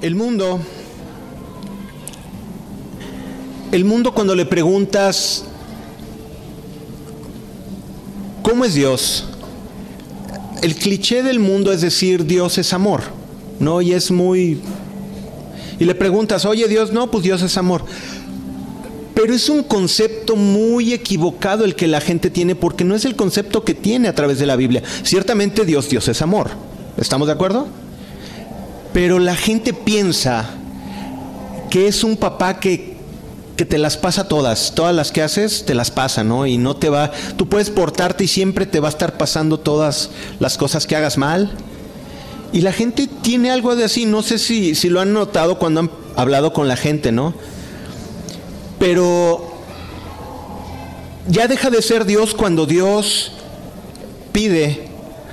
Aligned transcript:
El 0.00 0.14
mundo, 0.14 0.60
el 3.72 3.84
mundo 3.84 4.14
cuando 4.14 4.36
le 4.36 4.46
preguntas, 4.46 5.42
¿cómo 8.42 8.64
es 8.64 8.74
Dios? 8.74 9.24
El 10.62 10.76
cliché 10.76 11.24
del 11.24 11.40
mundo 11.40 11.72
es 11.72 11.80
decir, 11.80 12.26
Dios 12.26 12.58
es 12.58 12.72
amor, 12.72 13.02
¿no? 13.58 13.82
Y 13.82 13.92
es 13.92 14.12
muy... 14.12 14.60
Y 15.80 15.84
le 15.84 15.96
preguntas, 15.96 16.44
oye 16.44 16.68
Dios, 16.68 16.92
no, 16.92 17.10
pues 17.10 17.24
Dios 17.24 17.42
es 17.42 17.56
amor. 17.56 17.84
Pero 19.14 19.34
es 19.34 19.48
un 19.48 19.64
concepto 19.64 20.36
muy 20.36 20.92
equivocado 20.92 21.64
el 21.64 21.74
que 21.74 21.88
la 21.88 22.00
gente 22.00 22.30
tiene 22.30 22.54
porque 22.54 22.84
no 22.84 22.94
es 22.94 23.04
el 23.04 23.16
concepto 23.16 23.64
que 23.64 23.74
tiene 23.74 24.06
a 24.06 24.14
través 24.14 24.38
de 24.38 24.46
la 24.46 24.54
Biblia. 24.54 24.80
Ciertamente 25.02 25.64
Dios, 25.64 25.88
Dios 25.88 26.06
es 26.06 26.22
amor. 26.22 26.50
¿Estamos 26.96 27.26
de 27.26 27.32
acuerdo? 27.32 27.66
Pero 28.92 29.18
la 29.18 29.36
gente 29.36 29.72
piensa 29.72 30.50
que 31.70 31.88
es 31.88 32.04
un 32.04 32.16
papá 32.16 32.60
que, 32.60 32.96
que 33.56 33.64
te 33.64 33.78
las 33.78 33.96
pasa 33.96 34.28
todas, 34.28 34.72
todas 34.74 34.94
las 34.94 35.12
que 35.12 35.22
haces 35.22 35.64
te 35.66 35.74
las 35.74 35.90
pasa, 35.90 36.24
¿no? 36.24 36.46
Y 36.46 36.58
no 36.58 36.76
te 36.76 36.88
va, 36.88 37.10
tú 37.36 37.48
puedes 37.48 37.70
portarte 37.70 38.24
y 38.24 38.28
siempre 38.28 38.66
te 38.66 38.80
va 38.80 38.88
a 38.88 38.90
estar 38.90 39.18
pasando 39.18 39.58
todas 39.58 40.10
las 40.40 40.56
cosas 40.56 40.86
que 40.86 40.96
hagas 40.96 41.18
mal. 41.18 41.50
Y 42.52 42.62
la 42.62 42.72
gente 42.72 43.08
tiene 43.22 43.50
algo 43.50 43.76
de 43.76 43.84
así, 43.84 44.06
no 44.06 44.22
sé 44.22 44.38
si, 44.38 44.74
si 44.74 44.88
lo 44.88 45.00
han 45.00 45.12
notado 45.12 45.58
cuando 45.58 45.80
han 45.80 45.90
hablado 46.16 46.52
con 46.52 46.66
la 46.66 46.76
gente, 46.76 47.12
¿no? 47.12 47.34
Pero 48.78 49.52
ya 51.28 51.46
deja 51.46 51.68
de 51.68 51.82
ser 51.82 52.06
Dios 52.06 52.34
cuando 52.34 52.64
Dios 52.64 53.32
pide 54.32 54.88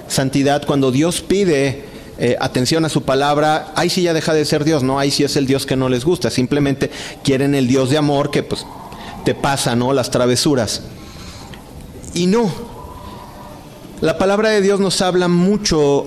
santidad, 0.07 0.65
cuando 0.65 0.91
Dios 0.91 1.21
pide 1.21 1.85
eh, 2.17 2.37
atención 2.39 2.85
a 2.85 2.89
su 2.89 3.03
palabra, 3.03 3.73
ahí 3.75 3.89
sí 3.89 4.01
ya 4.01 4.13
deja 4.13 4.33
de 4.33 4.45
ser 4.45 4.63
Dios, 4.63 4.83
no, 4.83 4.99
ahí 4.99 5.11
sí 5.11 5.23
es 5.23 5.35
el 5.35 5.45
Dios 5.45 5.65
que 5.65 5.75
no 5.75 5.89
les 5.89 6.05
gusta, 6.05 6.29
simplemente 6.29 6.89
quieren 7.23 7.55
el 7.55 7.67
Dios 7.67 7.89
de 7.89 7.97
amor 7.97 8.31
que 8.31 8.43
pues 8.43 8.65
te 9.25 9.35
pasa, 9.35 9.75
¿no? 9.75 9.91
Las 9.91 10.11
travesuras. 10.11 10.81
Y 12.13 12.27
no, 12.27 12.49
la 14.01 14.17
palabra 14.17 14.49
de 14.49 14.61
Dios 14.61 14.79
nos 14.79 15.01
habla 15.01 15.27
mucho 15.27 16.05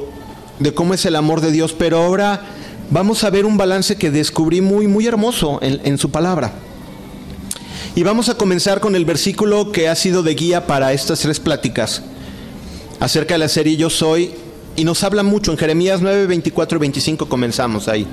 de 0.59 0.73
cómo 0.73 0.95
es 0.95 1.05
el 1.05 1.17
amor 1.17 1.41
de 1.41 1.53
Dios, 1.53 1.75
pero 1.77 2.03
ahora 2.03 2.43
vamos 2.91 3.25
a 3.25 3.31
ver 3.31 3.45
un 3.45 3.59
balance 3.59 3.97
que 3.97 4.11
descubrí 4.11 4.61
muy, 4.61 4.87
muy 4.87 5.06
hermoso 5.06 5.59
en, 5.62 5.81
en 5.84 5.98
su 5.98 6.11
palabra. 6.11 6.53
Y 7.95 8.03
vamos 8.03 8.28
a 8.28 8.37
comenzar 8.37 8.81
con 8.81 8.95
el 8.95 9.05
versículo 9.05 9.72
que 9.72 9.89
ha 9.89 9.95
sido 9.95 10.22
de 10.22 10.34
guía 10.34 10.67
para 10.67 10.93
estas 10.93 11.20
tres 11.20 11.41
pláticas 11.41 12.03
acerca 13.00 13.34
de 13.34 13.39
la 13.39 13.48
serie 13.48 13.77
Yo 13.77 13.91
Soy. 13.91 14.33
Y 14.79 14.84
nos 14.84 15.03
habla 15.03 15.25
mucho 15.25 15.51
en 15.51 15.59
Jeremías 15.59 16.01
9, 16.01 16.29
24 16.29 16.77
y 16.77 16.81
25 16.83 17.29
comenzamos 17.29 17.89
ahí. 17.89 18.07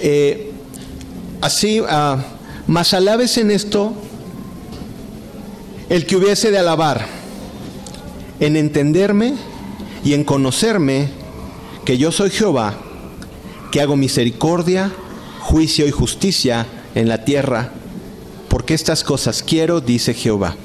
Eh, 0.00 0.52
así, 1.40 1.80
uh, 1.80 1.86
mas 2.68 2.94
alabes 2.94 3.38
en 3.38 3.50
esto 3.50 3.92
el 5.88 6.06
que 6.06 6.14
hubiese 6.14 6.52
de 6.52 6.58
alabar, 6.58 7.06
en 8.38 8.54
entenderme 8.56 9.34
y 10.04 10.14
en 10.14 10.22
conocerme 10.22 11.08
que 11.84 11.98
yo 11.98 12.12
soy 12.12 12.30
Jehová 12.30 12.78
que 13.72 13.80
hago 13.80 13.96
misericordia, 13.96 14.92
juicio 15.40 15.88
y 15.88 15.90
justicia 15.90 16.68
en 16.94 17.08
la 17.08 17.24
tierra, 17.24 17.72
porque 18.50 18.74
estas 18.74 19.02
cosas 19.02 19.42
quiero, 19.42 19.80
dice 19.80 20.12
Jehová. 20.12 20.56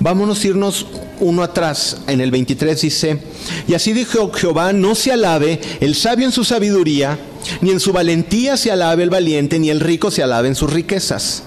Vámonos 0.00 0.42
irnos 0.46 0.86
uno 1.20 1.42
atrás, 1.42 1.98
en 2.06 2.22
el 2.22 2.30
23 2.30 2.80
dice, 2.80 3.20
y 3.68 3.74
así 3.74 3.92
dijo 3.92 4.32
Jehová, 4.32 4.72
no 4.72 4.94
se 4.94 5.12
alabe 5.12 5.60
el 5.80 5.94
sabio 5.94 6.24
en 6.24 6.32
su 6.32 6.44
sabiduría, 6.44 7.18
ni 7.60 7.70
en 7.70 7.80
su 7.80 7.92
valentía 7.92 8.56
se 8.56 8.70
alabe 8.70 9.02
el 9.02 9.10
valiente, 9.10 9.58
ni 9.58 9.68
el 9.68 9.80
rico 9.80 10.10
se 10.10 10.22
alabe 10.22 10.48
en 10.48 10.54
sus 10.54 10.72
riquezas. 10.72 11.42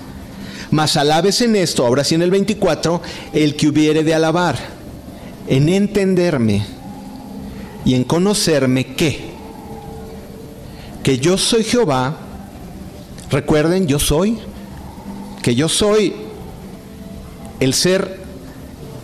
Mas 0.69 0.97
alabes 0.97 1.41
en 1.41 1.55
esto, 1.55 1.83
ahora 1.83 2.03
sí 2.03 2.13
en 2.13 2.21
el 2.21 2.29
24, 2.29 3.01
el 3.33 3.55
que 3.55 3.69
hubiere 3.69 4.03
de 4.03 4.13
alabar, 4.13 4.57
en 5.47 5.69
entenderme 5.69 6.63
y 7.85 7.95
en 7.95 8.03
conocerme 8.03 8.95
qué 8.95 9.29
que 11.03 11.17
yo 11.17 11.37
soy 11.37 11.63
Jehová, 11.63 12.17
recuerden, 13.31 13.87
yo 13.87 13.99
soy, 13.99 14.37
que 15.49 15.55
yo 15.55 15.67
soy 15.67 16.13
el 17.59 17.73
ser 17.73 18.19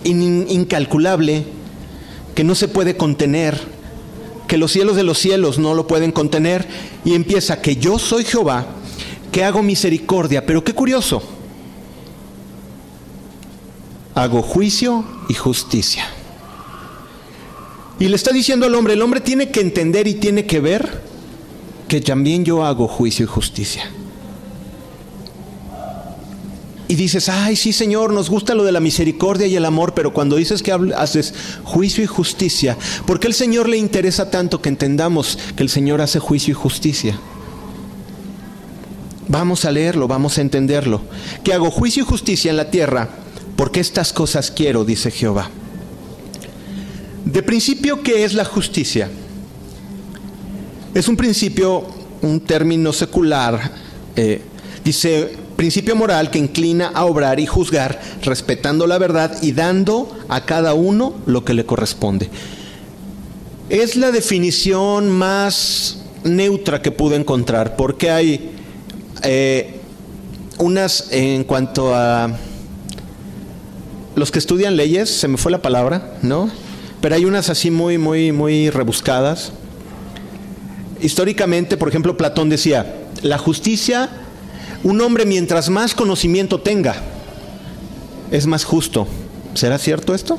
incalculable, 0.03 1.43
que 2.35 2.43
no 2.43 2.53
se 2.53 2.67
puede 2.67 2.95
contener, 2.95 3.59
que 4.47 4.59
los 4.59 4.71
cielos 4.71 4.95
de 4.95 5.01
los 5.01 5.17
cielos 5.17 5.57
no 5.57 5.73
lo 5.73 5.87
pueden 5.87 6.11
contener, 6.11 6.67
y 7.03 7.15
empieza 7.15 7.63
que 7.63 7.77
yo 7.77 7.97
soy 7.97 8.25
Jehová, 8.25 8.67
que 9.31 9.43
hago 9.43 9.63
misericordia, 9.63 10.45
pero 10.45 10.63
qué 10.63 10.73
curioso, 10.73 11.23
hago 14.13 14.43
juicio 14.43 15.03
y 15.27 15.33
justicia. 15.33 16.05
Y 17.97 18.07
le 18.07 18.15
está 18.17 18.31
diciendo 18.31 18.67
al 18.67 18.75
hombre, 18.75 18.93
el 18.93 19.01
hombre 19.01 19.19
tiene 19.19 19.49
que 19.49 19.61
entender 19.61 20.05
y 20.05 20.13
tiene 20.13 20.45
que 20.45 20.59
ver 20.59 21.01
que 21.87 22.01
también 22.01 22.45
yo 22.45 22.63
hago 22.63 22.87
juicio 22.87 23.23
y 23.25 23.27
justicia. 23.27 23.89
Y 26.87 26.95
dices, 26.95 27.29
ay, 27.29 27.55
sí, 27.55 27.73
Señor, 27.73 28.13
nos 28.13 28.29
gusta 28.29 28.53
lo 28.53 28.63
de 28.63 28.71
la 28.71 28.79
misericordia 28.79 29.47
y 29.47 29.55
el 29.55 29.65
amor, 29.65 29.93
pero 29.95 30.13
cuando 30.13 30.35
dices 30.35 30.61
que 30.61 30.71
haces 30.95 31.33
juicio 31.63 32.03
y 32.03 32.07
justicia, 32.07 32.77
¿por 33.07 33.19
qué 33.19 33.27
el 33.27 33.33
Señor 33.33 33.67
le 33.67 33.77
interesa 33.77 34.29
tanto 34.29 34.61
que 34.61 34.69
entendamos 34.69 35.39
que 35.55 35.63
el 35.63 35.69
Señor 35.69 36.01
hace 36.01 36.19
juicio 36.19 36.51
y 36.51 36.55
justicia? 36.55 37.19
Vamos 39.27 39.65
a 39.65 39.71
leerlo, 39.71 40.07
vamos 40.07 40.37
a 40.37 40.41
entenderlo. 40.41 41.01
Que 41.43 41.53
hago 41.53 41.71
juicio 41.71 42.03
y 42.03 42.05
justicia 42.05 42.51
en 42.51 42.57
la 42.57 42.69
tierra, 42.69 43.09
porque 43.55 43.79
estas 43.79 44.13
cosas 44.13 44.51
quiero, 44.51 44.85
dice 44.85 45.09
Jehová. 45.09 45.49
De 47.25 47.41
principio, 47.41 48.03
¿qué 48.03 48.23
es 48.23 48.35
la 48.35 48.45
justicia? 48.45 49.09
Es 50.93 51.07
un 51.07 51.17
principio, 51.17 51.87
un 52.21 52.39
término 52.41 52.93
secular, 52.93 53.71
eh, 54.15 54.41
dice 54.83 55.44
principio 55.55 55.95
moral 55.95 56.31
que 56.31 56.39
inclina 56.39 56.87
a 56.87 57.05
obrar 57.05 57.39
y 57.39 57.45
juzgar 57.45 57.99
respetando 58.23 58.87
la 58.87 58.97
verdad 58.97 59.37
y 59.41 59.51
dando 59.51 60.17
a 60.27 60.45
cada 60.45 60.73
uno 60.73 61.15
lo 61.25 61.45
que 61.45 61.53
le 61.53 61.65
corresponde. 61.65 62.29
Es 63.69 63.95
la 63.95 64.11
definición 64.11 65.09
más 65.09 65.99
neutra 66.23 66.81
que 66.81 66.91
pude 66.91 67.15
encontrar, 67.15 67.75
porque 67.75 68.11
hay 68.11 68.51
eh, 69.23 69.79
unas 70.59 71.11
en 71.11 71.43
cuanto 71.43 71.95
a 71.95 72.29
los 74.15 74.31
que 74.31 74.39
estudian 74.39 74.77
leyes, 74.77 75.09
se 75.09 75.27
me 75.27 75.37
fue 75.37 75.51
la 75.51 75.61
palabra, 75.61 76.17
¿no? 76.21 76.49
Pero 77.01 77.15
hay 77.15 77.25
unas 77.25 77.49
así 77.49 77.71
muy, 77.71 77.97
muy, 77.97 78.31
muy 78.31 78.69
rebuscadas 78.69 79.51
históricamente, 81.01 81.77
por 81.77 81.89
ejemplo, 81.89 82.17
Platón 82.17 82.49
decía, 82.49 82.95
la 83.21 83.37
justicia, 83.37 84.09
un 84.85 85.01
hombre 85.01 85.25
mientras 85.25 85.67
más 85.69 85.95
conocimiento 85.95 86.61
tenga, 86.61 86.95
es 88.29 88.45
más 88.45 88.63
justo. 88.63 89.07
¿Será 89.55 89.79
cierto 89.79 90.13
esto? 90.13 90.37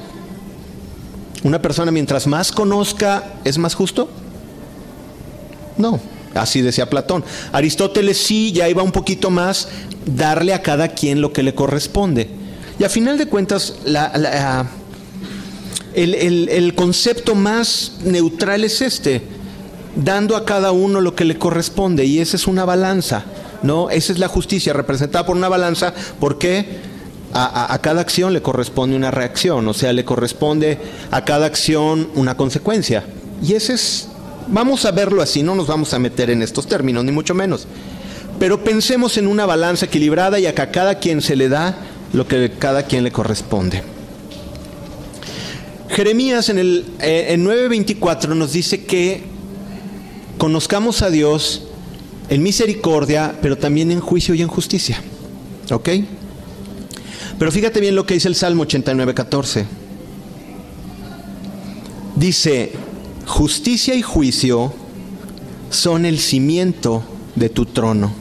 ¿Una 1.42 1.60
persona 1.60 1.90
mientras 1.90 2.28
más 2.28 2.52
conozca 2.52 3.34
es 3.42 3.58
más 3.58 3.74
justo? 3.74 4.08
No, 5.76 5.98
así 6.34 6.62
decía 6.62 6.88
Platón. 6.88 7.24
Aristóteles 7.50 8.18
sí, 8.18 8.52
ya 8.52 8.68
iba 8.68 8.84
un 8.84 8.92
poquito 8.92 9.30
más, 9.30 9.66
darle 10.06 10.54
a 10.54 10.62
cada 10.62 10.88
quien 10.88 11.20
lo 11.20 11.32
que 11.32 11.42
le 11.42 11.52
corresponde. 11.52 12.30
Y 12.78 12.84
a 12.84 12.88
final 12.88 13.18
de 13.18 13.26
cuentas, 13.26 13.74
el, 15.92 16.14
el 16.48 16.74
concepto 16.76 17.34
más 17.34 17.94
neutral 18.04 18.62
es 18.62 18.80
este 18.80 19.22
dando 19.96 20.36
a 20.36 20.44
cada 20.44 20.70
uno 20.70 21.00
lo 21.00 21.16
que 21.16 21.24
le 21.24 21.36
corresponde 21.36 22.04
y 22.04 22.20
esa 22.20 22.36
es 22.36 22.46
una 22.46 22.64
balanza, 22.64 23.24
¿no? 23.66 23.90
Esa 23.90 24.12
es 24.12 24.18
la 24.18 24.28
justicia 24.28 24.72
representada 24.72 25.26
por 25.26 25.36
una 25.36 25.48
balanza 25.48 25.92
porque 26.20 26.80
a, 27.32 27.78
cada 27.82 28.00
acción 28.00 28.32
le 28.32 28.40
corresponde 28.40 28.96
una 28.96 29.10
reacción, 29.10 29.66
o 29.68 29.74
sea, 29.74 29.92
le 29.92 30.04
corresponde 30.04 30.78
a 31.10 31.24
cada 31.24 31.46
acción 31.46 32.08
una 32.14 32.36
consecuencia. 32.36 33.04
Y 33.42 33.54
ese 33.54 33.74
es, 33.74 34.08
vamos 34.48 34.84
a 34.86 34.92
verlo 34.92 35.20
así, 35.20 35.42
no 35.42 35.54
nos 35.54 35.66
vamos 35.66 35.92
a 35.92 35.98
meter 35.98 36.30
en 36.30 36.42
estos 36.42 36.66
términos, 36.66 37.04
ni 37.04 37.12
mucho 37.12 37.34
menos. 37.34 37.66
Pero 38.38 38.64
pensemos 38.64 39.16
en 39.16 39.26
una 39.26 39.46
balanza 39.46 39.86
equilibrada 39.86 40.38
y 40.38 40.46
a 40.46 40.54
cada 40.54 40.98
quien 40.98 41.20
se 41.20 41.36
le 41.36 41.48
da 41.48 41.76
lo 42.12 42.26
que 42.26 42.52
cada 42.58 42.84
quien 42.84 43.04
le 43.04 43.12
corresponde. 43.12 43.82
Jeremías 45.88 46.48
en 46.48 46.58
el 46.58 46.84
eh, 47.00 47.26
en 47.30 47.46
9:24 47.46 48.34
nos 48.34 48.52
dice 48.52 48.84
que 48.84 49.22
conozcamos 50.36 51.02
a 51.02 51.10
Dios 51.10 51.65
en 52.28 52.42
misericordia, 52.42 53.36
pero 53.40 53.56
también 53.56 53.90
en 53.90 54.00
juicio 54.00 54.34
y 54.34 54.42
en 54.42 54.48
justicia. 54.48 55.02
¿Ok? 55.70 55.88
Pero 57.38 57.52
fíjate 57.52 57.80
bien 57.80 57.94
lo 57.94 58.06
que 58.06 58.14
dice 58.14 58.28
el 58.28 58.34
Salmo 58.34 58.62
89, 58.62 59.14
14. 59.14 59.66
Dice, 62.16 62.72
justicia 63.26 63.94
y 63.94 64.02
juicio 64.02 64.72
son 65.70 66.06
el 66.06 66.18
cimiento 66.18 67.04
de 67.34 67.48
tu 67.48 67.66
trono. 67.66 68.12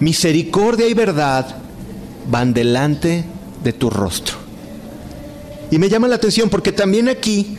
Misericordia 0.00 0.86
y 0.86 0.94
verdad 0.94 1.56
van 2.30 2.52
delante 2.52 3.24
de 3.62 3.72
tu 3.72 3.88
rostro. 3.88 4.36
Y 5.70 5.78
me 5.78 5.88
llama 5.88 6.08
la 6.08 6.16
atención 6.16 6.50
porque 6.50 6.72
también 6.72 7.08
aquí 7.08 7.56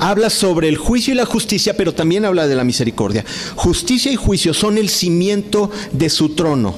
habla 0.00 0.30
sobre 0.30 0.68
el 0.68 0.78
juicio 0.78 1.12
y 1.12 1.16
la 1.16 1.26
justicia, 1.26 1.76
pero 1.76 1.94
también 1.94 2.24
habla 2.24 2.48
de 2.48 2.56
la 2.56 2.64
misericordia. 2.64 3.24
Justicia 3.54 4.10
y 4.10 4.16
juicio 4.16 4.54
son 4.54 4.78
el 4.78 4.88
cimiento 4.88 5.70
de 5.92 6.08
su 6.08 6.30
trono. 6.30 6.74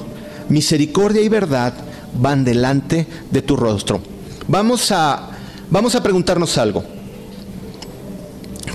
Misericordia 0.49 1.21
y 1.21 1.29
verdad 1.29 1.73
van 2.19 2.43
delante 2.43 3.07
de 3.31 3.41
tu 3.41 3.55
rostro. 3.55 4.01
Vamos 4.47 4.91
a, 4.91 5.29
vamos 5.69 5.95
a 5.95 6.03
preguntarnos 6.03 6.57
algo. 6.57 6.83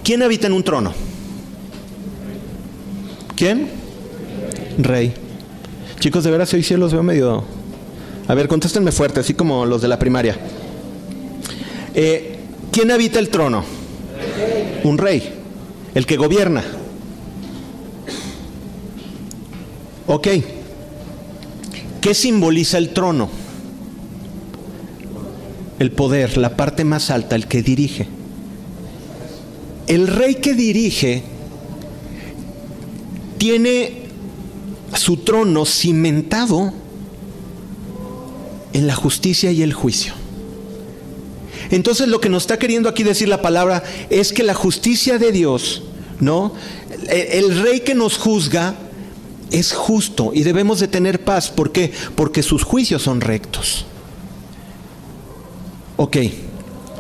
¿Quién 0.02 0.22
habita 0.22 0.46
en 0.46 0.54
un 0.54 0.64
trono? 0.64 0.92
¿Quién? 3.36 3.68
Rey. 4.78 5.12
Chicos, 6.00 6.24
de 6.24 6.30
veras 6.30 6.52
hoy 6.54 6.62
sí 6.62 6.74
los 6.76 6.92
veo 6.92 7.02
medio... 7.02 7.44
A 8.26 8.34
ver, 8.34 8.48
contéstenme 8.48 8.92
fuerte, 8.92 9.20
así 9.20 9.34
como 9.34 9.64
los 9.64 9.80
de 9.80 9.88
la 9.88 9.98
primaria. 9.98 10.36
Eh, 11.94 12.38
¿Quién 12.70 12.90
habita 12.90 13.18
el 13.18 13.30
trono? 13.30 13.77
Un 14.84 14.98
rey, 14.98 15.34
el 15.94 16.06
que 16.06 16.16
gobierna. 16.16 16.64
Ok. 20.06 20.28
¿Qué 22.00 22.14
simboliza 22.14 22.78
el 22.78 22.90
trono? 22.90 23.28
El 25.78 25.92
poder, 25.92 26.38
la 26.38 26.56
parte 26.56 26.84
más 26.84 27.10
alta, 27.10 27.36
el 27.36 27.46
que 27.46 27.62
dirige. 27.62 28.08
El 29.86 30.06
rey 30.06 30.36
que 30.36 30.54
dirige 30.54 31.22
tiene 33.38 34.02
su 34.94 35.18
trono 35.18 35.64
cimentado 35.64 36.72
en 38.72 38.86
la 38.86 38.94
justicia 38.94 39.50
y 39.52 39.62
el 39.62 39.72
juicio. 39.72 40.17
Entonces 41.70 42.08
lo 42.08 42.20
que 42.20 42.28
nos 42.28 42.44
está 42.44 42.58
queriendo 42.58 42.88
aquí 42.88 43.02
decir 43.02 43.28
la 43.28 43.42
palabra 43.42 43.82
es 44.10 44.32
que 44.32 44.42
la 44.42 44.54
justicia 44.54 45.18
de 45.18 45.32
Dios, 45.32 45.82
¿no? 46.20 46.54
El 47.08 47.60
rey 47.62 47.80
que 47.80 47.94
nos 47.94 48.16
juzga 48.16 48.74
es 49.50 49.72
justo 49.72 50.32
y 50.34 50.42
debemos 50.42 50.80
de 50.80 50.88
tener 50.88 51.24
paz. 51.24 51.50
¿Por 51.50 51.72
qué? 51.72 51.92
Porque 52.14 52.42
sus 52.42 52.62
juicios 52.62 53.02
son 53.02 53.20
rectos. 53.20 53.86
Ok, 55.96 56.16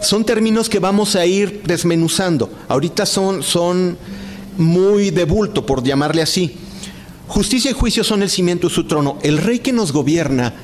son 0.02 0.24
términos 0.24 0.68
que 0.68 0.78
vamos 0.78 1.16
a 1.16 1.24
ir 1.24 1.62
desmenuzando. 1.64 2.50
Ahorita 2.68 3.06
son, 3.06 3.42
son 3.42 3.96
muy 4.56 5.10
de 5.10 5.24
bulto, 5.24 5.64
por 5.64 5.82
llamarle 5.82 6.22
así. 6.22 6.56
Justicia 7.28 7.70
y 7.70 7.74
juicio 7.74 8.02
son 8.04 8.22
el 8.22 8.30
cimiento 8.30 8.68
de 8.68 8.74
su 8.74 8.84
trono. 8.84 9.18
El 9.22 9.38
rey 9.38 9.60
que 9.60 9.72
nos 9.72 9.92
gobierna, 9.92 10.54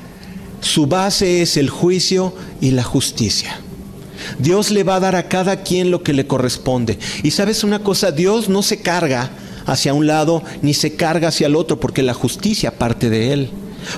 su 0.59 0.87
base 0.87 1.41
es 1.41 1.57
el 1.57 1.69
juicio 1.69 2.33
y 2.59 2.71
la 2.71 2.83
justicia. 2.83 3.61
Dios 4.39 4.71
le 4.71 4.83
va 4.83 4.95
a 4.95 4.99
dar 4.99 5.15
a 5.15 5.27
cada 5.27 5.63
quien 5.63 5.91
lo 5.91 6.03
que 6.03 6.13
le 6.13 6.27
corresponde. 6.27 6.97
Y 7.23 7.31
sabes 7.31 7.63
una 7.63 7.79
cosa, 7.79 8.11
Dios 8.11 8.49
no 8.49 8.61
se 8.61 8.81
carga 8.81 9.31
hacia 9.65 9.93
un 9.93 10.07
lado 10.07 10.43
ni 10.61 10.73
se 10.73 10.95
carga 10.95 11.29
hacia 11.29 11.47
el 11.47 11.55
otro 11.55 11.79
porque 11.79 12.03
la 12.03 12.13
justicia 12.13 12.77
parte 12.77 13.09
de 13.09 13.33
Él, 13.33 13.49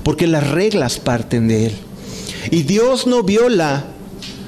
porque 0.03 0.27
las 0.27 0.49
reglas 0.49 0.99
parten 0.99 1.47
de 1.47 1.67
Él. 1.67 1.73
Y 2.51 2.63
Dios 2.63 3.07
no 3.07 3.23
viola 3.23 3.85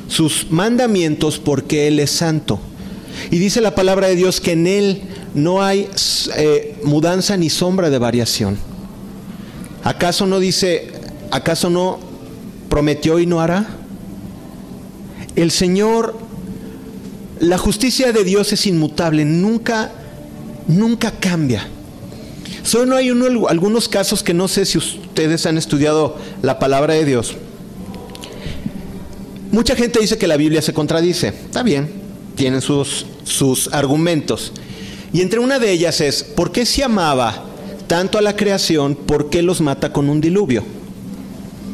sus 0.08 0.48
mandamientos 0.50 1.40
porque 1.40 1.88
Él 1.88 2.00
es 2.00 2.12
santo. 2.12 2.60
Y 3.31 3.38
dice 3.38 3.62
la 3.62 3.76
palabra 3.76 4.08
de 4.08 4.16
Dios 4.16 4.40
que 4.40 4.54
en 4.54 4.68
Él 4.68 5.02
no 5.34 5.62
hay 5.62 5.90
eh, 6.36 6.80
mudanza 6.84 7.38
ni 7.38 7.50
sombra 7.50 7.90
de 7.90 7.98
variación. 7.98 8.58
¿Acaso 9.84 10.26
no 10.26 10.40
dice, 10.40 10.92
acaso 11.31 11.70
no 11.70 12.00
prometió 12.70 13.20
y 13.20 13.26
no 13.26 13.42
hará? 13.42 13.79
El 15.36 15.52
Señor, 15.52 16.18
la 17.40 17.58
justicia 17.58 18.12
de 18.12 18.24
Dios 18.24 18.52
es 18.54 18.66
inmutable, 18.66 19.26
nunca, 19.26 19.92
nunca 20.68 21.12
cambia. 21.12 21.68
Solo 22.64 22.96
hay 22.96 23.12
uno, 23.12 23.48
algunos 23.48 23.88
casos 23.88 24.22
que 24.22 24.34
no 24.34 24.48
sé 24.48 24.66
si 24.66 24.78
ustedes 24.78 25.46
han 25.46 25.58
estudiado 25.58 26.18
la 26.42 26.60
palabra 26.60 26.94
de 26.94 27.06
Dios. 27.06 27.36
Mucha 29.52 29.76
gente 29.76 30.00
dice 30.00 30.18
que 30.18 30.28
la 30.28 30.38
Biblia 30.38 30.62
se 30.62 30.74
contradice. 30.74 31.30
Está 31.30 31.64
bien, 31.64 31.90
tienen 32.36 32.62
sus, 32.62 33.06
sus 33.24 33.74
argumentos. 33.74 34.52
Y 35.12 35.22
entre 35.22 35.40
una 35.40 35.58
de 35.58 35.72
ellas 35.72 36.02
es, 36.02 36.24
¿por 36.24 36.52
qué 36.52 36.66
se 36.66 36.84
amaba 36.84 37.46
tanto 37.88 38.18
a 38.18 38.22
la 38.22 38.36
creación? 38.36 38.96
¿Por 38.96 39.30
qué 39.30 39.42
los 39.42 39.62
mata 39.62 39.92
con 39.92 40.10
un 40.10 40.22
diluvio? 40.22 40.64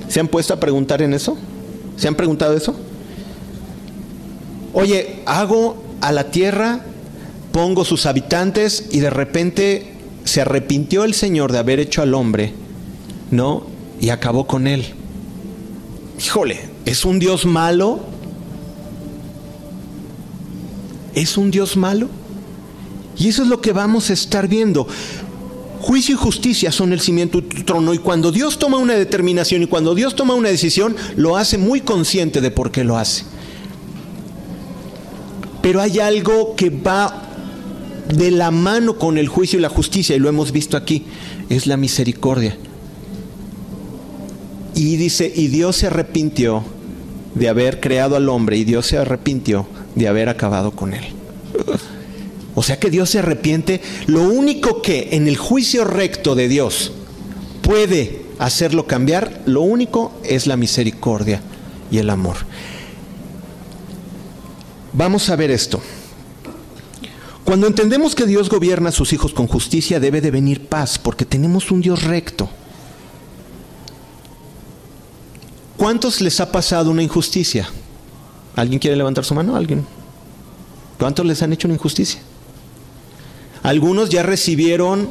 ¿Se 0.07 0.19
han 0.19 0.28
puesto 0.28 0.54
a 0.54 0.60
preguntar 0.60 1.02
en 1.02 1.13
eso? 1.13 1.38
¿Se 1.98 2.07
han 2.07 2.16
preguntado 2.16 2.56
eso? 2.56 2.80
Oye, 4.75 5.22
hago 5.25 5.77
a 6.01 6.12
la 6.12 6.31
tierra, 6.31 6.81
pongo 7.54 7.86
sus 7.86 8.06
habitantes 8.06 8.89
y 8.92 9.00
de 9.00 9.10
repente 9.10 9.94
se 10.25 10.42
arrepintió 10.42 11.06
el 11.06 11.13
Señor 11.13 11.54
de 11.54 11.60
haber 11.60 11.80
hecho 11.80 12.01
al 12.01 12.13
hombre, 12.13 12.51
¿no? 13.31 13.68
Y 14.01 14.10
acabó 14.10 14.45
con 14.48 14.68
él. 14.68 14.86
Híjole, 16.19 16.60
¿es 16.83 17.06
un 17.06 17.19
Dios 17.19 17.45
malo? 17.45 18.01
¿Es 21.13 21.38
un 21.38 21.51
Dios 21.51 21.78
malo? 21.78 22.10
Y 23.18 23.30
eso 23.30 23.44
es 23.44 23.48
lo 23.48 23.62
que 23.62 23.71
vamos 23.71 24.10
a 24.10 24.13
estar 24.13 24.50
viendo. 24.50 24.89
Juicio 25.80 26.16
y 26.16 26.18
justicia 26.18 26.74
son 26.74 26.92
el 26.92 27.00
cimiento 27.00 27.39
de 27.39 27.48
tu 27.48 27.63
trono 27.63 27.94
y 27.94 28.00
cuando 28.00 28.30
Dios 28.30 28.60
toma 28.60 28.78
una 28.78 28.95
determinación 28.95 29.63
y 29.63 29.68
cuando 29.68 29.95
Dios 29.95 30.18
toma 30.18 30.33
una 30.33 30.50
decisión, 30.50 30.98
lo 31.16 31.38
hace 31.38 31.57
muy 31.57 31.80
consciente 31.80 32.42
de 32.42 32.51
por 32.51 32.71
qué 32.71 32.83
lo 32.83 32.98
hace. 32.98 33.24
Pero 35.65 35.81
hay 35.81 35.97
algo 35.97 36.56
que 36.56 36.69
va 36.69 37.23
de 38.13 38.29
la 38.29 38.51
mano 38.51 39.00
con 39.00 39.17
el 39.17 39.27
juicio 39.27 39.57
y 39.57 39.63
la 39.63 39.69
justicia, 39.69 40.15
y 40.15 40.19
lo 40.19 40.29
hemos 40.29 40.51
visto 40.51 40.77
aquí, 40.77 41.06
es 41.50 41.65
la 41.65 41.75
misericordia. 41.75 42.56
Y 44.75 44.95
dice, 44.97 45.33
y 45.35 45.47
Dios 45.47 45.77
se 45.77 45.88
arrepintió 45.88 46.63
de 47.33 47.50
haber 47.50 47.79
creado 47.79 48.15
al 48.15 48.29
hombre, 48.29 48.57
y 48.57 48.63
Dios 48.63 48.85
se 48.85 49.00
arrepintió 49.00 49.65
de 49.95 50.07
haber 50.07 50.29
acabado 50.29 50.69
con 50.69 50.94
él. 50.94 51.04
O 52.54 52.61
sea 52.61 52.80
que 52.80 52.92
Dios 52.92 53.09
se 53.09 53.18
arrepiente. 53.18 53.81
Lo 54.06 54.21
único 54.21 54.83
que 54.83 55.09
en 55.13 55.28
el 55.28 55.35
juicio 55.35 55.83
recto 55.83 56.35
de 56.35 56.47
Dios 56.47 56.92
puede 57.63 58.21
hacerlo 58.37 58.85
cambiar, 58.85 59.42
lo 59.47 59.61
único 59.61 60.11
es 60.25 60.45
la 60.45 60.57
misericordia 60.57 61.42
y 61.90 61.97
el 61.97 62.11
amor. 62.11 62.35
Vamos 64.97 65.30
a 65.30 65.35
ver 65.35 65.52
esto. 65.52 65.81
Cuando 67.44 67.68
entendemos 67.68 68.16
que 68.16 68.25
Dios 68.25 68.49
gobierna 68.49 68.90
a 68.90 68.94
sus 68.94 69.11
hijos 69.11 69.33
con 69.33 69.45
justicia, 69.45 69.99
debe 69.99 70.21
de 70.21 70.31
venir 70.31 70.68
paz, 70.68 70.97
porque 70.97 71.25
tenemos 71.25 71.69
un 71.69 71.81
Dios 71.81 72.04
recto. 72.04 72.49
¿Cuántos 75.75 76.21
les 76.21 76.40
ha 76.40 76.49
pasado 76.49 76.92
una 76.92 77.04
injusticia? 77.04 77.69
¿Alguien 78.56 78.80
quiere 78.80 78.95
levantar 78.95 79.25
su 79.25 79.35
mano? 79.35 79.57
¿Alguien? 79.57 79.85
¿Cuántos 80.97 81.25
les 81.25 81.44
han 81.44 81.52
hecho 81.52 81.68
una 81.68 81.75
injusticia? 81.75 82.21
Algunos 83.64 84.09
ya 84.09 84.23
recibieron 84.23 85.09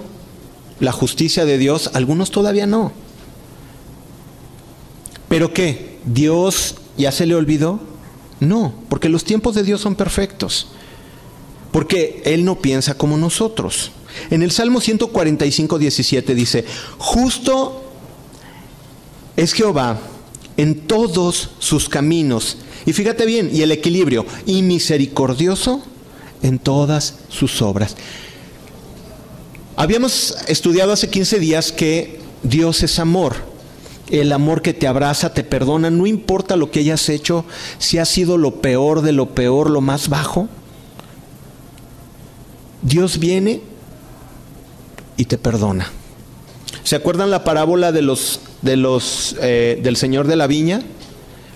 la 0.80 0.92
justicia 0.92 1.44
de 1.44 1.58
Dios, 1.58 1.90
algunos 1.92 2.30
todavía 2.30 2.66
no. 2.66 2.92
¿Pero 5.28 5.52
qué? 5.52 5.98
¿Dios 6.06 6.76
ya 6.96 7.12
se 7.12 7.26
le 7.26 7.34
olvidó? 7.34 7.93
No, 8.40 8.74
porque 8.88 9.08
los 9.08 9.24
tiempos 9.24 9.54
de 9.54 9.62
Dios 9.62 9.80
son 9.80 9.94
perfectos. 9.94 10.68
Porque 11.72 12.22
Él 12.24 12.44
no 12.44 12.60
piensa 12.60 12.96
como 12.96 13.16
nosotros. 13.16 13.92
En 14.30 14.42
el 14.42 14.50
Salmo 14.50 14.80
145, 14.80 15.78
17 15.78 16.34
dice, 16.34 16.64
justo 16.98 17.84
es 19.36 19.52
Jehová 19.52 19.98
en 20.56 20.86
todos 20.86 21.50
sus 21.58 21.88
caminos. 21.88 22.58
Y 22.86 22.92
fíjate 22.92 23.26
bien, 23.26 23.50
y 23.52 23.62
el 23.62 23.72
equilibrio, 23.72 24.24
y 24.46 24.62
misericordioso 24.62 25.82
en 26.42 26.58
todas 26.58 27.14
sus 27.28 27.60
obras. 27.62 27.96
Habíamos 29.76 30.36
estudiado 30.46 30.92
hace 30.92 31.10
15 31.10 31.40
días 31.40 31.72
que 31.72 32.20
Dios 32.42 32.82
es 32.82 32.98
amor 32.98 33.53
el 34.10 34.32
amor 34.32 34.62
que 34.62 34.74
te 34.74 34.86
abraza, 34.86 35.32
te 35.32 35.44
perdona, 35.44 35.90
no 35.90 36.06
importa 36.06 36.56
lo 36.56 36.70
que 36.70 36.80
hayas 36.80 37.08
hecho, 37.08 37.44
si 37.78 37.98
ha 37.98 38.04
sido 38.04 38.36
lo 38.36 38.60
peor 38.60 39.02
de 39.02 39.12
lo 39.12 39.30
peor, 39.30 39.70
lo 39.70 39.80
más 39.80 40.08
bajo. 40.08 40.48
Dios 42.82 43.18
viene 43.18 43.62
y 45.16 45.24
te 45.24 45.38
perdona. 45.38 45.90
¿Se 46.82 46.96
acuerdan 46.96 47.30
la 47.30 47.44
parábola 47.44 47.92
de 47.92 48.02
los, 48.02 48.40
de 48.60 48.76
los, 48.76 49.36
eh, 49.40 49.80
del 49.82 49.96
Señor 49.96 50.26
de 50.26 50.36
la 50.36 50.46
Viña? 50.46 50.82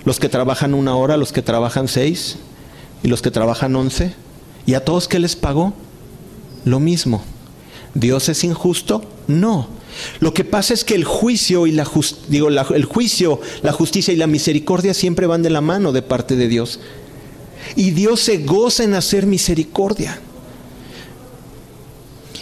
Los 0.05 0.19
que 0.19 0.29
trabajan 0.29 0.73
una 0.73 0.95
hora, 0.95 1.17
los 1.17 1.31
que 1.31 1.43
trabajan 1.43 1.87
seis 1.87 2.37
y 3.03 3.09
los 3.09 3.21
que 3.21 3.29
trabajan 3.29 3.75
once. 3.75 4.15
¿Y 4.65 4.73
a 4.73 4.83
todos 4.83 5.07
qué 5.07 5.19
les 5.19 5.35
pagó? 5.35 5.73
Lo 6.65 6.79
mismo. 6.79 7.21
¿Dios 7.93 8.27
es 8.29 8.43
injusto? 8.43 9.03
No. 9.27 9.67
Lo 10.19 10.33
que 10.33 10.43
pasa 10.43 10.73
es 10.73 10.83
que 10.83 10.95
el 10.95 11.03
juicio 11.03 11.67
y 11.67 11.71
la 11.71 11.87
digo, 12.27 12.49
el 12.49 12.85
juicio, 12.85 13.41
la 13.61 13.71
justicia 13.71 14.13
y 14.13 14.17
la 14.17 14.27
misericordia 14.27 14.93
siempre 14.93 15.27
van 15.27 15.43
de 15.43 15.49
la 15.49 15.61
mano 15.61 15.91
de 15.91 16.01
parte 16.01 16.35
de 16.35 16.47
Dios. 16.47 16.79
Y 17.75 17.91
Dios 17.91 18.19
se 18.21 18.39
goza 18.39 18.83
en 18.83 18.93
hacer 18.93 19.25
misericordia. 19.25 20.19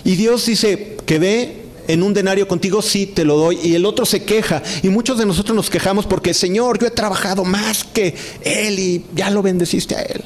Y 0.03 0.15
Dios 0.15 0.45
dice 0.45 0.97
que 1.05 1.19
ve 1.19 1.67
en 1.87 2.03
un 2.03 2.13
denario 2.13 2.47
contigo, 2.47 2.81
sí, 2.81 3.07
te 3.07 3.25
lo 3.25 3.37
doy. 3.37 3.59
Y 3.63 3.75
el 3.75 3.85
otro 3.85 4.05
se 4.05 4.23
queja. 4.23 4.61
Y 4.83 4.89
muchos 4.89 5.17
de 5.17 5.25
nosotros 5.25 5.55
nos 5.55 5.69
quejamos 5.69 6.05
porque, 6.05 6.33
Señor, 6.33 6.79
yo 6.79 6.87
he 6.87 6.91
trabajado 6.91 7.43
más 7.43 7.83
que 7.83 8.15
Él 8.41 8.79
y 8.79 9.05
ya 9.15 9.29
lo 9.29 9.41
bendeciste 9.41 9.95
a 9.95 10.01
Él. 10.01 10.23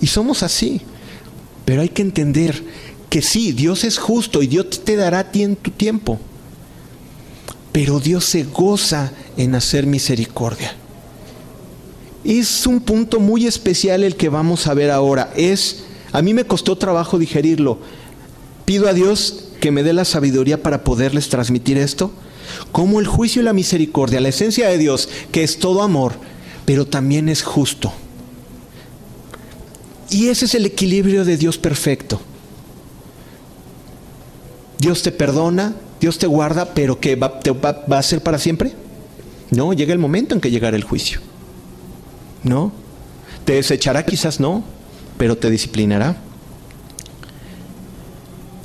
Y 0.00 0.06
somos 0.06 0.42
así. 0.42 0.80
Pero 1.64 1.82
hay 1.82 1.88
que 1.88 2.02
entender 2.02 2.62
que 3.12 3.20
sí, 3.20 3.52
Dios 3.52 3.84
es 3.84 3.98
justo 3.98 4.42
y 4.42 4.46
Dios 4.46 4.70
te 4.84 4.96
dará 4.96 5.30
ti 5.30 5.42
en 5.42 5.54
tu 5.54 5.70
tiempo. 5.70 6.18
Pero 7.70 8.00
Dios 8.00 8.24
se 8.24 8.44
goza 8.44 9.12
en 9.36 9.54
hacer 9.54 9.84
misericordia. 9.84 10.74
Es 12.24 12.66
un 12.66 12.80
punto 12.80 13.20
muy 13.20 13.46
especial 13.46 14.02
el 14.02 14.16
que 14.16 14.30
vamos 14.30 14.66
a 14.66 14.72
ver 14.72 14.90
ahora. 14.90 15.30
Es, 15.36 15.84
a 16.10 16.22
mí 16.22 16.32
me 16.32 16.46
costó 16.46 16.78
trabajo 16.78 17.18
digerirlo. 17.18 17.80
Pido 18.64 18.88
a 18.88 18.94
Dios 18.94 19.48
que 19.60 19.70
me 19.70 19.82
dé 19.82 19.92
la 19.92 20.06
sabiduría 20.06 20.62
para 20.62 20.82
poderles 20.82 21.28
transmitir 21.28 21.76
esto? 21.76 22.12
Como 22.72 22.98
el 22.98 23.06
juicio 23.06 23.42
y 23.42 23.44
la 23.44 23.52
misericordia, 23.52 24.22
la 24.22 24.30
esencia 24.30 24.68
de 24.68 24.78
Dios, 24.78 25.10
que 25.30 25.42
es 25.42 25.58
todo 25.58 25.82
amor, 25.82 26.14
pero 26.64 26.86
también 26.86 27.28
es 27.28 27.42
justo. 27.42 27.92
Y 30.08 30.28
ese 30.28 30.46
es 30.46 30.54
el 30.54 30.64
equilibrio 30.64 31.26
de 31.26 31.36
Dios 31.36 31.58
perfecto. 31.58 32.18
Dios 34.82 35.02
te 35.02 35.12
perdona, 35.12 35.76
Dios 36.00 36.18
te 36.18 36.26
guarda, 36.26 36.74
pero 36.74 36.98
que 36.98 37.14
va, 37.14 37.40
va 37.40 37.98
a 37.98 38.02
ser 38.02 38.20
para 38.20 38.36
siempre. 38.36 38.72
No, 39.52 39.72
llega 39.72 39.92
el 39.92 40.00
momento 40.00 40.34
en 40.34 40.40
que 40.40 40.50
llegará 40.50 40.76
el 40.76 40.82
juicio. 40.82 41.20
No, 42.42 42.72
te 43.44 43.52
desechará 43.52 44.04
quizás 44.04 44.40
no, 44.40 44.64
pero 45.18 45.38
te 45.38 45.50
disciplinará. 45.50 46.16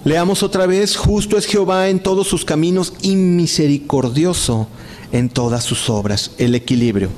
Leamos 0.05 0.41
otra 0.41 0.65
vez, 0.65 0.97
justo 0.97 1.37
es 1.37 1.45
Jehová 1.45 1.87
en 1.89 1.99
todos 1.99 2.27
sus 2.27 2.45
caminos 2.45 2.93
y 3.03 3.15
misericordioso 3.15 4.67
en 5.11 5.29
todas 5.29 5.63
sus 5.63 5.87
obras, 5.87 6.31
el 6.39 6.55
equilibrio. 6.55 7.09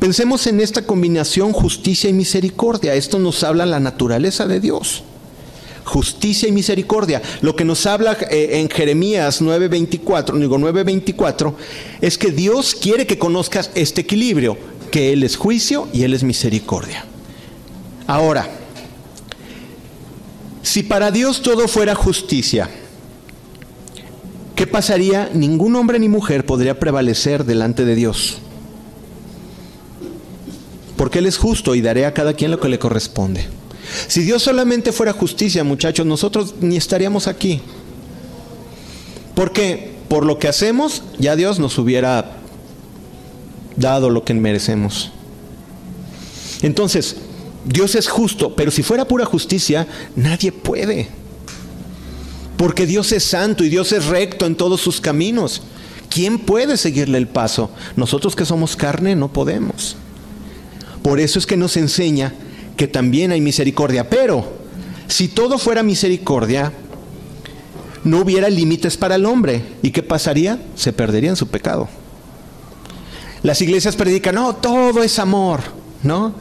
Pensemos 0.00 0.46
en 0.46 0.60
esta 0.60 0.86
combinación 0.86 1.52
justicia 1.52 2.08
y 2.08 2.14
misericordia. 2.14 2.94
Esto 2.94 3.18
nos 3.18 3.44
habla 3.44 3.66
la 3.66 3.80
naturaleza 3.80 4.46
de 4.46 4.60
Dios. 4.60 5.04
Justicia 5.86 6.48
y 6.48 6.52
misericordia. 6.52 7.22
Lo 7.42 7.54
que 7.54 7.64
nos 7.64 7.86
habla 7.86 8.16
eh, 8.28 8.58
en 8.58 8.68
Jeremías 8.68 9.40
9:24, 9.40 10.36
digo 10.36 10.58
9:24, 10.58 11.54
es 12.00 12.18
que 12.18 12.32
Dios 12.32 12.74
quiere 12.74 13.06
que 13.06 13.18
conozcas 13.18 13.70
este 13.76 14.00
equilibrio, 14.00 14.58
que 14.90 15.12
Él 15.12 15.22
es 15.22 15.36
juicio 15.36 15.86
y 15.92 16.02
Él 16.02 16.12
es 16.12 16.24
misericordia. 16.24 17.04
Ahora, 18.08 18.50
si 20.64 20.82
para 20.82 21.12
Dios 21.12 21.40
todo 21.40 21.68
fuera 21.68 21.94
justicia, 21.94 22.68
¿qué 24.56 24.66
pasaría? 24.66 25.30
Ningún 25.32 25.76
hombre 25.76 26.00
ni 26.00 26.08
mujer 26.08 26.44
podría 26.44 26.80
prevalecer 26.80 27.44
delante 27.44 27.84
de 27.84 27.94
Dios. 27.94 28.38
Porque 30.96 31.20
Él 31.20 31.26
es 31.26 31.38
justo 31.38 31.76
y 31.76 31.80
daré 31.80 32.06
a 32.06 32.12
cada 32.12 32.34
quien 32.34 32.50
lo 32.50 32.58
que 32.58 32.68
le 32.68 32.80
corresponde. 32.80 33.46
Si 34.08 34.22
Dios 34.22 34.42
solamente 34.42 34.92
fuera 34.92 35.12
justicia, 35.12 35.64
muchachos, 35.64 36.06
nosotros 36.06 36.54
ni 36.60 36.76
estaríamos 36.76 37.26
aquí. 37.26 37.60
Porque 39.34 39.94
por 40.08 40.24
lo 40.24 40.38
que 40.38 40.48
hacemos, 40.48 41.02
ya 41.18 41.36
Dios 41.36 41.58
nos 41.58 41.78
hubiera 41.78 42.38
dado 43.76 44.10
lo 44.10 44.24
que 44.24 44.34
merecemos. 44.34 45.12
Entonces, 46.62 47.16
Dios 47.64 47.94
es 47.94 48.08
justo, 48.08 48.54
pero 48.54 48.70
si 48.70 48.82
fuera 48.82 49.06
pura 49.06 49.24
justicia, 49.24 49.86
nadie 50.14 50.52
puede. 50.52 51.08
Porque 52.56 52.86
Dios 52.86 53.12
es 53.12 53.24
santo 53.24 53.64
y 53.64 53.68
Dios 53.68 53.92
es 53.92 54.06
recto 54.06 54.46
en 54.46 54.56
todos 54.56 54.80
sus 54.80 55.00
caminos. 55.00 55.62
¿Quién 56.08 56.38
puede 56.38 56.76
seguirle 56.76 57.18
el 57.18 57.26
paso? 57.26 57.70
Nosotros 57.96 58.34
que 58.34 58.46
somos 58.46 58.76
carne 58.76 59.16
no 59.16 59.32
podemos. 59.32 59.96
Por 61.02 61.20
eso 61.20 61.38
es 61.38 61.46
que 61.46 61.56
nos 61.56 61.76
enseña 61.76 62.32
que 62.76 62.88
también 62.88 63.32
hay 63.32 63.40
misericordia. 63.40 64.08
Pero 64.08 64.46
si 65.08 65.28
todo 65.28 65.58
fuera 65.58 65.82
misericordia, 65.82 66.72
no 68.04 68.20
hubiera 68.20 68.48
límites 68.48 68.96
para 68.96 69.16
el 69.16 69.26
hombre. 69.26 69.62
¿Y 69.82 69.90
qué 69.90 70.02
pasaría? 70.02 70.58
Se 70.74 70.92
perdería 70.92 71.30
en 71.30 71.36
su 71.36 71.48
pecado. 71.48 71.88
Las 73.42 73.60
iglesias 73.60 73.96
predican, 73.96 74.34
no, 74.34 74.56
todo 74.56 75.02
es 75.02 75.18
amor, 75.18 75.60
¿no? 76.02 76.34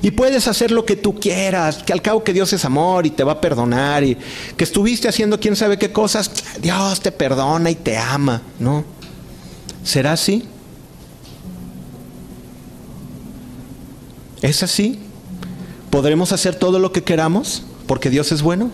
Y 0.00 0.10
puedes 0.10 0.48
hacer 0.48 0.72
lo 0.72 0.84
que 0.84 0.96
tú 0.96 1.14
quieras, 1.14 1.84
que 1.84 1.92
al 1.92 2.02
cabo 2.02 2.24
que 2.24 2.32
Dios 2.32 2.52
es 2.52 2.64
amor 2.64 3.06
y 3.06 3.10
te 3.10 3.22
va 3.22 3.32
a 3.32 3.40
perdonar 3.40 4.02
y 4.02 4.16
que 4.56 4.64
estuviste 4.64 5.08
haciendo 5.08 5.38
quién 5.38 5.54
sabe 5.54 5.78
qué 5.78 5.92
cosas, 5.92 6.30
Dios 6.60 7.00
te 7.00 7.12
perdona 7.12 7.70
y 7.70 7.76
te 7.76 7.96
ama, 7.96 8.42
¿no? 8.58 8.84
¿Será 9.84 10.12
así? 10.12 10.44
¿Es 14.40 14.64
así? 14.64 14.98
¿Podremos 15.92 16.32
hacer 16.32 16.54
todo 16.54 16.78
lo 16.78 16.90
que 16.90 17.04
queramos 17.04 17.64
porque 17.86 18.08
Dios 18.08 18.32
es 18.32 18.40
bueno? 18.40 18.70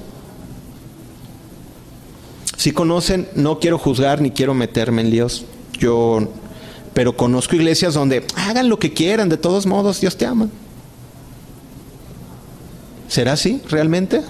Si 2.56 2.70
conocen, 2.70 3.28
no 3.34 3.58
quiero 3.58 3.76
juzgar 3.76 4.20
ni 4.20 4.30
quiero 4.30 4.54
meterme 4.54 5.02
en 5.02 5.10
Dios. 5.10 5.44
Yo, 5.80 6.28
pero 6.94 7.16
conozco 7.16 7.56
iglesias 7.56 7.94
donde 7.94 8.24
hagan 8.36 8.68
lo 8.68 8.78
que 8.78 8.92
quieran, 8.92 9.28
de 9.28 9.36
todos 9.36 9.66
modos 9.66 10.00
Dios 10.00 10.16
te 10.16 10.26
ama. 10.26 10.48
¿Será 13.08 13.32
así 13.32 13.60
realmente? 13.68 14.22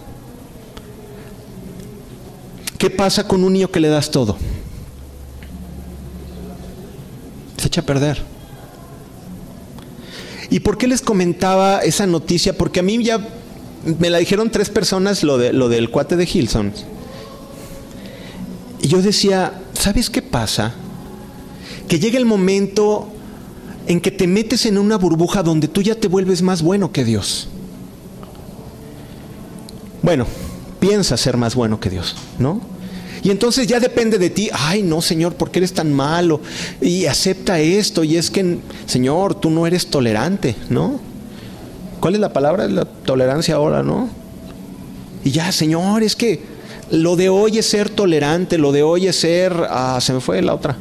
¿Qué 2.78 2.88
pasa 2.88 3.28
con 3.28 3.44
un 3.44 3.52
niño 3.52 3.70
que 3.70 3.80
le 3.80 3.88
das 3.88 4.10
todo? 4.10 4.38
Se 7.58 7.66
echa 7.66 7.82
a 7.82 7.84
perder. 7.84 8.37
¿Y 10.50 10.60
por 10.60 10.78
qué 10.78 10.86
les 10.86 11.02
comentaba 11.02 11.80
esa 11.80 12.06
noticia? 12.06 12.56
Porque 12.56 12.80
a 12.80 12.82
mí 12.82 13.02
ya 13.02 13.26
me 13.98 14.10
la 14.10 14.18
dijeron 14.18 14.50
tres 14.50 14.70
personas 14.70 15.22
lo, 15.22 15.38
de, 15.38 15.52
lo 15.52 15.68
del 15.68 15.90
cuate 15.90 16.16
de 16.16 16.28
Hilson. 16.32 16.72
Y 18.80 18.88
yo 18.88 19.02
decía, 19.02 19.60
¿sabes 19.74 20.08
qué 20.08 20.22
pasa? 20.22 20.74
Que 21.88 21.98
llega 21.98 22.18
el 22.18 22.24
momento 22.24 23.08
en 23.86 24.00
que 24.00 24.10
te 24.10 24.26
metes 24.26 24.66
en 24.66 24.78
una 24.78 24.96
burbuja 24.96 25.42
donde 25.42 25.68
tú 25.68 25.82
ya 25.82 25.94
te 25.94 26.08
vuelves 26.08 26.42
más 26.42 26.62
bueno 26.62 26.92
que 26.92 27.04
Dios. 27.04 27.48
Bueno, 30.02 30.26
piensa 30.80 31.16
ser 31.16 31.36
más 31.36 31.54
bueno 31.54 31.80
que 31.80 31.90
Dios, 31.90 32.14
¿no? 32.38 32.60
Y 33.28 33.30
entonces 33.30 33.66
ya 33.66 33.78
depende 33.78 34.16
de 34.16 34.30
ti, 34.30 34.48
ay 34.54 34.82
no 34.82 35.02
Señor, 35.02 35.34
¿por 35.34 35.50
qué 35.50 35.58
eres 35.58 35.74
tan 35.74 35.92
malo? 35.92 36.40
Y 36.80 37.04
acepta 37.04 37.60
esto, 37.60 38.02
y 38.02 38.16
es 38.16 38.30
que, 38.30 38.56
Señor, 38.86 39.34
tú 39.34 39.50
no 39.50 39.66
eres 39.66 39.88
tolerante, 39.88 40.56
¿no? 40.70 40.98
¿Cuál 42.00 42.14
es 42.14 42.20
la 42.20 42.32
palabra? 42.32 42.66
La 42.68 42.86
tolerancia 42.86 43.56
ahora, 43.56 43.82
¿no? 43.82 44.08
Y 45.24 45.30
ya, 45.30 45.52
Señor, 45.52 46.02
es 46.02 46.16
que 46.16 46.40
lo 46.90 47.16
de 47.16 47.28
hoy 47.28 47.58
es 47.58 47.66
ser 47.66 47.90
tolerante, 47.90 48.56
lo 48.56 48.72
de 48.72 48.82
hoy 48.82 49.08
es 49.08 49.16
ser, 49.16 49.52
ah, 49.68 49.98
se 50.00 50.14
me 50.14 50.20
fue 50.20 50.40
la 50.40 50.54
otra, 50.54 50.78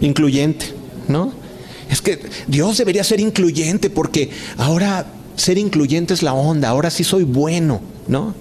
incluyente, 0.00 0.66
¿no? 1.08 1.32
Es 1.90 2.00
que 2.00 2.20
Dios 2.46 2.78
debería 2.78 3.02
ser 3.02 3.18
incluyente 3.18 3.90
porque 3.90 4.30
ahora 4.56 5.04
ser 5.34 5.58
incluyente 5.58 6.14
es 6.14 6.22
la 6.22 6.32
onda, 6.32 6.68
ahora 6.68 6.90
sí 6.90 7.02
soy 7.02 7.24
bueno, 7.24 7.80
¿no? 8.06 8.40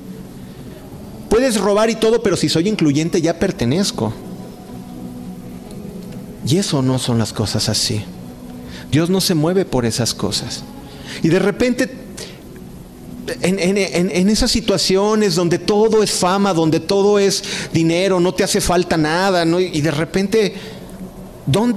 Puedes 1.32 1.62
robar 1.62 1.90
y 1.90 1.96
todo, 1.96 2.22
pero 2.22 2.36
si 2.36 2.50
soy 2.50 2.68
incluyente 2.68 3.22
ya 3.22 3.40
pertenezco. 3.40 4.12
Y 6.46 6.58
eso 6.58 6.82
no 6.82 7.00
son 7.00 7.18
las 7.18 7.32
cosas 7.32 7.70
así. 7.70 8.04
Dios 8.92 9.10
no 9.10 9.22
se 9.22 9.34
mueve 9.34 9.64
por 9.64 9.86
esas 9.86 10.14
cosas. 10.14 10.66
Y 11.24 11.30
de 11.30 11.40
repente, 11.40 11.90
en, 13.42 14.30
esas 14.30 14.52
situaciones 14.52 15.36
donde 15.36 15.58
todo 15.58 16.04
es 16.04 16.12
fama, 16.12 16.54
donde 16.54 16.82
todo 16.82 17.18
es 17.18 17.42
dinero, 17.72 18.20
no 18.20 18.34
te 18.34 18.44
hace 18.44 18.60
falta 18.60 18.98
nada, 18.98 19.46
y 19.58 19.80
de 19.80 19.92
repente, 19.92 20.54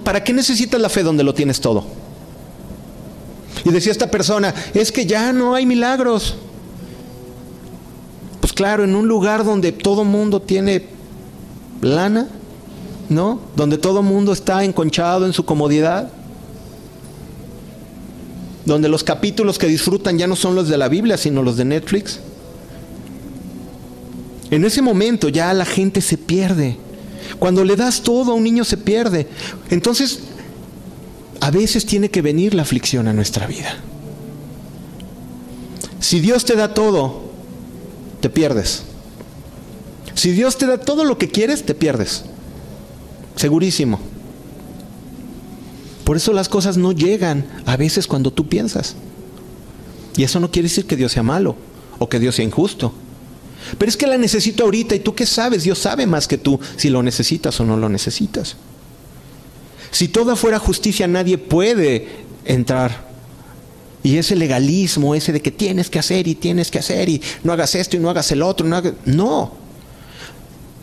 ¿para 0.03 0.25
qué 0.25 0.33
necesitas 0.33 0.81
la 0.81 0.89
fe 0.89 1.05
donde 1.05 1.23
lo 1.23 1.33
tienes 1.33 1.61
todo? 1.61 1.85
Y 3.65 3.71
decía 3.71 3.93
esta 3.93 4.11
persona, 4.11 4.53
es 4.75 4.91
que 4.91 5.07
ya 5.07 5.33
no 5.33 5.55
hay 5.55 5.65
milagros. 5.65 6.39
Claro, 8.55 8.85
en 8.85 8.95
un 8.95 9.09
lugar 9.09 9.45
donde 9.45 9.73
todo 9.73 10.05
mundo 10.05 10.41
tiene 10.41 10.87
lana, 11.81 12.29
¿no? 13.09 13.41
Donde 13.57 13.79
todo 13.79 14.03
mundo 14.03 14.33
está 14.33 14.65
enconchado 14.65 15.27
en 15.27 15.33
su 15.33 15.45
comodidad. 15.45 16.11
donde 18.65 18.89
los 18.89 19.05
capítulos 19.05 19.59
que 19.59 19.67
disfrutan 19.67 20.17
ya 20.17 20.27
no 20.27 20.37
son 20.37 20.55
los 20.55 20.69
de 20.69 20.79
la 20.79 20.89
Biblia, 20.89 21.19
sino 21.19 21.43
los 21.43 21.59
de 21.59 21.67
Netflix. 21.67 22.19
En 24.51 24.65
ese 24.65 24.81
momento 24.81 25.29
ya 25.29 25.53
la 25.53 25.67
gente 25.67 26.01
se 26.01 26.17
pierde. 26.17 26.79
Cuando 27.39 27.63
le 27.63 27.77
das 27.77 28.03
todo 28.03 28.33
a 28.33 28.35
un 28.35 28.43
niño 28.43 28.65
se 28.65 28.79
pierde. 28.79 29.27
Entonces, 29.69 30.21
a 31.41 31.51
veces 31.51 31.85
tiene 31.85 32.11
que 32.11 32.23
venir 32.23 32.55
la 32.55 32.63
aflicción 32.63 33.07
a 33.07 33.13
nuestra 33.13 33.47
vida. 33.47 33.77
Si 36.01 36.21
Dios 36.21 36.47
te 36.47 36.57
da 36.57 36.73
todo, 36.73 37.24
te 38.25 38.31
pierdes. 38.31 38.85
Si 40.15 40.31
Dios 40.33 40.57
te 40.57 40.67
da 40.67 40.79
todo 40.79 41.05
lo 41.05 41.19
que 41.19 41.29
quieres, 41.29 41.67
te 41.67 41.75
pierdes. 41.75 42.25
Segurísimo. 43.37 44.01
Por 46.05 46.17
eso 46.17 46.33
las 46.33 46.49
cosas 46.49 46.79
no 46.79 46.93
llegan 46.93 47.47
a 47.67 47.77
veces 47.77 48.07
cuando 48.07 48.33
tú 48.33 48.49
piensas. 48.49 48.97
Y 50.17 50.23
eso 50.23 50.41
no 50.41 50.51
quiere 50.51 50.71
decir 50.71 50.87
que 50.87 50.97
Dios 50.97 51.13
sea 51.13 51.23
malo 51.23 51.55
o 51.99 52.09
que 52.09 52.19
Dios 52.19 52.37
sea 52.37 52.47
injusto. 52.47 52.95
Pero 53.77 53.91
es 53.91 53.97
que 53.99 54.07
la 54.07 54.17
necesito 54.17 54.65
ahorita 54.65 54.95
y 54.95 55.01
tú 55.01 55.15
qué 55.15 55.27
sabes, 55.27 55.65
Dios 55.65 55.79
sabe 55.79 56.07
más 56.07 56.27
que 56.27 56.39
tú 56.39 56.59
si 56.79 56.89
lo 56.89 57.03
necesitas 57.03 57.61
o 57.61 57.67
no 57.67 57.77
lo 57.77 57.91
necesitas. 57.91 58.57
Si 59.91 60.09
toda 60.09 60.35
fuera 60.35 60.59
justicia 60.59 61.07
nadie 61.07 61.37
puede 61.37 62.25
entrar. 62.47 63.04
Y 64.05 64.19
ese 64.19 64.37
legalismo, 64.37 65.15
ese 65.15 65.33
de 65.33 65.41
que 65.41 65.51
tienes 65.51 65.89
que 65.89 65.99
hacer 65.99 66.29
y 66.29 66.35
tienes 66.35 66.71
que 66.71 66.79
hacer 66.79 67.09
y 67.09 67.23
no 67.43 67.55
hagas 67.55 67.75
esto 67.75 67.97
y 67.97 68.01
no 68.01 68.11
hagas 68.11 68.31
el 68.31 68.43
otro, 68.43 68.67
no, 68.67 68.83
no. 69.07 69.53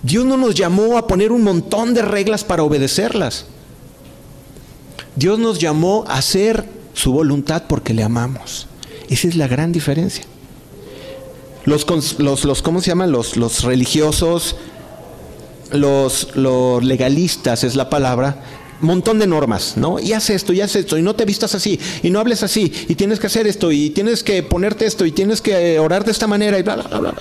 Dios 0.02 0.26
no 0.26 0.38
nos 0.38 0.56
llamó 0.56 0.98
a 0.98 1.06
poner 1.06 1.32
un 1.32 1.44
montón 1.44 1.94
de 1.94 2.02
reglas 2.02 2.44
para 2.44 2.64
obedecerlas. 2.64 3.46
Dios 5.16 5.38
nos 5.38 5.60
llamó 5.60 6.04
a 6.08 6.16
hacer 6.16 6.66
su 6.94 7.14
voluntad 7.14 7.64
porque 7.68 7.94
le 7.94 8.02
amamos. 8.02 8.68
Esa 9.08 9.28
es 9.28 9.36
la 9.36 9.48
gran 9.48 9.72
diferencia. 9.72 10.26
Los, 11.66 11.86
los, 12.18 12.62
¿cómo 12.64 12.82
se 12.82 12.88
llaman? 12.88 13.12
Los, 13.12 13.38
los 13.38 13.64
religiosos, 13.64 14.56
los, 15.72 16.36
los 16.36 16.84
legalistas 16.84 17.64
es 17.64 17.76
la 17.76 17.88
palabra, 17.88 18.44
montón 18.82 19.20
de 19.20 19.28
normas, 19.28 19.78
¿no? 19.78 20.00
Y 20.00 20.14
haz 20.14 20.30
esto, 20.30 20.54
y 20.54 20.62
haz 20.62 20.76
esto, 20.76 20.98
y 20.98 21.02
no 21.02 21.16
te 21.16 21.26
vistas 21.26 21.56
así, 21.56 21.80
y 22.04 22.10
no 22.10 22.20
hables 22.20 22.44
así, 22.44 22.72
y 22.88 22.96
tienes 22.96 23.20
que 23.20 23.28
hacer 23.28 23.48
esto, 23.48 23.72
y 23.72 23.90
tienes 23.92 24.24
que 24.24 24.44
ponerte 24.44 24.86
esto, 24.86 25.06
y 25.06 25.12
tienes 25.12 25.42
que 25.42 25.80
orar 25.80 26.04
de 26.04 26.12
esta 26.12 26.28
manera, 26.28 26.58
y 26.60 26.64
bla, 26.64 26.76
bla, 26.76 26.88
bla, 26.88 27.00
bla. 27.00 27.14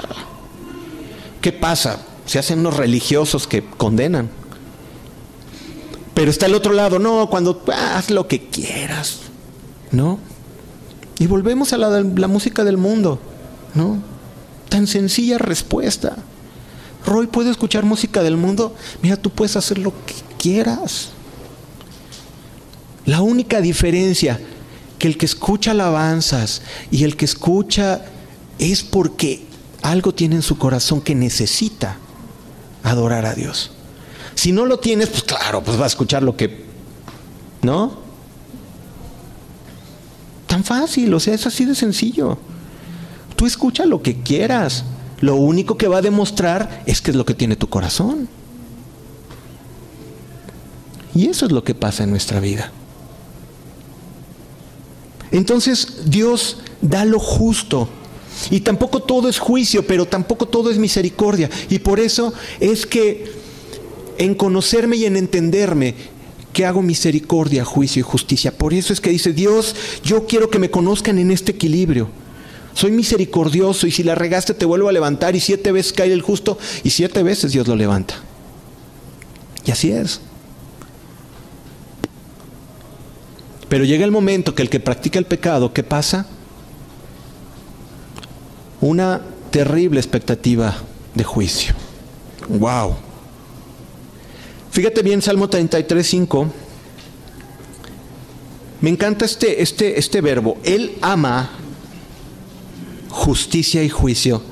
¿Qué 1.41 1.53
pasa? 1.53 2.01
Se 2.27 2.39
hacen 2.39 2.63
los 2.63 2.77
religiosos 2.77 3.47
que 3.47 3.65
condenan. 3.65 4.31
Pero 6.15 6.31
está 6.31 6.47
el 6.47 6.55
otro 6.55 6.73
lado, 6.73 6.99
no, 6.99 7.29
cuando 7.31 7.63
haz 7.73 8.11
lo 8.11 8.29
que 8.29 8.49
quieras, 8.49 9.21
¿no? 9.91 10.19
Y 11.19 11.27
volvemos 11.27 11.73
a 11.73 11.79
la, 11.79 11.89
la 12.01 12.29
música 12.29 12.65
del 12.65 12.77
mundo, 12.77 13.19
¿no? 13.75 14.03
Tan 14.69 14.87
sencilla 14.87 15.39
respuesta. 15.39 16.17
Roy, 17.07 17.27
¿puedo 17.27 17.51
escuchar 17.51 17.85
música 17.85 18.23
del 18.23 18.37
mundo? 18.37 18.75
Mira, 19.03 19.17
tú 19.17 19.31
puedes 19.31 19.57
hacer 19.57 19.79
lo 19.79 19.91
que 19.91 20.15
quieras. 20.39 21.11
La 23.11 23.23
única 23.23 23.61
diferencia 23.61 24.39
que 25.01 25.09
el 25.09 25.19
que 25.19 25.27
escucha 25.27 25.73
alabanzas 25.73 26.63
y 26.93 27.03
el 27.03 27.17
que 27.17 27.25
escucha 27.25 28.03
es 28.61 28.85
porque 28.85 29.47
algo 29.83 30.15
tiene 30.15 30.37
en 30.37 30.43
su 30.43 30.59
corazón 30.59 31.01
que 31.01 31.17
necesita 31.17 31.97
adorar 32.85 33.27
a 33.27 33.35
Dios. 33.35 33.73
Si 34.37 34.53
no 34.53 34.65
lo 34.65 34.79
tienes, 34.79 35.09
pues 35.09 35.25
claro, 35.25 35.61
pues 35.65 35.77
va 35.77 35.85
a 35.85 35.87
escuchar 35.89 36.23
lo 36.23 36.37
que... 36.37 36.67
¿No? 37.63 37.99
Tan 40.47 40.63
fácil, 40.63 41.13
o 41.13 41.19
sea, 41.19 41.35
es 41.35 41.45
así 41.49 41.65
de 41.65 41.75
sencillo. 41.75 42.39
Tú 43.35 43.45
escucha 43.45 43.87
lo 43.87 44.03
que 44.03 44.23
quieras. 44.23 44.85
Lo 45.19 45.35
único 45.35 45.77
que 45.77 45.89
va 45.89 45.99
a 45.99 46.03
demostrar 46.03 46.85
es 46.87 47.01
que 47.01 47.11
es 47.11 47.17
lo 47.17 47.27
que 47.27 47.35
tiene 47.35 47.57
tu 47.57 47.69
corazón. 47.69 48.29
Y 51.13 51.27
eso 51.27 51.47
es 51.47 51.51
lo 51.51 51.65
que 51.65 51.75
pasa 51.75 52.05
en 52.05 52.11
nuestra 52.11 52.39
vida. 52.39 52.71
Entonces 55.33 56.11
Dios 56.11 56.59
da 56.81 57.05
lo 57.05 57.19
justo. 57.19 57.89
Y 58.51 58.61
tampoco 58.61 59.03
todo 59.03 59.29
es 59.29 59.39
juicio, 59.39 59.87
pero 59.87 60.07
tampoco 60.07 60.47
todo 60.47 60.71
es 60.71 60.79
misericordia. 60.79 61.51
Y 61.69 61.79
por 61.81 62.01
eso 62.01 62.33
es 62.59 62.87
que 62.87 63.33
en 64.19 64.35
conocerme 64.35 64.97
y 64.97 65.05
en 65.05 65.17
entenderme 65.17 65.95
que 66.53 66.67
hago 66.67 66.83
misericordia, 66.83 67.65
juicio 67.65 68.01
y 68.01 68.03
justicia. 68.03 68.57
Por 68.57 68.75
eso 68.75 68.93
es 68.93 69.01
que 69.01 69.11
dice 69.11 69.33
Dios, 69.33 69.77
yo 70.03 70.27
quiero 70.27 70.51
que 70.51 70.59
me 70.59 70.71
conozcan 70.71 71.19
en 71.19 71.31
este 71.31 71.53
equilibrio. 71.53 72.09
Soy 72.75 72.93
misericordioso 72.93 73.87
y 73.87 73.91
si 73.91 74.03
la 74.03 74.15
regaste 74.15 74.55
te 74.55 74.65
vuelvo 74.65 74.89
a 74.89 74.93
levantar 74.93 75.37
y 75.37 75.41
siete 75.41 75.73
veces 75.73 75.93
cae 75.93 76.13
el 76.13 76.23
justo 76.23 76.59
y 76.83 76.91
siete 76.91 77.23
veces 77.23 77.53
Dios 77.53 77.69
lo 77.69 77.77
levanta. 77.77 78.15
Y 79.65 79.71
así 79.71 79.93
es. 79.93 80.21
Pero 83.71 83.85
llega 83.85 84.05
el 84.05 84.11
momento 84.11 84.55
que 84.55 84.63
el 84.63 84.69
que 84.69 84.81
practica 84.81 85.21
el 85.21 85.27
pecado, 85.27 85.73
¿qué 85.73 85.85
pasa? 85.85 86.27
Una 88.81 89.23
terrible 89.53 90.01
expectativa 90.01 90.77
de 91.15 91.23
juicio. 91.23 91.73
¡Wow! 92.49 92.97
Fíjate 94.73 95.03
bien, 95.03 95.23
Salmo 95.23 95.49
33, 95.49 96.05
5. 96.05 96.47
Me 98.81 98.91
encanta 98.91 99.25
este, 99.25 99.63
este, 99.63 100.01
este 100.01 100.21
verbo. 100.21 100.59
Él 100.65 100.99
ama 101.01 101.51
justicia 103.09 103.85
y 103.85 103.89
juicio. 103.89 104.43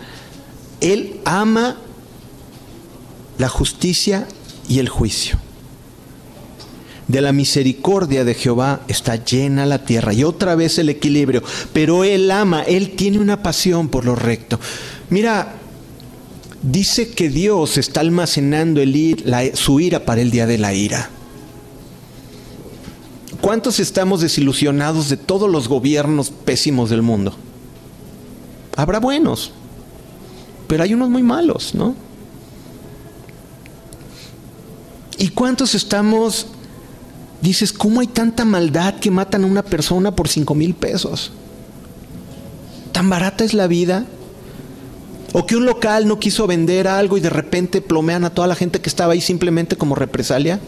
Él 0.81 1.21
ama 1.25 1.77
la 3.37 3.49
justicia 3.49 4.29
y 4.69 4.79
el 4.79 4.89
juicio. 4.89 5.38
De 7.09 7.23
la 7.23 7.33
misericordia 7.33 8.25
de 8.25 8.35
Jehová 8.35 8.83
está 8.87 9.17
llena 9.25 9.67
la 9.67 9.85
tierra. 9.85 10.13
Y 10.13 10.25
otra 10.25 10.55
vez 10.55 10.79
el 10.79 10.91
equilibrio. 10.91 11.43
Pero 11.73 12.05
Él 12.05 12.31
ama, 12.31 12.63
Él 12.63 12.91
tiene 12.97 13.19
una 13.19 13.43
pasión 13.43 13.89
por 13.89 14.05
lo 14.05 14.15
recto. 14.15 14.61
Mira, 15.11 15.55
dice 16.63 17.11
que 17.11 17.29
Dios 17.31 17.79
está 17.79 18.01
almacenando 18.01 18.83
su 19.55 19.81
ira 19.81 20.05
para 20.05 20.21
el 20.21 20.31
día 20.31 20.47
de 20.47 20.59
la 20.59 20.75
ira. 20.75 21.11
¿Cuántos 23.41 23.79
estamos 23.79 24.21
desilusionados 24.21 25.09
de 25.09 25.17
todos 25.17 25.49
los 25.49 25.69
gobiernos 25.69 26.31
pésimos 26.31 26.91
del 26.91 27.03
mundo? 27.03 27.35
Habrá 28.77 28.99
buenos, 29.01 29.53
pero 30.67 30.83
hay 30.83 30.93
unos 30.93 31.09
muy 31.09 31.23
malos, 31.23 31.75
¿no? 31.75 31.95
¿Y 35.19 35.29
cuántos 35.31 35.75
estamos, 35.75 36.47
dices, 37.41 37.73
cómo 37.73 38.01
hay 38.01 38.07
tanta 38.07 38.45
maldad 38.45 38.95
que 38.95 39.11
matan 39.11 39.45
a 39.45 39.47
una 39.47 39.63
persona 39.63 40.15
por 40.15 40.29
cinco 40.29 40.55
mil 40.55 40.75
pesos? 40.75 41.33
¿Tan 42.93 43.09
barata 43.09 43.45
es 43.45 43.55
la 43.55 43.67
vida? 43.67 44.07
O 45.33 45.47
que 45.47 45.57
un 45.57 45.67
local 45.67 46.09
no 46.09 46.19
quiso 46.19 46.47
vender 46.47 46.89
algo 46.89 47.17
y 47.17 47.21
de 47.21 47.31
repente 47.31 47.81
plomean 47.81 48.25
a 48.25 48.31
toda 48.31 48.49
la 48.49 48.55
gente 48.55 48.81
que 48.81 48.89
estaba 48.89 49.13
ahí 49.13 49.21
simplemente 49.21 49.77
como 49.77 49.95
represalia. 49.95 50.59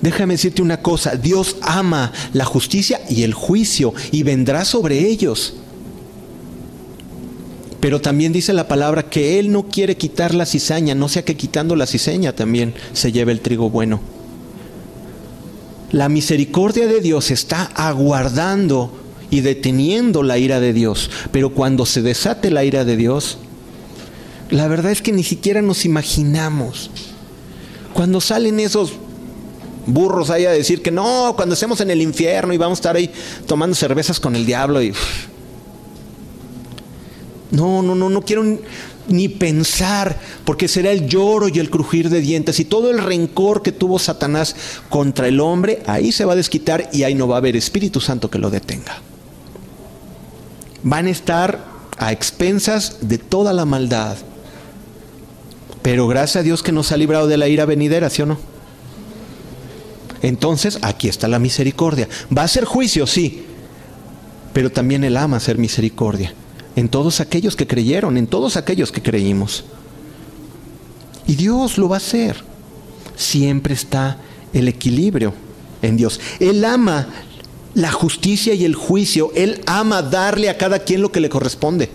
Déjame 0.00 0.34
decirte 0.34 0.62
una 0.62 0.80
cosa, 0.82 1.16
Dios 1.16 1.56
ama 1.62 2.12
la 2.32 2.44
justicia 2.44 3.00
y 3.10 3.24
el 3.24 3.34
juicio 3.34 3.92
y 4.12 4.22
vendrá 4.22 4.64
sobre 4.64 5.00
ellos. 5.00 5.54
Pero 7.80 8.00
también 8.00 8.32
dice 8.32 8.52
la 8.52 8.68
palabra 8.68 9.10
que 9.10 9.38
Él 9.38 9.52
no 9.52 9.64
quiere 9.64 9.96
quitar 9.96 10.34
la 10.34 10.46
cizaña, 10.46 10.94
no 10.94 11.08
sea 11.08 11.24
que 11.24 11.36
quitando 11.36 11.76
la 11.76 11.86
cizaña 11.86 12.34
también 12.34 12.74
se 12.92 13.12
lleve 13.12 13.32
el 13.32 13.40
trigo 13.40 13.70
bueno. 13.70 14.00
La 15.92 16.08
misericordia 16.08 16.86
de 16.86 17.00
Dios 17.00 17.30
está 17.30 17.70
aguardando 17.74 18.92
y 19.30 19.40
deteniendo 19.40 20.22
la 20.22 20.38
ira 20.38 20.60
de 20.60 20.72
Dios. 20.72 21.10
Pero 21.32 21.50
cuando 21.50 21.86
se 21.86 22.02
desate 22.02 22.50
la 22.50 22.64
ira 22.64 22.84
de 22.84 22.96
Dios, 22.96 23.38
la 24.50 24.68
verdad 24.68 24.92
es 24.92 25.02
que 25.02 25.12
ni 25.12 25.22
siquiera 25.22 25.62
nos 25.62 25.84
imaginamos. 25.84 26.90
Cuando 27.92 28.20
salen 28.20 28.60
esos 28.60 28.92
burros 29.86 30.30
ahí 30.30 30.44
a 30.44 30.50
decir 30.50 30.82
que 30.82 30.90
no, 30.90 31.34
cuando 31.36 31.54
estemos 31.54 31.80
en 31.80 31.90
el 31.90 32.02
infierno 32.02 32.52
y 32.52 32.58
vamos 32.58 32.78
a 32.78 32.80
estar 32.80 32.96
ahí 32.96 33.10
tomando 33.46 33.74
cervezas 33.74 34.20
con 34.20 34.34
el 34.36 34.46
diablo 34.46 34.82
y... 34.82 34.92
No, 37.50 37.82
no, 37.82 37.94
no, 37.94 38.08
no 38.08 38.22
quiero 38.22 38.42
ni 39.08 39.28
pensar, 39.28 40.18
porque 40.44 40.68
será 40.68 40.90
el 40.90 41.06
lloro 41.06 41.48
y 41.48 41.58
el 41.58 41.70
crujir 41.70 42.10
de 42.10 42.20
dientes 42.20 42.58
y 42.60 42.64
todo 42.64 42.90
el 42.90 42.98
rencor 42.98 43.62
que 43.62 43.72
tuvo 43.72 43.98
Satanás 43.98 44.56
contra 44.88 45.28
el 45.28 45.40
hombre, 45.40 45.82
ahí 45.86 46.12
se 46.12 46.24
va 46.24 46.32
a 46.32 46.36
desquitar 46.36 46.88
y 46.92 47.04
ahí 47.04 47.14
no 47.14 47.28
va 47.28 47.36
a 47.36 47.38
haber 47.38 47.56
Espíritu 47.56 48.00
Santo 48.00 48.30
que 48.30 48.38
lo 48.38 48.50
detenga. 48.50 49.00
Van 50.82 51.06
a 51.06 51.10
estar 51.10 51.64
a 51.98 52.12
expensas 52.12 52.98
de 53.00 53.18
toda 53.18 53.52
la 53.52 53.64
maldad. 53.64 54.16
Pero 55.82 56.08
gracias 56.08 56.36
a 56.36 56.42
Dios 56.42 56.62
que 56.62 56.72
nos 56.72 56.90
ha 56.90 56.96
librado 56.96 57.28
de 57.28 57.36
la 57.36 57.48
ira 57.48 57.64
venidera, 57.64 58.10
¿sí 58.10 58.22
o 58.22 58.26
no? 58.26 58.38
Entonces, 60.22 60.78
aquí 60.82 61.08
está 61.08 61.28
la 61.28 61.38
misericordia. 61.38 62.08
Va 62.36 62.42
a 62.42 62.48
ser 62.48 62.64
juicio, 62.64 63.06
sí, 63.06 63.44
pero 64.52 64.70
también 64.70 65.04
Él 65.04 65.16
ama 65.16 65.36
hacer 65.36 65.58
misericordia 65.58 66.34
en 66.76 66.90
todos 66.90 67.20
aquellos 67.20 67.56
que 67.56 67.66
creyeron, 67.66 68.18
en 68.18 68.26
todos 68.26 68.56
aquellos 68.56 68.92
que 68.92 69.02
creímos. 69.02 69.64
Y 71.26 71.34
Dios 71.34 71.78
lo 71.78 71.88
va 71.88 71.96
a 71.96 71.98
hacer. 71.98 72.36
Siempre 73.16 73.74
está 73.74 74.18
el 74.52 74.68
equilibrio 74.68 75.32
en 75.80 75.96
Dios. 75.96 76.20
Él 76.38 76.64
ama 76.64 77.08
la 77.74 77.90
justicia 77.90 78.52
y 78.54 78.64
el 78.64 78.74
juicio. 78.74 79.32
Él 79.34 79.62
ama 79.66 80.02
darle 80.02 80.50
a 80.50 80.58
cada 80.58 80.78
quien 80.80 81.00
lo 81.00 81.10
que 81.10 81.20
le 81.20 81.30
corresponde. 81.30 81.88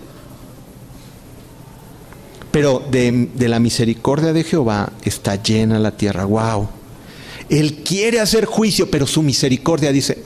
Pero 2.51 2.83
de, 2.91 3.29
la 3.37 3.59
misericordia 3.59 4.33
de 4.33 4.43
Jehová 4.43 4.91
está 5.03 5.41
llena 5.41 5.79
la 5.79 5.95
tierra. 5.95 6.25
Wow. 6.25 6.67
Él 7.49 7.83
quiere 7.83 8.19
hacer 8.19 8.45
juicio, 8.45 8.89
pero 8.89 9.05
su 9.05 9.21
misericordia 9.21 9.91
dice, 9.91 10.23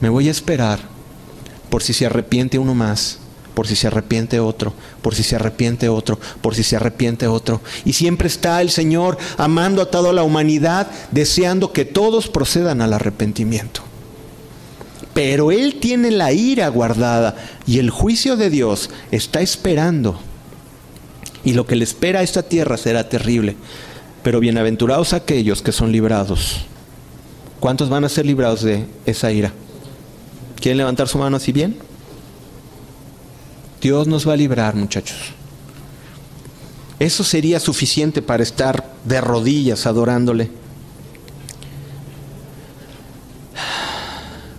me 0.00 0.08
voy 0.08 0.28
a 0.28 0.30
esperar 0.30 0.95
por 1.76 1.82
si 1.82 1.92
se 1.92 2.06
arrepiente 2.06 2.58
uno 2.58 2.74
más, 2.74 3.18
por 3.52 3.66
si 3.66 3.76
se 3.76 3.86
arrepiente 3.86 4.40
otro, 4.40 4.72
por 5.02 5.14
si 5.14 5.22
se 5.22 5.36
arrepiente 5.36 5.90
otro, 5.90 6.18
por 6.40 6.54
si 6.54 6.62
se 6.62 6.76
arrepiente 6.76 7.26
otro. 7.26 7.60
Y 7.84 7.92
siempre 7.92 8.28
está 8.28 8.62
el 8.62 8.70
Señor 8.70 9.18
amando 9.36 9.82
a 9.82 9.90
toda 9.90 10.14
la 10.14 10.22
humanidad, 10.22 10.90
deseando 11.10 11.74
que 11.74 11.84
todos 11.84 12.28
procedan 12.28 12.80
al 12.80 12.94
arrepentimiento. 12.94 13.82
Pero 15.12 15.52
Él 15.52 15.78
tiene 15.78 16.10
la 16.12 16.32
ira 16.32 16.66
guardada 16.68 17.36
y 17.66 17.78
el 17.78 17.90
juicio 17.90 18.38
de 18.38 18.48
Dios 18.48 18.88
está 19.10 19.42
esperando. 19.42 20.18
Y 21.44 21.52
lo 21.52 21.66
que 21.66 21.76
le 21.76 21.84
espera 21.84 22.20
a 22.20 22.22
esta 22.22 22.42
tierra 22.42 22.78
será 22.78 23.10
terrible. 23.10 23.54
Pero 24.22 24.40
bienaventurados 24.40 25.12
aquellos 25.12 25.60
que 25.60 25.72
son 25.72 25.92
librados. 25.92 26.56
¿Cuántos 27.60 27.90
van 27.90 28.06
a 28.06 28.08
ser 28.08 28.24
librados 28.24 28.62
de 28.62 28.86
esa 29.04 29.30
ira? 29.30 29.52
¿Quieren 30.60 30.78
levantar 30.78 31.08
su 31.08 31.18
mano 31.18 31.36
así 31.36 31.52
bien? 31.52 31.78
Dios 33.80 34.06
nos 34.06 34.26
va 34.26 34.32
a 34.32 34.36
librar, 34.36 34.74
muchachos. 34.74 35.16
Eso 36.98 37.22
sería 37.22 37.60
suficiente 37.60 38.22
para 38.22 38.42
estar 38.42 38.92
de 39.04 39.20
rodillas 39.20 39.86
adorándole. 39.86 40.50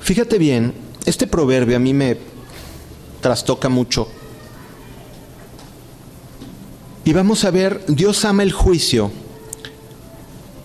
Fíjate 0.02 0.38
bien, 0.38 0.74
este 1.06 1.28
proverbio 1.28 1.76
a 1.76 1.80
mí 1.80 1.94
me 1.94 2.18
trastoca 3.22 3.68
mucho. 3.68 4.08
Y 7.04 7.14
vamos 7.14 7.44
a 7.44 7.52
ver, 7.52 7.84
Dios 7.88 8.24
ama 8.24 8.44
el 8.44 8.52
juicio, 8.52 9.12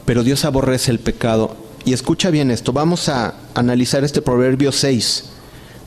pero 0.05 0.23
Dios 0.23 0.45
aborrece 0.45 0.91
el 0.91 0.99
pecado. 0.99 1.57
Y 1.85 1.93
escucha 1.93 2.31
bien 2.31 2.51
esto, 2.51 2.73
vamos 2.73 3.09
a 3.09 3.35
analizar 3.55 4.05
este 4.05 4.23
proverbio 4.23 4.71
6, 4.71 5.25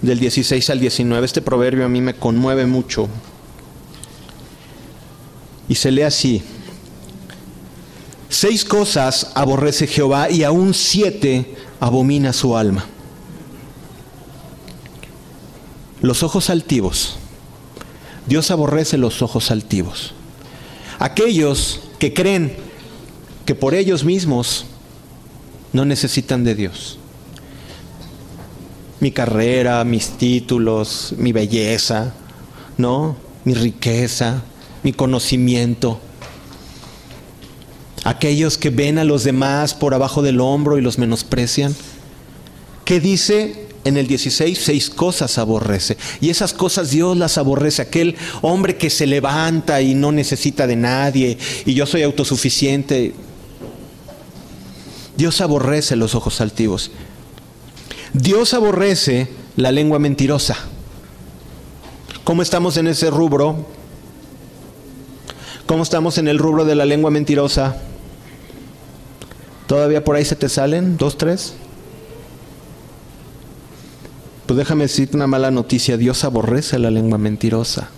del 0.02 0.20
16 0.20 0.70
al 0.70 0.80
19. 0.80 1.26
Este 1.26 1.42
proverbio 1.42 1.86
a 1.86 1.90
mí 1.90 2.02
me 2.02 2.16
conmueve 2.16 2.66
mucho. 2.66 3.08
Y 5.70 5.76
se 5.76 5.92
lee 5.92 6.04
así. 6.04 6.44
Seis 8.28 8.66
cosas 8.66 9.32
aborrece 9.36 9.88
Jehová 9.88 10.30
y 10.30 10.44
aún 10.44 10.74
siete 10.74 11.56
abomina 11.80 12.34
su 12.34 12.58
alma. 12.58 12.86
Los 16.02 16.24
ojos 16.24 16.50
altivos. 16.50 17.16
Dios 18.28 18.52
aborrece 18.52 18.98
los 18.98 19.22
ojos 19.22 19.50
altivos. 19.50 20.14
Aquellos 21.00 21.82
que 22.00 22.14
creen 22.14 22.58
que 23.46 23.56
por 23.56 23.74
ellos 23.74 24.04
mismos 24.04 24.66
no 25.76 25.84
necesitan 25.84 26.46
de 26.46 26.56
Dios. 26.56 26.98
Mi 29.02 29.12
carrera, 29.12 29.84
mis 29.84 30.12
títulos, 30.12 31.14
mi 31.18 31.34
belleza, 31.34 32.14
¿no? 32.78 33.18
Mi 33.44 33.54
riqueza, 33.54 34.42
mi 34.84 34.94
conocimiento. 34.94 36.00
Aquellos 38.06 38.58
que 38.58 38.70
ven 38.70 39.00
a 39.00 39.04
los 39.04 39.26
demás 39.26 39.74
por 39.74 39.94
abajo 39.94 40.22
del 40.22 40.40
hombro 40.40 40.78
y 40.78 40.82
los 40.82 40.98
menosprecian. 40.98 41.76
¿Qué 42.86 43.02
dice 43.02 43.68
en 43.84 43.98
el 43.98 44.08
16? 44.08 44.58
Seis 44.58 44.90
cosas 44.90 45.38
aborrece. 45.38 45.98
Y 46.22 46.30
esas 46.30 46.54
cosas 46.54 46.90
Dios 46.90 47.18
las 47.18 47.38
aborrece. 47.38 47.82
Aquel 47.82 48.16
hombre 48.42 48.78
que 48.78 48.90
se 48.90 49.08
levanta 49.08 49.82
y 49.82 49.94
no 49.94 50.14
necesita 50.14 50.68
de 50.68 50.78
nadie 50.78 51.38
y 51.66 51.74
yo 51.74 51.86
soy 51.86 52.04
autosuficiente. 52.04 53.14
Dios 55.18 55.42
aborrece 55.42 55.96
los 55.96 56.16
ojos 56.16 56.42
altivos. 56.42 56.92
Dios 58.14 58.54
aborrece 58.54 59.28
la 59.56 59.72
lengua 59.72 60.00
mentirosa. 60.00 60.58
¿Cómo 62.24 62.42
estamos 62.42 62.78
en 62.78 62.88
ese 62.88 63.10
rubro? 63.10 63.66
¿Cómo 65.66 65.84
estamos 65.84 66.18
en 66.18 66.28
el 66.28 66.38
rubro 66.38 66.66
de 66.66 66.76
la 66.76 66.86
lengua 66.86 67.12
mentirosa? 67.12 67.78
¿Todavía 69.68 70.04
por 70.04 70.16
ahí 70.16 70.26
se 70.26 70.36
te 70.36 70.50
salen? 70.50 70.98
¿Dos, 70.98 71.18
tres? 71.18 71.56
Pues 74.46 74.58
déjame 74.58 74.84
decirte 74.84 75.16
una 75.16 75.28
mala 75.28 75.50
noticia. 75.50 75.98
Dios 75.98 76.24
aborrece 76.24 76.78
la 76.78 76.92
lengua 76.92 77.18
mentirosa. 77.18 77.90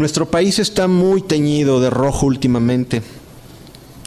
Nuestro 0.00 0.30
país 0.30 0.58
está 0.58 0.88
muy 0.88 1.20
teñido 1.20 1.78
de 1.78 1.90
rojo 1.90 2.24
últimamente. 2.24 3.02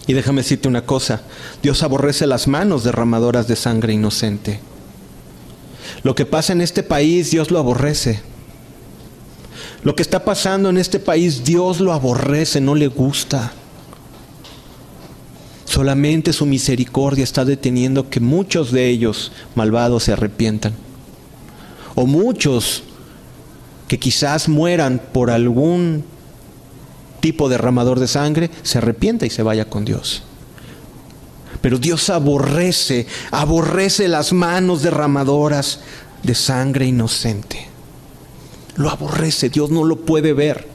Y 0.08 0.14
déjame 0.14 0.42
decirte 0.42 0.68
una 0.68 0.88
cosa, 0.88 1.22
Dios 1.62 1.84
aborrece 1.84 2.26
las 2.26 2.48
manos 2.48 2.84
derramadoras 2.84 3.48
de 3.48 3.56
sangre 3.56 3.94
inocente. 3.94 4.60
Lo 6.02 6.16
que 6.16 6.26
pasa 6.26 6.52
en 6.52 6.62
este 6.62 6.82
país, 6.82 7.30
Dios 7.30 7.52
lo 7.52 7.60
aborrece. 7.60 8.22
Lo 9.84 9.96
que 9.96 10.02
está 10.02 10.26
pasando 10.26 10.72
en 10.72 10.80
este 10.80 11.00
país, 11.00 11.44
Dios 11.44 11.80
lo 11.80 11.94
aborrece, 11.94 12.60
no 12.60 12.74
le 12.74 12.88
gusta. 12.88 13.54
Solamente 15.66 16.34
su 16.34 16.48
misericordia 16.48 17.24
está 17.24 17.46
deteniendo 17.46 18.10
que 18.10 18.20
muchos 18.20 18.72
de 18.72 18.90
ellos 18.90 19.32
malvados 19.54 20.06
se 20.06 20.14
arrepientan. 20.14 20.74
O 21.94 22.08
muchos 22.08 22.82
que 23.94 24.00
quizás 24.00 24.50
mueran 24.50 25.00
por 25.14 25.30
algún 25.30 26.04
tipo 27.20 27.48
derramador 27.48 28.00
de 28.00 28.08
sangre, 28.08 28.50
se 28.64 28.80
arrepienta 28.80 29.28
y 29.28 29.30
se 29.30 29.44
vaya 29.44 29.70
con 29.70 29.86
Dios. 29.86 30.24
Pero 31.62 31.78
Dios 31.78 32.10
aborrece, 32.10 33.06
aborrece 33.30 34.08
las 34.08 34.34
manos 34.34 34.82
derramadoras 34.82 35.82
de 36.24 36.34
sangre 36.34 36.88
inocente. 36.88 37.68
Lo 38.78 38.90
aborrece, 38.90 39.50
Dios 39.50 39.70
no 39.70 39.84
lo 39.84 39.98
puede 39.98 40.34
ver. 40.34 40.68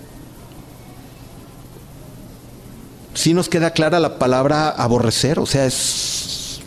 Si 3.15 3.35
nos 3.35 3.49
queda 3.49 3.73
clara 3.73 3.99
la 3.99 4.21
palabra 4.21 4.69
aborrecer, 4.69 5.41
o 5.41 5.47
sea, 5.47 5.67
es 5.67 6.61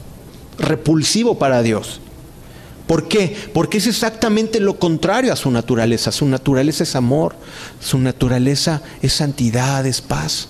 repulsivo 0.58 1.40
para 1.40 1.62
Dios. 1.62 2.02
¿Por 2.92 3.08
qué? 3.08 3.34
Porque 3.54 3.78
es 3.78 3.88
exactamente 3.88 4.60
lo 4.60 4.78
contrario 4.78 5.32
a 5.32 5.38
su 5.38 5.50
naturaleza. 5.50 6.12
Su 6.12 6.26
naturaleza 6.26 6.84
es 6.84 6.94
amor, 6.98 7.38
su 7.80 7.98
naturaleza 7.98 8.82
es 9.02 9.14
santidad, 9.14 9.86
es 9.86 10.02
paz. 10.02 10.50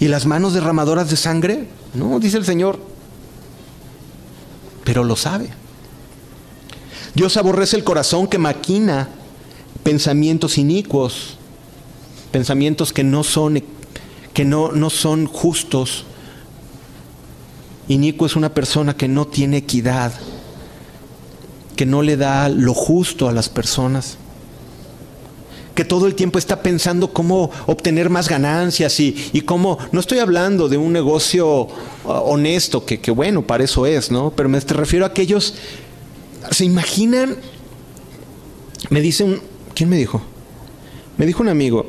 ¿Y 0.00 0.08
las 0.08 0.26
manos 0.26 0.54
derramadoras 0.54 1.10
de 1.10 1.16
sangre? 1.16 1.68
No, 1.94 2.18
dice 2.18 2.38
el 2.38 2.44
Señor. 2.44 2.80
Pero 4.82 5.04
lo 5.04 5.14
sabe. 5.14 5.48
Dios 7.14 7.36
aborrece 7.36 7.76
el 7.76 7.84
corazón 7.84 8.26
que 8.26 8.38
maquina 8.38 9.10
pensamientos 9.84 10.58
inicuos, 10.58 11.36
pensamientos 12.32 12.92
que 12.92 13.04
no 13.04 13.22
son, 13.22 13.62
que 14.32 14.44
no, 14.44 14.72
no 14.72 14.90
son 14.90 15.26
justos. 15.26 16.04
Inicuo 17.86 18.26
es 18.26 18.34
una 18.34 18.52
persona 18.52 18.96
que 18.96 19.06
no 19.06 19.28
tiene 19.28 19.58
equidad, 19.58 20.12
que 21.76 21.86
no 21.86 22.02
le 22.02 22.16
da 22.16 22.48
lo 22.48 22.74
justo 22.74 23.28
a 23.28 23.32
las 23.32 23.48
personas, 23.48 24.16
que 25.74 25.84
todo 25.84 26.06
el 26.06 26.14
tiempo 26.14 26.38
está 26.38 26.62
pensando 26.62 27.12
cómo 27.12 27.50
obtener 27.66 28.08
más 28.08 28.28
ganancias 28.28 29.00
y, 29.00 29.30
y 29.32 29.40
cómo, 29.40 29.78
no 29.90 29.98
estoy 29.98 30.20
hablando 30.20 30.68
de 30.68 30.76
un 30.76 30.92
negocio 30.92 31.62
uh, 31.62 31.68
honesto, 32.04 32.86
que, 32.86 33.00
que, 33.00 33.10
bueno, 33.10 33.42
para 33.42 33.64
eso 33.64 33.84
es, 33.86 34.10
¿no? 34.10 34.32
Pero 34.36 34.48
me 34.48 34.60
refiero 34.60 35.04
a 35.04 35.08
aquellos, 35.08 35.54
¿se 36.50 36.64
imaginan? 36.64 37.36
Me 38.90 39.00
dice 39.00 39.24
un, 39.24 39.40
¿quién 39.74 39.88
me 39.88 39.96
dijo? 39.96 40.22
Me 41.16 41.26
dijo 41.26 41.42
un 41.42 41.48
amigo, 41.48 41.86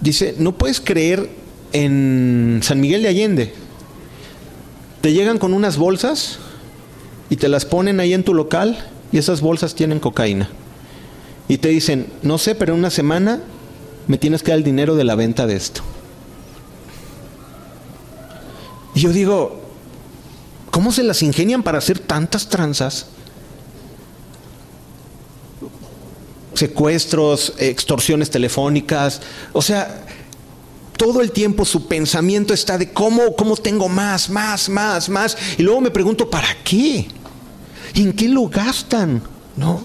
dice, 0.00 0.34
no 0.38 0.56
puedes 0.56 0.80
creer 0.80 1.28
en 1.72 2.60
San 2.62 2.80
Miguel 2.80 3.02
de 3.02 3.08
Allende. 3.08 3.54
Te 5.02 5.12
llegan 5.12 5.38
con 5.38 5.52
unas 5.52 5.76
bolsas 5.76 6.38
y 7.30 7.36
te 7.36 7.48
las 7.48 7.64
ponen 7.64 8.00
ahí 8.00 8.14
en 8.14 8.24
tu 8.24 8.34
local 8.34 8.78
y 9.12 9.18
esas 9.18 9.40
bolsas 9.40 9.74
tienen 9.74 10.00
cocaína. 10.00 10.48
Y 11.48 11.58
te 11.58 11.68
dicen, 11.68 12.06
no 12.22 12.38
sé, 12.38 12.54
pero 12.54 12.72
en 12.74 12.80
una 12.80 12.90
semana 12.90 13.40
me 14.06 14.18
tienes 14.18 14.42
que 14.42 14.50
dar 14.50 14.58
el 14.58 14.64
dinero 14.64 14.96
de 14.96 15.04
la 15.04 15.14
venta 15.14 15.46
de 15.46 15.56
esto. 15.56 15.82
Y 18.94 19.00
yo 19.00 19.12
digo, 19.12 19.60
¿cómo 20.70 20.92
se 20.92 21.02
las 21.02 21.22
ingenian 21.22 21.62
para 21.62 21.78
hacer 21.78 21.98
tantas 21.98 22.48
tranzas? 22.48 23.06
Secuestros, 26.54 27.54
extorsiones 27.58 28.30
telefónicas, 28.30 29.20
o 29.52 29.62
sea, 29.62 30.04
todo 30.96 31.20
el 31.20 31.30
tiempo 31.30 31.64
su 31.64 31.86
pensamiento 31.86 32.52
está 32.52 32.76
de 32.76 32.92
cómo, 32.92 33.36
cómo 33.36 33.56
tengo 33.56 33.88
más, 33.88 34.28
más, 34.28 34.68
más, 34.68 35.08
más. 35.08 35.36
Y 35.56 35.62
luego 35.62 35.80
me 35.80 35.90
pregunto, 35.92 36.28
¿para 36.28 36.48
qué? 36.64 37.06
¿En 37.98 38.12
qué 38.12 38.28
lo 38.28 38.48
gastan? 38.48 39.22
¿No? 39.56 39.84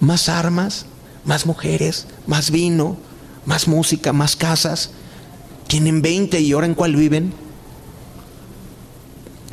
Más 0.00 0.28
armas, 0.28 0.84
más 1.24 1.46
mujeres, 1.46 2.06
más 2.26 2.50
vino, 2.50 2.96
más 3.46 3.68
música, 3.68 4.12
más 4.12 4.34
casas. 4.34 4.90
Tienen 5.68 6.02
20 6.02 6.40
y 6.40 6.50
ahora 6.50 6.66
en 6.66 6.74
cuál 6.74 6.96
viven. 6.96 7.32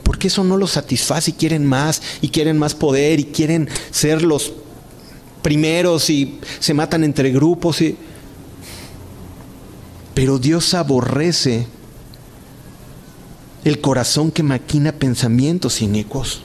Porque 0.01 0.29
eso 0.29 0.43
no 0.43 0.57
los 0.57 0.71
satisface 0.71 1.29
y 1.29 1.33
quieren 1.33 1.67
más 1.67 2.01
y 2.19 2.29
quieren 2.29 2.57
más 2.57 2.73
poder 2.73 3.19
y 3.19 3.25
quieren 3.25 3.69
ser 3.91 4.23
los 4.23 4.53
primeros 5.43 6.09
y 6.09 6.39
se 6.59 6.73
matan 6.73 7.03
entre 7.03 7.31
grupos 7.31 7.79
y 7.81 7.95
pero 10.15 10.39
Dios 10.39 10.73
aborrece 10.73 11.67
el 13.63 13.81
corazón 13.81 14.31
que 14.31 14.41
maquina 14.41 14.91
pensamientos 14.91 15.83
inicuos, 15.83 16.41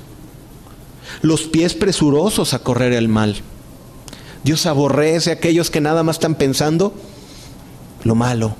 los 1.20 1.42
pies 1.42 1.74
presurosos 1.74 2.54
a 2.54 2.60
correr 2.60 2.92
el 2.92 3.08
mal. 3.08 3.36
Dios 4.44 4.66
aborrece 4.66 5.30
a 5.30 5.34
aquellos 5.34 5.70
que 5.70 5.80
nada 5.80 6.02
más 6.02 6.16
están 6.16 6.34
pensando 6.34 6.94
lo 8.04 8.14
malo, 8.14 8.56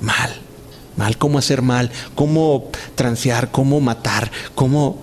mal, 0.00 0.30
mal, 0.96 1.16
cómo 1.18 1.38
hacer 1.38 1.62
mal, 1.62 1.90
cómo 2.14 2.70
transear, 2.94 3.50
cómo 3.50 3.80
matar, 3.80 4.30
cómo... 4.54 5.00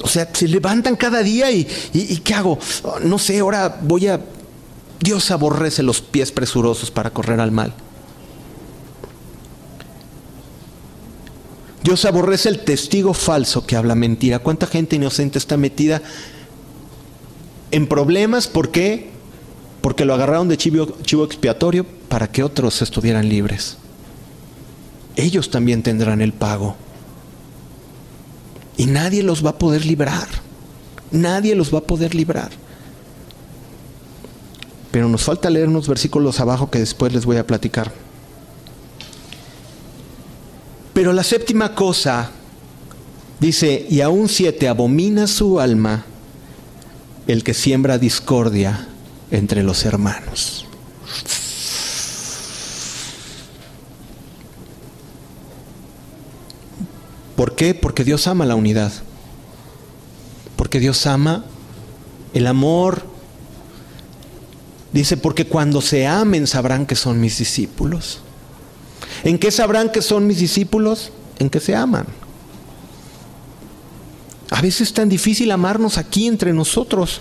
O 0.00 0.06
sea, 0.06 0.28
se 0.32 0.46
levantan 0.46 0.94
cada 0.94 1.22
día 1.22 1.50
y, 1.50 1.64
¿qué 2.22 2.34
hago? 2.34 2.58
No 3.02 3.18
sé, 3.18 3.38
ahora 3.38 3.80
voy 3.82 4.06
a... 4.08 4.20
Dios 5.00 5.30
aborrece 5.30 5.82
los 5.82 6.00
pies 6.00 6.30
presurosos 6.32 6.90
para 6.90 7.10
correr 7.10 7.40
al 7.40 7.50
mal. 7.50 7.72
Dios 11.82 12.04
aborrece 12.04 12.48
el 12.48 12.60
testigo 12.60 13.14
falso 13.14 13.66
que 13.66 13.76
habla 13.76 13.94
mentira. 13.94 14.40
¿Cuánta 14.40 14.66
gente 14.66 14.96
inocente 14.96 15.38
está 15.38 15.56
metida 15.56 16.02
en 17.70 17.86
problemas? 17.86 18.48
¿Por 18.48 18.70
qué? 18.70 19.10
Porque 19.80 20.04
lo 20.04 20.14
agarraron 20.14 20.48
de 20.48 20.56
chivo, 20.56 20.96
chivo 21.02 21.24
expiatorio 21.24 21.86
para 22.08 22.30
que 22.30 22.42
otros 22.42 22.82
estuvieran 22.82 23.28
libres. 23.28 23.78
Ellos 25.16 25.50
también 25.50 25.82
tendrán 25.82 26.20
el 26.20 26.32
pago. 26.32 26.76
Y 28.76 28.86
nadie 28.86 29.22
los 29.22 29.44
va 29.44 29.50
a 29.50 29.58
poder 29.58 29.84
librar. 29.84 30.28
Nadie 31.10 31.54
los 31.54 31.72
va 31.72 31.78
a 31.78 31.84
poder 31.84 32.14
librar. 32.14 32.50
Pero 34.90 35.08
nos 35.08 35.22
falta 35.22 35.50
leer 35.50 35.68
unos 35.68 35.88
versículos 35.88 36.40
abajo 36.40 36.70
que 36.70 36.78
después 36.78 37.12
les 37.12 37.24
voy 37.24 37.36
a 37.36 37.46
platicar. 37.46 37.92
Pero 40.98 41.12
la 41.12 41.22
séptima 41.22 41.76
cosa 41.76 42.28
dice, 43.38 43.86
y 43.88 44.00
aún 44.00 44.28
siete, 44.28 44.66
abomina 44.66 45.28
su 45.28 45.60
alma 45.60 46.04
el 47.28 47.44
que 47.44 47.54
siembra 47.54 47.98
discordia 47.98 48.88
entre 49.30 49.62
los 49.62 49.84
hermanos. 49.84 50.66
¿Por 57.36 57.54
qué? 57.54 57.74
Porque 57.74 58.02
Dios 58.02 58.26
ama 58.26 58.44
la 58.44 58.56
unidad. 58.56 58.90
Porque 60.56 60.80
Dios 60.80 61.06
ama 61.06 61.44
el 62.34 62.48
amor. 62.48 63.06
Dice, 64.92 65.16
porque 65.16 65.46
cuando 65.46 65.80
se 65.80 66.08
amen 66.08 66.48
sabrán 66.48 66.86
que 66.86 66.96
son 66.96 67.20
mis 67.20 67.38
discípulos. 67.38 68.22
¿En 69.24 69.38
qué 69.38 69.50
sabrán 69.50 69.90
que 69.90 70.02
son 70.02 70.26
mis 70.26 70.38
discípulos? 70.38 71.12
En 71.38 71.50
que 71.50 71.60
se 71.60 71.74
aman. 71.74 72.06
A 74.50 74.62
veces 74.62 74.88
es 74.88 74.94
tan 74.94 75.08
difícil 75.08 75.50
amarnos 75.50 75.98
aquí 75.98 76.26
entre 76.26 76.52
nosotros. 76.52 77.20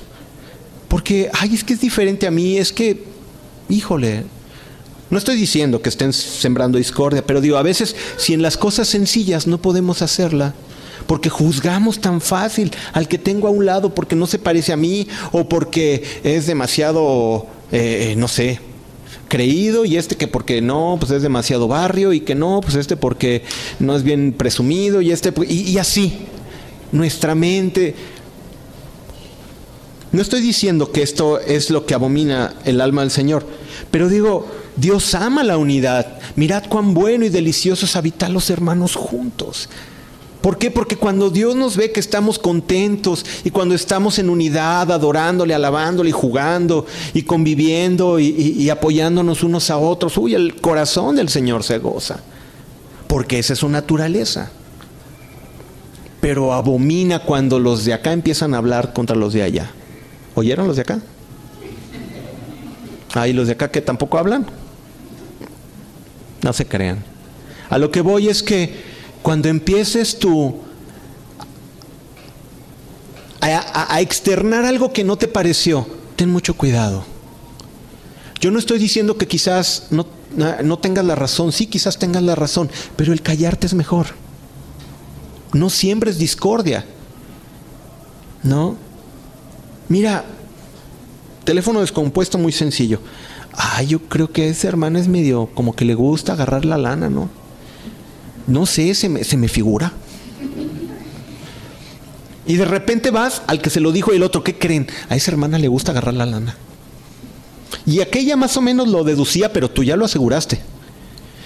Porque, 0.88 1.30
ay, 1.34 1.54
es 1.54 1.64
que 1.64 1.74
es 1.74 1.82
diferente 1.82 2.28
a 2.28 2.32
mí, 2.32 2.58
es 2.58 2.72
que, 2.72 3.04
híjole, 3.68 4.24
no 5.10 5.18
estoy 5.18 5.36
diciendo 5.36 5.82
que 5.82 5.90
estén 5.90 6.14
sembrando 6.14 6.78
discordia, 6.78 7.26
pero 7.26 7.42
digo, 7.42 7.58
a 7.58 7.64
veces 7.64 7.96
si 8.18 8.34
en 8.34 8.42
las 8.42 8.58
cosas 8.58 8.88
sencillas 8.88 9.48
no 9.48 9.62
podemos 9.62 10.02
hacerla, 10.02 10.54
porque 11.08 11.30
juzgamos 11.30 12.00
tan 12.00 12.22
fácil 12.22 12.72
al 12.94 13.08
que 13.08 13.18
tengo 13.18 13.48
a 13.48 13.52
un 13.52 13.66
lado 13.66 13.94
porque 13.94 14.16
no 14.16 14.28
se 14.28 14.40
parece 14.40 14.74
a 14.74 14.78
mí 14.78 15.08
o 15.32 15.48
porque 15.48 16.04
es 16.24 16.48
demasiado, 16.48 17.48
eh, 17.72 18.16
no 18.18 18.28
sé, 18.28 18.60
creído 19.28 19.86
y 19.86 19.98
este 19.98 20.16
que 20.16 20.28
porque 20.28 20.62
no, 20.62 20.98
pues 21.00 21.12
es 21.12 21.22
demasiado 21.22 21.68
barrio 21.68 22.14
y 22.14 22.22
que 22.22 22.36
no, 22.36 22.62
pues 22.62 22.76
este 22.76 22.98
porque 22.98 23.44
no 23.80 23.96
es 23.96 24.04
bien 24.04 24.34
presumido 24.34 25.02
y 25.02 25.12
este 25.12 25.34
y, 25.48 25.78
así. 25.78 26.20
Nuestra 26.92 27.36
mente 27.36 27.96
no 30.14 30.22
estoy 30.22 30.42
diciendo 30.42 30.92
que 30.92 31.02
esto 31.02 31.40
es 31.40 31.70
lo 31.70 31.86
que 31.86 31.94
abomina 31.94 32.56
el 32.64 32.80
alma 32.80 33.02
del 33.02 33.12
Señor, 33.12 33.46
pero 33.92 34.08
digo, 34.08 34.48
Dios 34.78 35.14
ama 35.14 35.44
la 35.44 35.58
unidad. 35.58 36.20
Mirad 36.38 36.64
cuán 36.70 36.94
bueno 36.94 37.26
y 37.26 37.30
delicioso 37.30 37.86
es 37.86 37.96
habitar 37.98 38.30
los 38.30 38.50
hermanos 38.50 38.96
juntos. 38.96 39.70
¿Por 40.48 40.58
qué? 40.58 40.72
Porque 40.72 40.96
cuando 40.96 41.30
Dios 41.30 41.58
nos 41.58 41.76
ve 41.76 41.92
que 41.92 42.00
estamos 42.00 42.40
contentos 42.40 43.26
y 43.44 43.50
cuando 43.50 43.76
estamos 43.76 44.18
en 44.18 44.30
unidad, 44.30 44.90
adorándole, 44.90 45.54
alabándole 45.54 46.12
y 46.12 46.14
jugando 46.14 46.86
y 47.14 47.24
conviviendo 47.24 48.18
y, 48.18 48.70
apoyándonos 48.70 49.44
unos 49.44 49.70
a 49.70 49.78
otros, 49.78 50.18
uy, 50.18 50.36
el 50.36 50.56
corazón 50.62 51.18
del 51.18 51.28
Señor 51.28 51.66
se 51.66 51.80
goza. 51.80 52.22
Porque 53.08 53.40
esa 53.40 53.52
es 53.52 53.60
su 53.60 53.68
naturaleza. 53.68 54.50
Pero 56.22 56.54
abomina 56.54 57.20
cuando 57.20 57.60
los 57.60 57.84
de 57.84 57.94
acá 57.94 58.14
empiezan 58.14 58.54
a 58.54 58.60
hablar 58.60 58.94
contra 58.94 59.18
los 59.18 59.34
de 59.34 59.44
allá. 59.44 59.72
¿Oyeron 60.34 60.66
los 60.66 60.78
de 60.78 60.84
acá? 60.84 61.02
Hay 63.16 63.34
los 63.34 63.48
de 63.48 63.52
acá 63.52 63.70
que 63.70 63.82
tampoco 63.82 64.18
hablan. 64.18 64.46
No 66.42 66.54
se 66.54 66.66
crean. 66.66 67.04
A 67.70 67.78
lo 67.78 67.92
que 67.92 68.00
voy 68.00 68.30
es 68.30 68.44
que 68.44 68.87
cuando 69.22 69.50
empieces 69.50 70.20
tú 70.20 70.62
a, 73.42 74.02
externar 74.02 74.66
algo 74.66 74.92
que 74.92 75.04
no 75.04 75.18
te 75.18 75.28
pareció, 75.28 75.88
ten 76.16 76.30
mucho 76.30 76.56
cuidado. 76.56 77.04
Yo 78.40 78.52
no 78.52 78.60
estoy 78.60 78.80
diciendo 78.80 79.18
que 79.18 79.28
quizás 79.28 79.88
no, 79.90 80.06
no 80.64 80.80
tengas 80.80 81.06
la 81.06 81.16
razón, 81.16 81.52
sí, 81.52 81.68
quizás 81.68 81.98
tengas 81.98 82.24
la 82.24 82.36
razón, 82.36 82.70
pero 82.96 83.14
el 83.14 83.22
callarte 83.22 83.68
es 83.68 83.74
mejor. 83.74 84.08
No 85.54 85.70
siembres 85.70 86.18
discordia. 86.18 86.86
¿No? 88.44 88.76
Mira, 89.90 90.26
teléfono 91.44 91.82
descompuesto 91.82 92.38
muy 92.38 92.52
sencillo. 92.52 93.00
Ah, 93.54 93.82
yo 93.82 94.00
creo 94.00 94.32
que 94.32 94.50
ese 94.50 94.68
hermano 94.68 95.00
es 95.00 95.08
medio 95.08 95.48
como 95.56 95.76
que 95.76 95.86
le 95.86 95.96
gusta 95.96 96.34
agarrar 96.34 96.66
la 96.66 96.78
lana, 96.78 97.10
¿no? 97.10 97.30
No 98.48 98.66
sé, 98.66 98.96
se 98.96 99.10
me, 99.10 99.24
se 99.24 99.38
me 99.38 99.48
figura. 99.48 99.94
Y 102.48 102.56
de 102.56 102.66
repente 102.66 103.12
vas 103.12 103.42
al 103.46 103.62
que 103.62 103.70
se 103.70 103.82
lo 103.82 103.92
dijo 103.92 104.14
y 104.14 104.16
el 104.16 104.24
otro, 104.24 104.44
¿qué 104.44 104.58
creen? 104.58 104.88
A 105.10 105.16
esa 105.16 105.32
hermana 105.32 105.60
le 105.60 105.68
gusta 105.68 105.92
agarrar 105.92 106.14
la 106.14 106.26
lana. 106.26 106.56
Y 107.86 108.00
aquella 108.00 108.38
más 108.38 108.56
o 108.56 108.62
menos 108.62 108.88
lo 108.88 109.04
deducía, 109.04 109.52
pero 109.52 109.70
tú 109.70 109.84
ya 109.84 109.98
lo 109.98 110.06
aseguraste. 110.06 110.62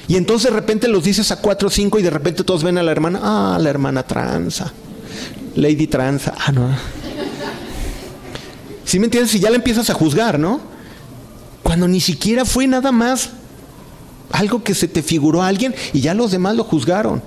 Y 0.07 0.15
entonces 0.15 0.51
de 0.51 0.55
repente 0.55 0.87
los 0.87 1.03
dices 1.03 1.31
a 1.31 1.37
cuatro 1.37 1.69
o 1.69 1.71
cinco 1.71 1.97
y 1.97 2.03
de 2.03 2.09
repente 2.09 2.43
todos 2.43 2.63
ven 2.63 2.77
a 2.77 2.83
la 2.83 2.91
hermana, 2.91 3.19
ah, 3.23 3.57
la 3.59 3.69
hermana 3.69 4.03
tranza, 4.03 4.71
Lady 5.55 5.87
tranza, 5.87 6.33
ah, 6.37 6.51
no. 6.51 6.69
¿Sí 8.83 8.99
me 8.99 9.05
entiendes? 9.05 9.33
Y 9.35 9.39
ya 9.39 9.49
la 9.49 9.55
empiezas 9.55 9.89
a 9.89 9.93
juzgar, 9.93 10.37
¿no? 10.37 10.59
Cuando 11.63 11.87
ni 11.87 12.01
siquiera 12.01 12.43
fue 12.43 12.67
nada 12.67 12.91
más 12.91 13.29
algo 14.31 14.63
que 14.63 14.75
se 14.75 14.87
te 14.87 15.03
figuró 15.03 15.41
a 15.41 15.47
alguien 15.47 15.75
y 15.93 16.01
ya 16.01 16.13
los 16.13 16.31
demás 16.31 16.55
lo 16.55 16.63
juzgaron. 16.63 17.21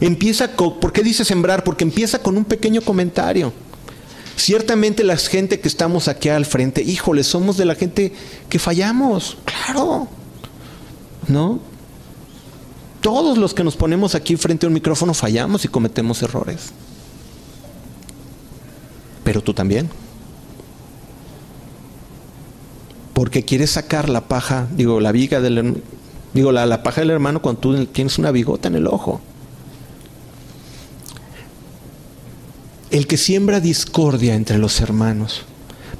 Empieza 0.00 0.54
con, 0.56 0.80
¿por 0.80 0.92
qué 0.92 1.02
dice 1.02 1.24
sembrar? 1.24 1.64
Porque 1.64 1.84
empieza 1.84 2.20
con 2.20 2.36
un 2.36 2.44
pequeño 2.44 2.80
comentario. 2.80 3.52
Ciertamente 4.36 5.04
la 5.04 5.16
gente 5.16 5.60
que 5.60 5.68
estamos 5.68 6.08
aquí 6.08 6.30
al 6.30 6.46
frente, 6.46 6.82
híjole, 6.82 7.24
somos 7.24 7.56
de 7.56 7.66
la 7.66 7.74
gente 7.74 8.12
que 8.48 8.58
fallamos, 8.58 9.36
claro. 9.44 10.08
¿No? 11.28 11.60
Todos 13.02 13.36
los 13.36 13.52
que 13.52 13.64
nos 13.64 13.76
ponemos 13.76 14.14
aquí 14.14 14.36
frente 14.36 14.66
a 14.66 14.68
un 14.68 14.74
micrófono 14.74 15.12
fallamos 15.12 15.64
y 15.64 15.68
cometemos 15.68 16.22
errores. 16.22 16.70
Pero 19.24 19.42
tú 19.42 19.52
también. 19.52 19.90
porque 23.20 23.44
quieres 23.44 23.72
sacar 23.72 24.08
la 24.08 24.28
paja, 24.28 24.66
digo, 24.74 24.98
la 24.98 25.12
viga 25.12 25.42
del 25.42 25.82
digo, 26.34 26.52
la, 26.52 26.66
la 26.66 26.82
paja 26.82 27.00
del 27.00 27.10
hermano 27.10 27.42
cuando 27.42 27.60
tú 27.60 27.86
tienes 27.86 28.18
una 28.18 28.30
bigota 28.30 28.68
en 28.68 28.76
el 28.76 28.86
ojo. 28.86 29.20
El 32.90 33.06
que 33.06 33.16
siembra 33.16 33.60
discordia 33.60 34.34
entre 34.34 34.58
los 34.58 34.80
hermanos. 34.80 35.42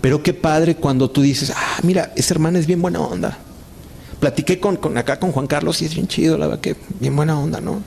Pero 0.00 0.22
qué 0.22 0.34
padre 0.34 0.76
cuando 0.76 1.10
tú 1.10 1.22
dices, 1.22 1.52
ah, 1.54 1.78
mira, 1.82 2.12
esa 2.16 2.34
hermana 2.34 2.58
es 2.58 2.66
bien 2.66 2.80
buena 2.82 3.00
onda. 3.00 3.38
Platiqué 4.18 4.58
con, 4.58 4.76
con 4.76 4.96
acá 4.98 5.18
con 5.18 5.32
Juan 5.32 5.46
Carlos 5.46 5.82
y 5.82 5.86
es 5.86 5.94
bien 5.94 6.08
chido, 6.08 6.36
la 6.38 6.46
verdad 6.46 6.60
que 6.60 6.76
bien 6.98 7.14
buena 7.16 7.38
onda, 7.38 7.60
¿no? 7.60 7.82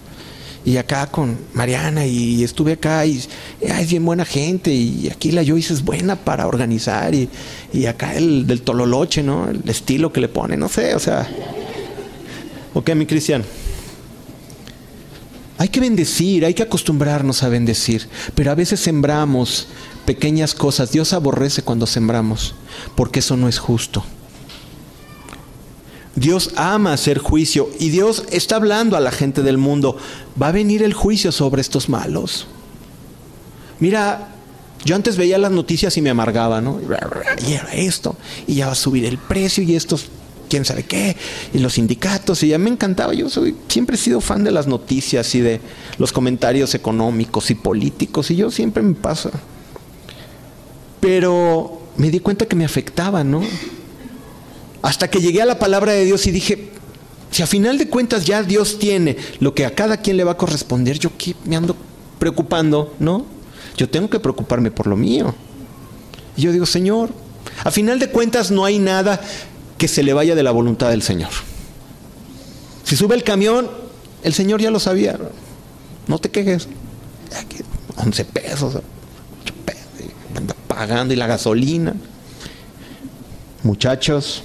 y 0.65 0.77
acá 0.77 1.08
con 1.08 1.38
Mariana 1.53 2.06
y 2.06 2.43
estuve 2.43 2.73
acá 2.73 3.06
y 3.06 3.21
es 3.60 3.89
bien 3.89 4.06
buena 4.06 4.23
gente 4.23 4.71
y 4.71 5.10
aquí 5.12 5.32
la 5.32 5.43
Joyce 5.45 5.73
es 5.73 5.84
buena 5.84 6.15
para 6.15 6.47
organizar 6.47 7.13
y, 7.13 7.29
y, 7.73 7.86
acá 7.86 8.15
el 8.15 8.47
del 8.47 8.62
Tololoche, 8.62 9.23
¿no? 9.23 9.49
El 9.49 9.67
estilo 9.69 10.13
que 10.13 10.21
le 10.21 10.29
pone, 10.29 10.56
no 10.56 10.69
sé, 10.69 10.95
o 10.95 10.99
sea. 10.99 11.27
Ok, 12.74 12.90
mi 12.96 13.06
Cristian. 13.06 13.44
Hay 15.58 15.70
que 15.70 15.80
bendecir, 15.80 16.46
hay 16.46 16.54
que 16.54 16.64
acostumbrarnos 16.64 17.44
a 17.44 17.50
bendecir, 17.50 18.08
pero 18.36 18.52
a 18.52 18.56
veces 18.56 18.80
sembramos 18.80 19.68
pequeñas 20.06 20.56
cosas. 20.56 20.92
Dios 20.92 21.14
aborrece 21.14 21.62
cuando 21.62 21.86
sembramos, 21.86 22.56
porque 22.96 23.20
eso 23.20 23.38
no 23.38 23.48
es 23.48 23.60
justo. 23.60 24.04
Dios 26.16 26.52
ama 26.56 26.94
hacer 26.94 27.18
juicio 27.18 27.70
y 27.80 27.90
Dios 27.90 28.26
está 28.32 28.58
hablando 28.58 28.98
a 28.98 29.00
la 29.00 29.12
gente 29.12 29.42
del 29.42 29.58
mundo. 29.58 29.98
Va 30.40 30.50
a 30.50 30.52
venir 30.52 30.84
el 30.84 30.94
juicio 30.94 31.32
sobre 31.32 31.62
estos 31.62 31.90
malos. 31.90 32.48
Mira, 33.80 34.30
yo 34.86 34.96
antes 34.96 35.18
veía 35.18 35.38
las 35.38 35.52
noticias 35.52 35.98
y 35.98 36.02
me 36.02 36.10
amargaba, 36.10 36.62
¿no? 36.62 36.80
Y 37.48 37.54
era 37.54 37.74
esto, 37.74 38.16
y 38.48 38.56
ya 38.56 38.68
va 38.68 38.74
a 38.74 38.76
subir 38.76 39.06
el 39.06 39.18
precio 39.18 39.64
y 39.64 39.76
estos, 39.76 40.08
quién 40.54 40.66
sabe 40.66 40.84
qué, 40.84 41.16
y 41.52 41.58
los 41.58 41.74
sindicatos, 41.74 42.44
y 42.44 42.50
ya 42.50 42.60
me 42.60 42.70
encantaba. 42.70 43.16
Yo 43.16 43.28
soy, 43.28 43.56
siempre 43.68 43.96
he 43.96 43.98
sido 43.98 44.22
fan 44.22 44.44
de 44.44 44.52
las 44.52 44.68
noticias 44.68 45.34
y 45.34 45.42
de 45.42 45.60
los 45.98 46.12
comentarios 46.12 46.76
económicos 46.76 47.50
y 47.50 47.56
políticos, 47.56 48.30
y 48.30 48.36
yo 48.36 48.52
siempre 48.52 48.84
me 48.84 48.94
pasa. 48.94 49.32
Pero 51.00 51.82
me 51.98 52.12
di 52.12 52.20
cuenta 52.20 52.46
que 52.46 52.56
me 52.56 52.66
afectaba, 52.66 53.24
¿no? 53.24 53.42
Hasta 54.84 55.10
que 55.10 55.22
llegué 55.22 55.42
a 55.42 55.48
la 55.48 55.58
palabra 55.58 55.94
de 55.94 56.06
Dios 56.06 56.28
y 56.28 56.32
dije, 56.32 56.70
si 57.32 57.42
a 57.42 57.48
final 57.48 57.80
de 57.80 57.89
cuentas 57.89 58.24
ya 58.24 58.44
Dios 58.44 58.78
tiene 58.78 59.18
lo 59.39 59.56
que 59.56 59.66
a 59.66 59.74
cada 59.74 59.98
quien 59.98 60.18
le 60.18 60.24
va 60.24 60.34
a 60.34 60.38
corresponder, 60.38 61.00
yo 61.00 61.10
qué 61.18 61.36
me 61.46 61.56
ando 61.56 61.76
preocupando, 62.20 62.94
¿no? 63.00 63.26
Yo 63.76 63.89
tengo 63.89 64.08
que 64.08 64.20
preocuparme 64.20 64.70
por 64.70 64.86
lo 64.86 64.96
mío. 64.96 65.34
Y 66.38 66.44
yo 66.44 66.52
digo, 66.52 66.68
Señor, 66.68 67.10
a 67.63 67.72
final 67.72 67.98
de 67.98 68.12
cuentas 68.12 68.52
no 68.52 68.66
hay 68.66 68.78
nada 68.78 69.20
que 69.84 69.89
se 69.89 70.02
le 70.02 70.13
vaya 70.13 70.34
de 70.34 70.43
la 70.43 70.52
voluntad 70.52 70.91
del 70.91 71.02
Señor. 71.02 71.32
Si 72.86 72.96
sube 72.96 73.15
el 73.15 73.24
camión, 73.26 73.69
el 74.24 74.34
Señor 74.34 74.62
ya 74.62 74.72
lo 74.72 74.80
sabía. 74.80 75.19
No 76.08 76.19
te 76.19 76.32
quejes. 76.32 76.69
11 77.98 78.24
pesos, 78.24 78.76
8 78.76 79.54
pesos, 79.65 80.13
anda 80.38 80.56
pagando 80.69 81.13
y 81.13 81.17
la 81.17 81.28
gasolina. 81.28 81.93
Muchachos, 83.63 84.43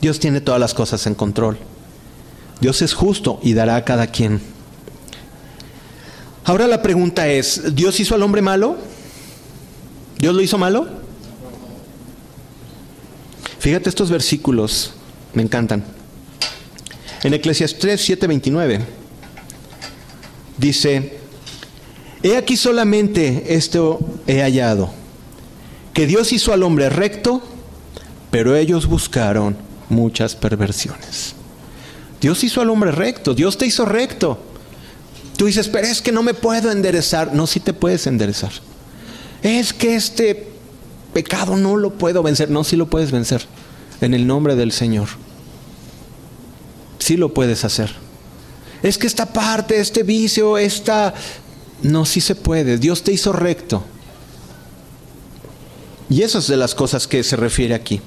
Dios 0.00 0.20
tiene 0.20 0.40
todas 0.40 0.60
las 0.60 0.74
cosas 0.74 1.04
en 1.08 1.16
control. 1.16 1.58
Dios 2.60 2.82
es 2.82 2.94
justo 2.94 3.40
y 3.42 3.54
dará 3.54 3.74
a 3.74 3.84
cada 3.84 4.06
quien. 4.06 4.40
Ahora 6.44 6.68
la 6.68 6.82
pregunta 6.82 7.26
es, 7.26 7.74
¿Dios 7.74 7.98
hizo 7.98 8.14
al 8.14 8.22
hombre 8.22 8.42
malo? 8.42 8.76
¿Dios 10.20 10.36
lo 10.36 10.40
hizo 10.40 10.56
malo? 10.56 11.02
Fíjate 13.64 13.88
estos 13.88 14.10
versículos, 14.10 14.92
me 15.32 15.42
encantan. 15.42 15.82
En 17.22 17.32
Eclesiastes 17.32 18.06
7:29 18.06 18.80
dice, 20.58 21.16
He 22.22 22.36
aquí 22.36 22.58
solamente 22.58 23.54
esto 23.54 24.00
he 24.26 24.42
hallado, 24.42 24.90
que 25.94 26.06
Dios 26.06 26.34
hizo 26.34 26.52
al 26.52 26.62
hombre 26.62 26.90
recto, 26.90 27.42
pero 28.30 28.54
ellos 28.54 28.84
buscaron 28.84 29.56
muchas 29.88 30.36
perversiones. 30.36 31.34
Dios 32.20 32.44
hizo 32.44 32.60
al 32.60 32.68
hombre 32.68 32.92
recto, 32.92 33.32
Dios 33.32 33.56
te 33.56 33.64
hizo 33.64 33.86
recto. 33.86 34.38
Tú 35.38 35.46
dices, 35.46 35.68
pero 35.68 35.86
es 35.86 36.02
que 36.02 36.12
no 36.12 36.22
me 36.22 36.34
puedo 36.34 36.70
enderezar. 36.70 37.32
No, 37.32 37.46
si 37.46 37.60
te 37.60 37.72
puedes 37.72 38.06
enderezar. 38.06 38.52
Es 39.42 39.72
que 39.72 39.94
este 39.94 40.53
pecado 41.14 41.56
no 41.56 41.76
lo 41.76 41.94
puedo 41.94 42.22
vencer. 42.22 42.50
No, 42.50 42.64
si 42.64 42.76
lo 42.76 42.86
puedes 42.86 43.10
vencer. 43.10 43.46
En 44.02 44.12
el 44.12 44.26
nombre 44.26 44.54
del 44.56 44.72
Señor. 44.72 45.08
Sí 46.98 47.16
lo 47.16 47.32
puedes 47.32 47.64
hacer. 47.64 47.94
Es 48.82 48.98
que 48.98 49.06
esta 49.06 49.32
parte, 49.32 49.80
este 49.80 50.02
vicio, 50.02 50.58
esta... 50.58 51.14
No, 51.82 52.04
sí 52.04 52.20
se 52.20 52.34
puede. 52.34 52.76
Dios 52.76 53.02
te 53.02 53.12
hizo 53.12 53.32
recto. 53.32 53.82
Y 56.10 56.22
eso 56.22 56.38
es 56.38 56.48
de 56.48 56.56
las 56.56 56.74
cosas 56.74 57.06
que 57.06 57.22
se 57.22 57.36
refiere 57.36 57.74
aquí. 57.74 58.00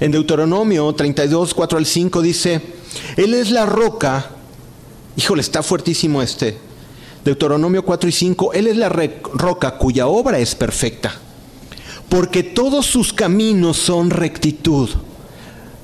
En 0.00 0.12
Deuteronomio 0.12 0.92
32, 0.92 1.54
4 1.54 1.78
al 1.78 1.86
5 1.86 2.22
dice, 2.22 2.60
Él 3.16 3.34
es 3.34 3.50
la 3.50 3.66
roca, 3.66 4.30
híjole, 5.16 5.42
está 5.42 5.62
fuertísimo 5.62 6.22
este. 6.22 6.56
Deuteronomio 7.24 7.84
4 7.84 8.08
y 8.08 8.12
5, 8.12 8.52
Él 8.52 8.68
es 8.68 8.76
la 8.76 8.88
roca 8.88 9.78
cuya 9.78 10.06
obra 10.06 10.38
es 10.38 10.54
perfecta, 10.54 11.14
porque 12.08 12.42
todos 12.42 12.86
sus 12.86 13.12
caminos 13.12 13.76
son 13.76 14.10
rectitud. 14.10 14.90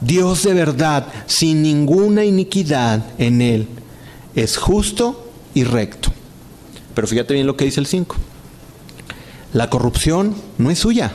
Dios 0.00 0.42
de 0.42 0.54
verdad, 0.54 1.06
sin 1.26 1.62
ninguna 1.62 2.24
iniquidad 2.24 3.04
en 3.18 3.40
Él, 3.40 3.68
es 4.34 4.56
justo 4.56 5.30
y 5.54 5.64
recto. 5.64 6.10
Pero 6.94 7.06
fíjate 7.06 7.34
bien 7.34 7.46
lo 7.46 7.56
que 7.56 7.64
dice 7.64 7.80
el 7.80 7.86
5. 7.86 8.16
La 9.52 9.70
corrupción 9.70 10.34
no 10.58 10.70
es 10.70 10.78
suya 10.78 11.12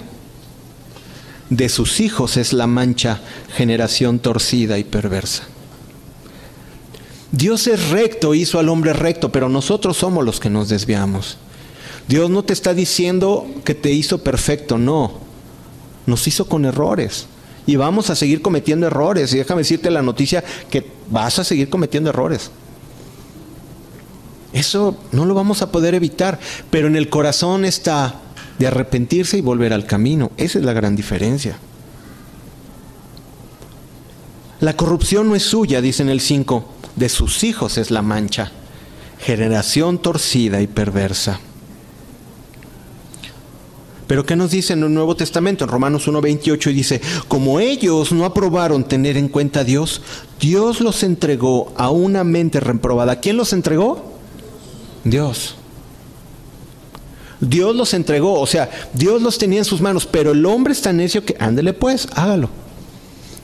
de 1.49 1.69
sus 1.69 1.99
hijos 1.99 2.37
es 2.37 2.53
la 2.53 2.67
mancha, 2.67 3.21
generación 3.55 4.19
torcida 4.19 4.77
y 4.77 4.83
perversa. 4.83 5.43
Dios 7.31 7.67
es 7.67 7.89
recto, 7.89 8.33
hizo 8.33 8.59
al 8.59 8.69
hombre 8.69 8.93
recto, 8.93 9.31
pero 9.31 9.49
nosotros 9.49 9.97
somos 9.97 10.25
los 10.25 10.39
que 10.39 10.49
nos 10.49 10.69
desviamos. 10.69 11.37
Dios 12.07 12.29
no 12.29 12.43
te 12.43 12.53
está 12.53 12.73
diciendo 12.73 13.45
que 13.63 13.75
te 13.75 13.91
hizo 13.91 14.23
perfecto, 14.23 14.77
no. 14.77 15.13
Nos 16.05 16.27
hizo 16.27 16.47
con 16.47 16.65
errores. 16.65 17.27
Y 17.65 17.75
vamos 17.75 18.09
a 18.09 18.15
seguir 18.15 18.41
cometiendo 18.41 18.87
errores. 18.87 19.33
Y 19.33 19.37
déjame 19.37 19.61
decirte 19.61 19.91
la 19.91 20.01
noticia 20.01 20.43
que 20.69 20.89
vas 21.09 21.37
a 21.39 21.43
seguir 21.43 21.69
cometiendo 21.69 22.09
errores. 22.09 22.49
Eso 24.53 24.97
no 25.11 25.25
lo 25.25 25.33
vamos 25.33 25.61
a 25.61 25.71
poder 25.71 25.93
evitar, 25.93 26.39
pero 26.69 26.87
en 26.87 26.95
el 26.95 27.09
corazón 27.09 27.65
está 27.65 28.21
de 28.57 28.67
arrepentirse 28.67 29.37
y 29.37 29.41
volver 29.41 29.73
al 29.73 29.85
camino. 29.85 30.31
Esa 30.37 30.59
es 30.59 30.65
la 30.65 30.73
gran 30.73 30.95
diferencia. 30.95 31.57
La 34.59 34.75
corrupción 34.75 35.27
no 35.27 35.35
es 35.35 35.43
suya, 35.43 35.81
dice 35.81 36.01
en 36.01 36.09
el 36.09 36.21
5, 36.21 36.65
de 36.95 37.09
sus 37.09 37.43
hijos 37.43 37.77
es 37.77 37.91
la 37.91 38.01
mancha, 38.01 38.51
generación 39.19 40.01
torcida 40.01 40.61
y 40.61 40.67
perversa. 40.67 41.39
Pero 44.07 44.25
¿qué 44.25 44.35
nos 44.35 44.51
dice 44.51 44.73
en 44.73 44.83
el 44.83 44.93
Nuevo 44.93 45.15
Testamento? 45.15 45.65
En 45.65 45.69
Romanos 45.69 46.07
1.28 46.07 46.73
dice, 46.73 47.01
como 47.27 47.59
ellos 47.59 48.13
no 48.13 48.23
aprobaron 48.23 48.85
tener 48.85 49.17
en 49.17 49.27
cuenta 49.27 49.59
a 49.59 49.63
Dios, 49.65 50.01
Dios 50.39 50.79
los 50.79 51.03
entregó 51.03 51.73
a 51.75 51.89
una 51.89 52.23
mente 52.23 52.61
reprobada. 52.61 53.19
¿Quién 53.19 53.35
los 53.35 53.51
entregó? 53.51 54.13
Dios. 55.03 55.55
Dios 57.39 57.75
los 57.75 57.93
entregó, 57.93 58.39
o 58.39 58.47
sea, 58.47 58.69
Dios 58.93 59.21
los 59.21 59.37
tenía 59.37 59.59
en 59.59 59.65
sus 59.65 59.79
manos, 59.79 60.07
pero 60.07 60.31
el 60.31 60.43
hombre 60.45 60.73
es 60.73 60.81
tan 60.81 60.97
necio 60.97 61.23
que 61.23 61.35
ándele 61.39 61.73
pues, 61.73 62.07
hágalo. 62.15 62.49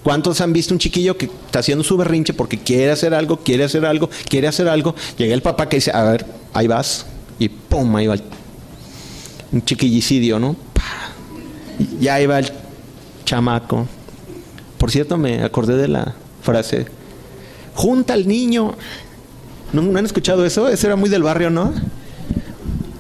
¿Cuántos 0.01 0.41
han 0.41 0.51
visto 0.51 0.73
un 0.73 0.79
chiquillo 0.79 1.15
que 1.15 1.25
está 1.25 1.59
haciendo 1.59 1.83
su 1.83 1.95
berrinche 1.95 2.33
porque 2.33 2.57
quiere 2.57 2.91
hacer 2.91 3.13
algo, 3.13 3.37
quiere 3.37 3.65
hacer 3.65 3.85
algo, 3.85 4.09
quiere 4.27 4.47
hacer 4.47 4.67
algo? 4.67 4.95
Llega 5.17 5.33
el 5.33 5.41
papá 5.41 5.69
que 5.69 5.77
dice, 5.77 5.91
a 5.93 6.03
ver, 6.03 6.25
ahí 6.53 6.67
vas, 6.67 7.05
y 7.37 7.49
pum, 7.49 7.95
ahí 7.95 8.07
va 8.07 8.15
un 9.53 9.63
chiquillicidio, 9.63 10.39
¿no? 10.39 10.55
Y 12.01 12.07
ahí 12.07 12.25
va 12.25 12.39
el 12.39 12.51
chamaco. 13.23 13.87
Por 14.77 14.91
cierto, 14.91 15.17
me 15.17 15.43
acordé 15.43 15.77
de 15.77 15.87
la 15.87 16.13
frase, 16.41 16.87
junta 17.75 18.13
al 18.13 18.27
niño. 18.27 18.73
¿No, 19.71 19.81
¿No 19.81 19.97
han 19.97 20.05
escuchado 20.05 20.45
eso? 20.45 20.67
Ese 20.67 20.87
era 20.87 20.95
muy 20.95 21.09
del 21.09 21.23
barrio, 21.23 21.49
¿no? 21.49 21.73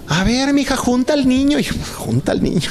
A 0.07 0.23
ver, 0.23 0.53
mija, 0.53 0.77
junta 0.77 1.13
al 1.13 1.27
niño. 1.27 1.59
Y 1.59 1.63
junta 1.63 2.31
al 2.31 2.41
niño. 2.41 2.69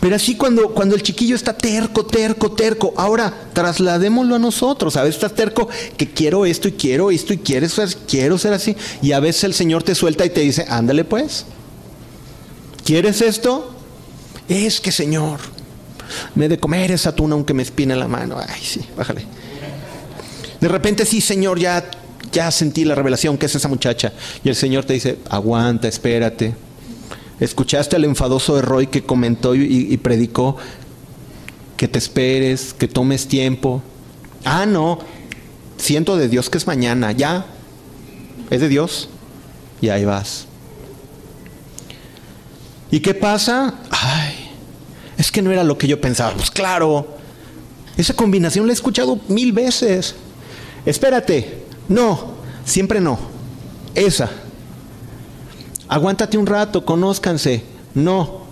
Pero 0.00 0.14
así 0.14 0.36
cuando, 0.36 0.68
cuando 0.68 0.94
el 0.94 1.02
chiquillo 1.02 1.34
está 1.34 1.52
terco, 1.52 2.06
terco, 2.06 2.52
terco, 2.52 2.94
ahora 2.96 3.32
trasladémoslo 3.52 4.36
a 4.36 4.38
nosotros. 4.38 4.96
A 4.96 5.02
veces 5.02 5.16
estás 5.16 5.34
terco 5.34 5.68
que 5.96 6.08
quiero 6.08 6.46
esto 6.46 6.68
y 6.68 6.72
quiero 6.72 7.10
esto 7.10 7.32
y 7.32 7.38
quieres 7.38 7.72
ser, 7.72 7.88
quiero 8.06 8.38
ser 8.38 8.52
así. 8.52 8.76
Y 9.02 9.12
a 9.12 9.20
veces 9.20 9.44
el 9.44 9.54
Señor 9.54 9.82
te 9.82 9.94
suelta 9.94 10.24
y 10.24 10.30
te 10.30 10.40
dice, 10.40 10.66
ándale 10.68 11.04
pues. 11.04 11.46
¿Quieres 12.88 13.20
esto? 13.20 13.70
Es 14.48 14.80
que 14.80 14.90
Señor, 14.92 15.40
me 16.34 16.48
de 16.48 16.56
comer 16.56 16.90
esa 16.90 17.14
tuna 17.14 17.34
aunque 17.34 17.52
me 17.52 17.62
espine 17.62 17.94
la 17.94 18.08
mano. 18.08 18.38
Ay, 18.40 18.62
sí, 18.62 18.80
bájale. 18.96 19.26
De 20.58 20.68
repente, 20.68 21.04
sí, 21.04 21.20
Señor, 21.20 21.58
ya, 21.58 21.90
ya 22.32 22.50
sentí 22.50 22.86
la 22.86 22.94
revelación 22.94 23.36
que 23.36 23.44
es 23.44 23.54
esa 23.54 23.68
muchacha. 23.68 24.14
Y 24.42 24.48
el 24.48 24.56
Señor 24.56 24.86
te 24.86 24.94
dice, 24.94 25.18
aguanta, 25.28 25.86
espérate. 25.86 26.54
Escuchaste 27.40 27.96
al 27.96 28.06
enfadoso 28.06 28.56
de 28.56 28.62
Roy 28.62 28.86
que 28.86 29.02
comentó 29.02 29.54
y, 29.54 29.64
y 29.64 29.96
predicó 29.98 30.56
que 31.76 31.88
te 31.88 31.98
esperes, 31.98 32.72
que 32.72 32.88
tomes 32.88 33.28
tiempo. 33.28 33.82
Ah, 34.46 34.64
no, 34.64 34.98
siento 35.76 36.16
de 36.16 36.30
Dios 36.30 36.48
que 36.48 36.56
es 36.56 36.66
mañana, 36.66 37.12
ya. 37.12 37.44
Es 38.48 38.62
de 38.62 38.70
Dios. 38.70 39.10
Y 39.82 39.90
ahí 39.90 40.06
vas. 40.06 40.47
¿Y 42.90 43.00
qué 43.00 43.14
pasa? 43.14 43.74
Ay, 43.90 44.50
es 45.16 45.30
que 45.30 45.42
no 45.42 45.50
era 45.50 45.64
lo 45.64 45.76
que 45.76 45.86
yo 45.86 46.00
pensaba. 46.00 46.32
Pues 46.34 46.50
claro, 46.50 47.06
esa 47.96 48.14
combinación 48.14 48.66
la 48.66 48.72
he 48.72 48.74
escuchado 48.74 49.18
mil 49.28 49.52
veces. 49.52 50.14
Espérate, 50.86 51.64
no, 51.88 52.32
siempre 52.64 53.00
no. 53.00 53.18
Esa. 53.94 54.30
Aguántate 55.88 56.38
un 56.38 56.46
rato, 56.46 56.84
conózcanse. 56.84 57.64
No, 57.94 58.42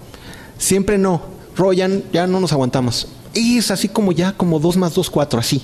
siempre 0.59 0.99
no. 0.99 1.23
Royan, 1.57 2.03
ya 2.13 2.27
no 2.27 2.41
nos 2.41 2.53
aguantamos. 2.53 3.09
Y 3.33 3.59
es 3.59 3.71
así 3.71 3.89
como 3.89 4.13
ya, 4.13 4.33
como 4.33 4.59
dos 4.59 4.77
más 4.77 4.95
dos, 4.95 5.09
cuatro, 5.09 5.39
así. 5.39 5.63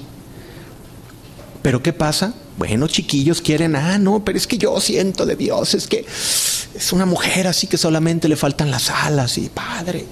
Pero 1.63 1.83
¿qué 1.83 1.93
pasa? 1.93 2.35
Bueno, 2.63 2.87
chiquillos 2.87 3.43
quieren, 3.43 3.75
ah, 3.75 3.99
no, 3.99 4.25
pero 4.25 4.39
es 4.39 4.47
que 4.47 4.57
yo 4.57 4.81
siento 4.81 5.27
de 5.27 5.35
Dios, 5.35 5.75
es 5.75 5.89
que 5.89 6.07
es 6.07 6.93
una 6.93 7.05
mujer 7.05 7.49
así 7.49 7.67
que 7.67 7.77
solamente 7.77 8.29
le 8.29 8.37
faltan 8.37 8.71
las 8.71 8.89
alas 8.89 9.37
y 9.37 9.49
padre. 9.49 10.05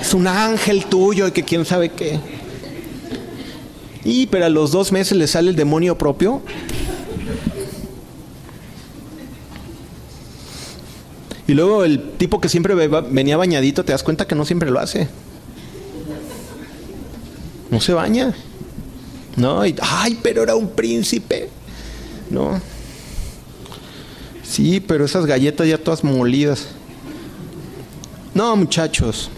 Es 0.00 0.12
un 0.12 0.26
ángel 0.26 0.86
tuyo 0.86 1.28
y 1.28 1.30
que 1.30 1.44
quién 1.44 1.64
sabe 1.64 1.90
qué. 1.90 2.18
Y 4.04 4.26
pero 4.26 4.46
a 4.46 4.48
los 4.48 4.72
dos 4.72 4.90
meses 4.90 5.16
le 5.16 5.28
sale 5.28 5.50
el 5.50 5.54
demonio 5.54 5.96
propio. 5.96 6.42
Y 11.46 11.54
luego 11.54 11.84
el 11.84 12.14
tipo 12.18 12.40
que 12.40 12.48
siempre 12.48 12.74
venía 12.74 13.36
bañadito, 13.36 13.84
te 13.84 13.92
das 13.92 14.02
cuenta 14.02 14.26
que 14.26 14.34
no 14.34 14.44
siempre 14.44 14.72
lo 14.72 14.80
hace. 14.80 15.06
No 17.70 17.80
se 17.80 17.92
baña. 17.92 18.34
No, 19.36 19.60
ay, 19.60 20.18
pero 20.20 20.42
era 20.42 20.56
un 20.56 20.70
príncipe. 20.70 21.59
No. 22.30 22.60
Sí, 24.42 24.80
pero 24.80 25.04
esas 25.04 25.26
galletas 25.26 25.68
ya 25.68 25.78
todas 25.78 26.02
molidas. 26.02 26.68
No, 28.34 28.56
muchachos. 28.56 29.30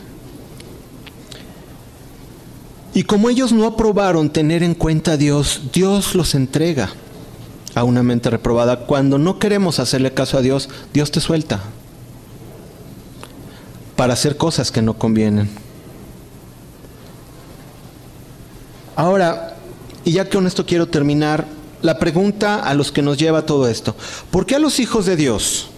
Y 2.95 3.05
como 3.05 3.31
ellos 3.31 3.53
no 3.53 3.67
aprobaron 3.67 4.31
tener 4.31 4.63
en 4.63 4.75
cuenta 4.75 5.13
a 5.13 5.17
Dios, 5.17 5.63
Dios 5.73 6.15
los 6.15 6.35
entrega 6.35 6.91
a 7.75 7.85
una 7.85 8.03
mente 8.03 8.29
reprobada. 8.29 8.87
Cuando 8.87 9.17
no 9.19 9.39
queremos 9.39 9.79
hacerle 9.79 10.13
caso 10.13 10.37
a 10.37 10.43
Dios, 10.43 10.69
Dios 10.93 11.11
te 11.11 11.21
suelta 11.21 11.63
para 13.97 14.13
hacer 14.13 14.37
cosas 14.37 14.71
que 14.71 14.83
no 14.83 14.95
convienen. 14.95 15.49
Ahora, 18.95 19.57
y 20.05 20.13
ya 20.13 20.25
que 20.25 20.37
con 20.37 20.47
esto 20.47 20.67
quiero 20.67 20.89
terminar, 20.89 21.47
la 21.83 21.99
pregunta 21.99 22.61
a 22.61 22.75
los 22.75 22.93
que 22.93 23.03
nos 23.03 23.19
lleva 23.19 23.45
todo 23.45 23.69
esto. 23.69 23.95
¿Por 24.31 24.47
qué 24.47 24.55
a 24.55 24.59
los 24.59 24.81
hijos 24.81 25.07
de 25.07 25.17
Dios, 25.17 25.69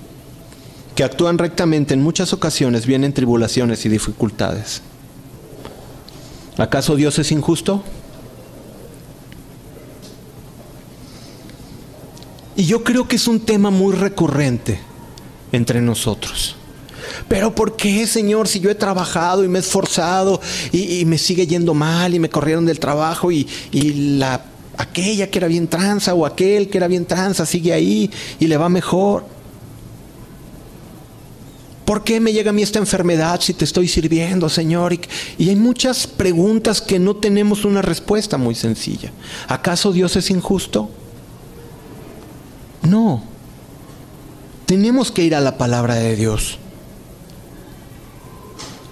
que 0.94 1.02
actúan 1.02 1.38
rectamente 1.38 1.94
en 1.94 2.02
muchas 2.02 2.32
ocasiones, 2.32 2.86
vienen 2.86 3.12
tribulaciones 3.12 3.84
y 3.84 3.88
dificultades? 3.88 4.82
¿Acaso 6.56 6.94
Dios 6.94 7.18
es 7.18 7.32
injusto? 7.32 7.82
Y 12.56 12.66
yo 12.66 12.84
creo 12.84 13.08
que 13.08 13.16
es 13.16 13.26
un 13.26 13.40
tema 13.40 13.70
muy 13.70 13.94
recurrente 13.94 14.78
entre 15.50 15.80
nosotros. 15.80 16.54
Pero 17.28 17.54
¿por 17.54 17.76
qué, 17.76 18.06
Señor, 18.06 18.46
si 18.46 18.60
yo 18.60 18.70
he 18.70 18.74
trabajado 18.74 19.44
y 19.44 19.48
me 19.48 19.58
he 19.58 19.62
esforzado 19.62 20.40
y, 20.70 21.04
me 21.04 21.18
sigue 21.18 21.46
yendo 21.46 21.74
mal 21.74 22.14
y 22.14 22.20
me 22.20 22.30
corrieron 22.30 22.66
del 22.66 22.78
trabajo 22.78 23.32
y, 23.32 23.48
y 23.72 24.18
la 24.18 24.53
aquella 24.76 25.30
que 25.30 25.38
era 25.38 25.48
bien 25.48 25.68
tranza 25.68 26.14
o 26.14 26.26
aquel 26.26 26.68
que 26.68 26.78
era 26.78 26.88
bien 26.88 27.04
tranza 27.04 27.46
sigue 27.46 27.72
ahí 27.72 28.10
y 28.38 28.46
le 28.46 28.56
va 28.56 28.68
mejor? 28.68 29.24
¿Por 31.84 32.02
qué 32.02 32.18
me 32.18 32.32
llega 32.32 32.50
a 32.50 32.52
mí 32.52 32.62
esta 32.62 32.78
enfermedad 32.78 33.40
si 33.40 33.52
te 33.52 33.64
estoy 33.64 33.88
sirviendo, 33.88 34.48
Señor? 34.48 34.94
Y, 35.38 35.48
hay 35.48 35.56
muchas 35.56 36.06
preguntas 36.06 36.80
que 36.80 36.98
no 36.98 37.16
tenemos 37.16 37.64
una 37.64 37.82
respuesta 37.82 38.38
muy 38.38 38.54
sencilla. 38.54 39.12
¿Acaso 39.48 39.92
Dios 39.92 40.16
es 40.16 40.30
injusto? 40.30 40.88
No. 42.82 43.22
Tenemos 44.64 45.12
que 45.12 45.24
ir 45.24 45.34
a 45.34 45.40
la 45.40 45.58
palabra 45.58 45.96
de 45.96 46.16
Dios. 46.16 46.58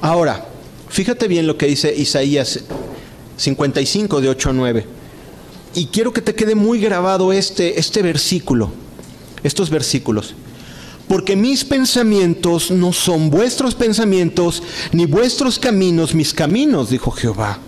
Ahora, 0.02 0.46
fíjate 0.90 1.28
bien 1.28 1.46
lo 1.46 1.56
que 1.56 1.66
dice 1.66 1.94
Isaías 1.94 2.60
55 3.38 4.20
de 4.20 4.28
8 4.28 4.50
a 4.50 4.52
9. 4.52 4.86
Y 5.74 5.86
quiero 5.86 6.12
que 6.12 6.20
te 6.20 6.34
quede 6.34 6.54
muy 6.54 6.80
grabado 6.80 7.32
este, 7.32 7.78
este 7.78 8.02
versículo, 8.02 8.70
estos 9.42 9.70
versículos. 9.70 10.34
Porque 11.08 11.36
mis 11.36 11.64
pensamientos 11.64 12.70
no 12.70 12.92
son 12.92 13.30
vuestros 13.30 13.74
pensamientos, 13.74 14.62
ni 14.92 15.06
vuestros 15.06 15.58
caminos 15.58 16.14
mis 16.14 16.32
caminos, 16.32 16.90
dijo 16.90 17.10
Jehová. 17.10 17.58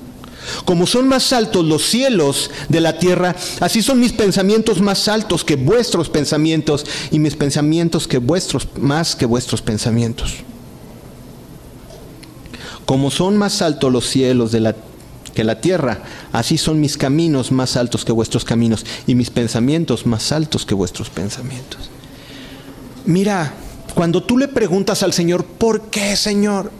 Como 0.64 0.86
son 0.86 1.08
más 1.08 1.32
altos 1.32 1.64
los 1.64 1.82
cielos 1.82 2.50
de 2.68 2.80
la 2.80 2.98
tierra, 2.98 3.34
así 3.60 3.82
son 3.82 4.00
mis 4.00 4.12
pensamientos 4.12 4.80
más 4.80 5.08
altos 5.08 5.44
que 5.44 5.56
vuestros 5.56 6.10
pensamientos, 6.10 6.84
y 7.10 7.18
mis 7.18 7.34
pensamientos 7.34 8.06
que 8.06 8.18
vuestros, 8.18 8.68
más 8.78 9.16
que 9.16 9.26
vuestros 9.26 9.62
pensamientos. 9.62 10.34
Como 12.84 13.10
son 13.10 13.36
más 13.36 13.62
altos 13.62 13.90
los 13.90 14.06
cielos 14.06 14.52
de 14.52 14.60
la, 14.60 14.76
que 15.34 15.44
la 15.44 15.60
tierra, 15.60 16.02
así 16.32 16.56
son 16.56 16.80
mis 16.80 16.96
caminos 16.96 17.52
más 17.52 17.76
altos 17.76 18.04
que 18.04 18.12
vuestros 18.12 18.44
caminos 18.44 18.86
y 19.06 19.14
mis 19.14 19.30
pensamientos 19.30 20.06
más 20.06 20.32
altos 20.32 20.64
que 20.64 20.74
vuestros 20.74 21.10
pensamientos. 21.10 21.90
Mira, 23.04 23.52
cuando 23.94 24.22
tú 24.22 24.38
le 24.38 24.48
preguntas 24.48 25.02
al 25.02 25.12
Señor, 25.12 25.44
¿por 25.44 25.82
qué, 25.82 26.16
Señor? 26.16 26.70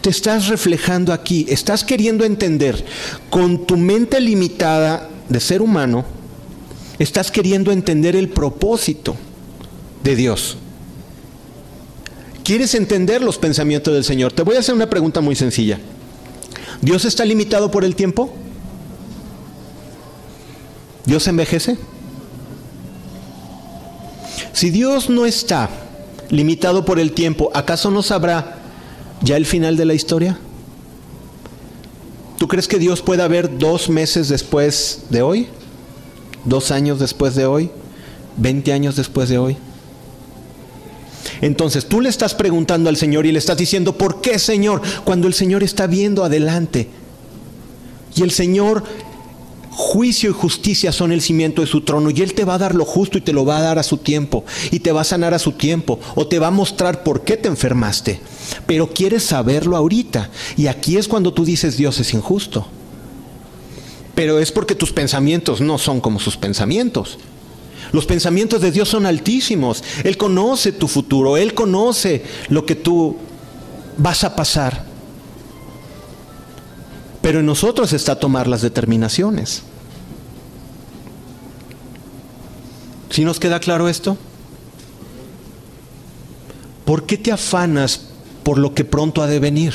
Te 0.00 0.10
estás 0.10 0.48
reflejando 0.48 1.12
aquí, 1.12 1.46
estás 1.48 1.82
queriendo 1.82 2.24
entender 2.24 2.84
con 3.30 3.66
tu 3.66 3.76
mente 3.76 4.20
limitada 4.20 5.08
de 5.28 5.40
ser 5.40 5.62
humano, 5.62 6.04
estás 6.98 7.30
queriendo 7.30 7.72
entender 7.72 8.14
el 8.14 8.28
propósito 8.28 9.16
de 10.02 10.14
Dios. 10.14 10.58
¿Quieres 12.44 12.74
entender 12.74 13.22
los 13.22 13.38
pensamientos 13.38 13.94
del 13.94 14.04
Señor? 14.04 14.32
Te 14.32 14.42
voy 14.42 14.56
a 14.56 14.58
hacer 14.58 14.74
una 14.74 14.90
pregunta 14.90 15.22
muy 15.22 15.34
sencilla. 15.34 15.80
¿Dios 16.84 17.06
está 17.06 17.24
limitado 17.24 17.70
por 17.70 17.82
el 17.82 17.96
tiempo? 17.96 18.30
¿Dios 21.06 21.26
envejece? 21.26 21.78
Si 24.52 24.68
Dios 24.68 25.08
no 25.08 25.24
está 25.24 25.70
limitado 26.28 26.84
por 26.84 26.98
el 26.98 27.12
tiempo, 27.12 27.50
¿acaso 27.54 27.90
no 27.90 28.02
sabrá 28.02 28.58
ya 29.22 29.38
el 29.38 29.46
final 29.46 29.78
de 29.78 29.86
la 29.86 29.94
historia? 29.94 30.38
¿Tú 32.36 32.48
crees 32.48 32.68
que 32.68 32.78
Dios 32.78 33.00
puede 33.00 33.22
haber 33.22 33.56
dos 33.58 33.88
meses 33.88 34.28
después 34.28 35.04
de 35.08 35.22
hoy? 35.22 35.48
¿Dos 36.44 36.70
años 36.70 36.98
después 36.98 37.34
de 37.34 37.46
hoy? 37.46 37.70
¿Veinte 38.36 38.74
años 38.74 38.96
después 38.96 39.30
de 39.30 39.38
hoy? 39.38 39.56
Entonces 41.40 41.86
tú 41.86 42.00
le 42.00 42.08
estás 42.08 42.34
preguntando 42.34 42.88
al 42.88 42.96
Señor 42.96 43.26
y 43.26 43.32
le 43.32 43.38
estás 43.38 43.56
diciendo, 43.56 43.96
¿por 43.96 44.20
qué 44.20 44.38
Señor? 44.38 44.82
Cuando 45.04 45.26
el 45.26 45.34
Señor 45.34 45.62
está 45.62 45.86
viendo 45.86 46.24
adelante. 46.24 46.88
Y 48.16 48.22
el 48.22 48.30
Señor, 48.30 48.84
juicio 49.70 50.30
y 50.30 50.32
justicia 50.32 50.92
son 50.92 51.12
el 51.12 51.20
cimiento 51.20 51.62
de 51.62 51.66
su 51.66 51.80
trono. 51.82 52.10
Y 52.10 52.20
Él 52.20 52.34
te 52.34 52.44
va 52.44 52.54
a 52.54 52.58
dar 52.58 52.74
lo 52.74 52.84
justo 52.84 53.18
y 53.18 53.20
te 53.20 53.32
lo 53.32 53.44
va 53.44 53.58
a 53.58 53.62
dar 53.62 53.78
a 53.78 53.82
su 53.82 53.98
tiempo. 53.98 54.44
Y 54.70 54.80
te 54.80 54.92
va 54.92 55.00
a 55.00 55.04
sanar 55.04 55.34
a 55.34 55.38
su 55.38 55.52
tiempo. 55.52 55.98
O 56.14 56.26
te 56.26 56.38
va 56.38 56.48
a 56.48 56.52
mostrar 56.52 57.02
por 57.02 57.22
qué 57.24 57.36
te 57.36 57.48
enfermaste. 57.48 58.20
Pero 58.66 58.90
quieres 58.90 59.24
saberlo 59.24 59.76
ahorita. 59.76 60.30
Y 60.56 60.68
aquí 60.68 60.96
es 60.96 61.08
cuando 61.08 61.32
tú 61.32 61.44
dices, 61.44 61.76
Dios 61.76 61.98
es 61.98 62.14
injusto. 62.14 62.66
Pero 64.14 64.38
es 64.38 64.52
porque 64.52 64.76
tus 64.76 64.92
pensamientos 64.92 65.60
no 65.60 65.78
son 65.78 66.00
como 66.00 66.20
sus 66.20 66.36
pensamientos. 66.36 67.18
Los 67.94 68.06
pensamientos 68.06 68.60
de 68.60 68.72
Dios 68.72 68.88
son 68.88 69.06
altísimos. 69.06 69.84
Él 70.02 70.16
conoce 70.16 70.72
tu 70.72 70.88
futuro, 70.88 71.36
Él 71.36 71.54
conoce 71.54 72.24
lo 72.48 72.66
que 72.66 72.74
tú 72.74 73.16
vas 73.96 74.24
a 74.24 74.34
pasar. 74.34 74.84
Pero 77.22 77.38
en 77.38 77.46
nosotros 77.46 77.92
está 77.92 78.18
tomar 78.18 78.48
las 78.48 78.62
determinaciones. 78.62 79.62
¿Sí 83.10 83.24
nos 83.24 83.38
queda 83.38 83.60
claro 83.60 83.88
esto? 83.88 84.16
¿Por 86.84 87.06
qué 87.06 87.16
te 87.16 87.30
afanas 87.30 88.08
por 88.42 88.58
lo 88.58 88.74
que 88.74 88.84
pronto 88.84 89.22
ha 89.22 89.28
de 89.28 89.38
venir? 89.38 89.72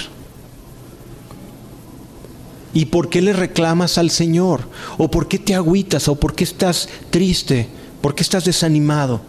¿Y 2.74 2.88
por 2.88 3.08
qué 3.08 3.22
le 3.22 3.32
reclamas 3.32 3.98
al 3.98 4.10
Señor? 4.10 4.68
¿O 4.98 5.10
por 5.10 5.30
qué 5.30 5.40
te 5.40 5.56
agüitas? 5.56 6.10
¿O 6.10 6.16
por 6.16 6.36
qué 6.36 6.44
estás 6.44 6.90
triste? 7.12 7.79
¿Por 8.02 8.16
qué 8.16 8.24
estás 8.24 8.46
desanimado? 8.46 9.22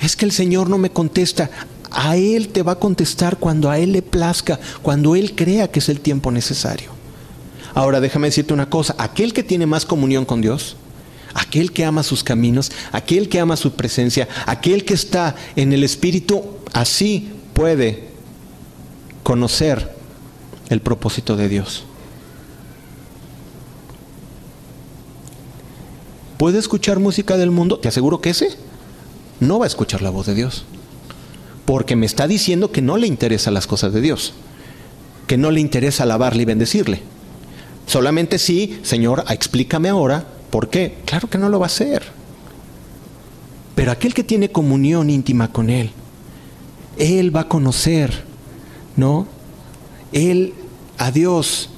Es 0.00 0.16
que 0.16 0.24
el 0.24 0.32
Señor 0.32 0.68
no 0.68 0.78
me 0.78 0.90
contesta. 0.90 1.50
A 1.90 2.16
Él 2.16 2.48
te 2.48 2.62
va 2.62 2.72
a 2.72 2.78
contestar 2.78 3.38
cuando 3.38 3.70
a 3.70 3.78
Él 3.78 3.92
le 3.92 4.02
plazca, 4.02 4.58
cuando 4.82 5.14
Él 5.14 5.34
crea 5.34 5.70
que 5.70 5.78
es 5.78 5.88
el 5.88 6.00
tiempo 6.00 6.30
necesario. 6.30 6.90
Ahora 7.74 8.00
déjame 8.00 8.28
decirte 8.28 8.54
una 8.54 8.68
cosa, 8.68 8.94
aquel 8.98 9.32
que 9.32 9.42
tiene 9.42 9.66
más 9.66 9.86
comunión 9.86 10.24
con 10.24 10.40
Dios, 10.40 10.76
aquel 11.34 11.72
que 11.72 11.84
ama 11.84 12.02
sus 12.02 12.22
caminos, 12.22 12.70
aquel 12.92 13.28
que 13.28 13.40
ama 13.40 13.56
su 13.56 13.72
presencia, 13.72 14.28
aquel 14.46 14.84
que 14.84 14.94
está 14.94 15.36
en 15.56 15.72
el 15.72 15.84
Espíritu, 15.84 16.42
así 16.72 17.30
puede 17.54 18.08
conocer 19.22 19.94
el 20.68 20.80
propósito 20.80 21.36
de 21.36 21.48
Dios. 21.48 21.84
¿Puede 26.42 26.58
escuchar 26.58 26.98
música 26.98 27.36
del 27.36 27.52
mundo? 27.52 27.78
Te 27.78 27.86
aseguro 27.86 28.20
que 28.20 28.30
ese 28.30 28.48
no 29.38 29.60
va 29.60 29.64
a 29.64 29.68
escuchar 29.68 30.02
la 30.02 30.10
voz 30.10 30.26
de 30.26 30.34
Dios. 30.34 30.64
Porque 31.64 31.94
me 31.94 32.04
está 32.04 32.26
diciendo 32.26 32.72
que 32.72 32.82
no 32.82 32.96
le 32.96 33.06
interesan 33.06 33.54
las 33.54 33.68
cosas 33.68 33.92
de 33.92 34.00
Dios. 34.00 34.32
Que 35.28 35.36
no 35.36 35.52
le 35.52 35.60
interesa 35.60 36.02
alabarle 36.02 36.42
y 36.42 36.46
bendecirle. 36.46 37.00
Solamente 37.86 38.40
sí, 38.40 38.80
Señor, 38.82 39.24
explícame 39.28 39.88
ahora 39.88 40.26
por 40.50 40.68
qué. 40.68 40.98
Claro 41.04 41.30
que 41.30 41.38
no 41.38 41.48
lo 41.48 41.60
va 41.60 41.66
a 41.66 41.68
hacer. 41.68 42.02
Pero 43.76 43.92
aquel 43.92 44.12
que 44.12 44.24
tiene 44.24 44.50
comunión 44.50 45.10
íntima 45.10 45.52
con 45.52 45.70
Él, 45.70 45.92
Él 46.98 47.36
va 47.36 47.42
a 47.42 47.48
conocer, 47.48 48.24
¿no? 48.96 49.28
Él 50.10 50.54
a 50.98 51.12
Dios 51.12 51.70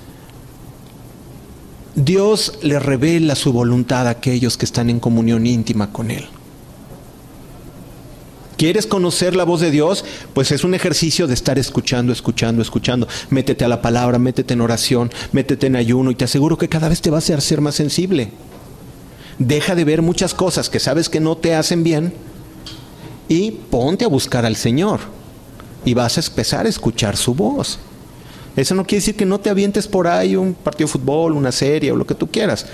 Dios 1.95 2.59
le 2.62 2.78
revela 2.78 3.36
su 3.36 3.53
voluntad 3.53 4.09
a 4.09 4.11
aquellos 4.11 4.57
que 4.57 4.64
están 4.64 4.90
en 4.90 4.99
comunión 4.99 5.47
íntima 5.47 5.92
con 5.92 6.11
Él. 6.11 6.26
¿Quieres 8.57 8.86
conocer 8.86 9.34
la 9.34 9.45
voz 9.45 9.61
de 9.61 9.70
Dios? 9.70 10.05
Pues 10.32 10.53
es 10.53 10.64
un 10.64 10.74
ejercicio 10.74 11.26
de 11.26 11.34
estar 11.34 11.59
escuchando, 11.59 12.12
escuchando, 12.12 12.62
escuchando. 12.62 13.09
Métete 13.30 13.64
a 13.64 13.68
la 13.68 13.82
palabra, 13.82 14.18
métete 14.18 14.55
en 14.55 14.61
oración, 14.61 15.11
métete 15.32 15.66
en 15.66 15.76
ayuno 15.76 16.11
y 16.11 16.14
te 16.14 16.24
aseguro 16.24 16.57
que 16.57 16.68
cada 16.68 16.88
vez 16.88 17.01
te 17.01 17.11
vas 17.11 17.30
a 17.30 17.40
ser 17.40 17.61
más 17.61 17.74
sensible. 17.74 18.30
Deja 19.38 19.74
de 19.74 19.84
ver 19.84 20.03
muchas 20.03 20.34
cosas 20.34 20.70
que 20.70 20.78
sabes 20.78 21.09
que 21.09 21.20
no 21.20 21.36
te 21.36 21.55
hacen 21.55 21.82
bien 21.82 22.14
y 23.28 23.51
ponte 23.51 24.05
a 24.05 24.09
buscar 24.09 24.47
al 24.47 24.57
Señor 24.57 25.01
y 25.84 25.95
vas 25.95 26.16
a 26.16 26.20
empezar 26.20 26.66
a 26.66 26.68
escuchar 26.68 27.16
su 27.16 27.34
voz. 27.34 27.78
Eso 28.57 28.74
no 28.74 28.84
quiere 28.84 29.00
decir 29.00 29.16
que 29.16 29.26
no 29.26 29.40
te 29.40 29.50
avientes 29.50 29.88
por 29.88 30.07
ahí 30.07 30.36
un 30.36 30.55
partido 30.55 30.86
de 30.86 30.92
fútbol, 30.92 31.32
una 31.32 31.50
serie 31.50 31.90
o 31.90 31.96
lo 31.96 32.07
que 32.07 32.14
tú 32.14 32.28
quieras. 32.28 32.66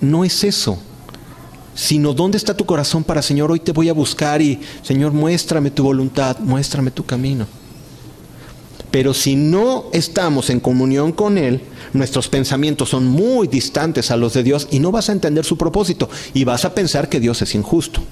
No 0.00 0.24
es 0.24 0.44
eso. 0.44 0.78
Sino 1.74 2.12
dónde 2.12 2.36
está 2.36 2.54
tu 2.54 2.66
corazón 2.66 3.02
para, 3.02 3.22
Señor, 3.22 3.50
hoy 3.50 3.60
te 3.60 3.72
voy 3.72 3.88
a 3.88 3.94
buscar 3.94 4.42
y, 4.42 4.60
Señor, 4.82 5.12
muéstrame 5.12 5.70
tu 5.70 5.82
voluntad, 5.82 6.38
muéstrame 6.38 6.90
tu 6.90 7.04
camino. 7.04 7.46
Pero 8.90 9.14
si 9.14 9.36
no 9.36 9.86
estamos 9.92 10.50
en 10.50 10.60
comunión 10.60 11.12
con 11.12 11.38
Él, 11.38 11.62
nuestros 11.94 12.28
pensamientos 12.28 12.90
son 12.90 13.06
muy 13.06 13.48
distantes 13.48 14.10
a 14.10 14.18
los 14.18 14.34
de 14.34 14.42
Dios 14.42 14.68
y 14.70 14.80
no 14.80 14.92
vas 14.92 15.08
a 15.08 15.12
entender 15.12 15.46
su 15.46 15.56
propósito 15.56 16.10
y 16.34 16.44
vas 16.44 16.66
a 16.66 16.74
pensar 16.74 17.08
que 17.08 17.18
Dios 17.18 17.40
es 17.40 17.54
injusto. 17.54 18.02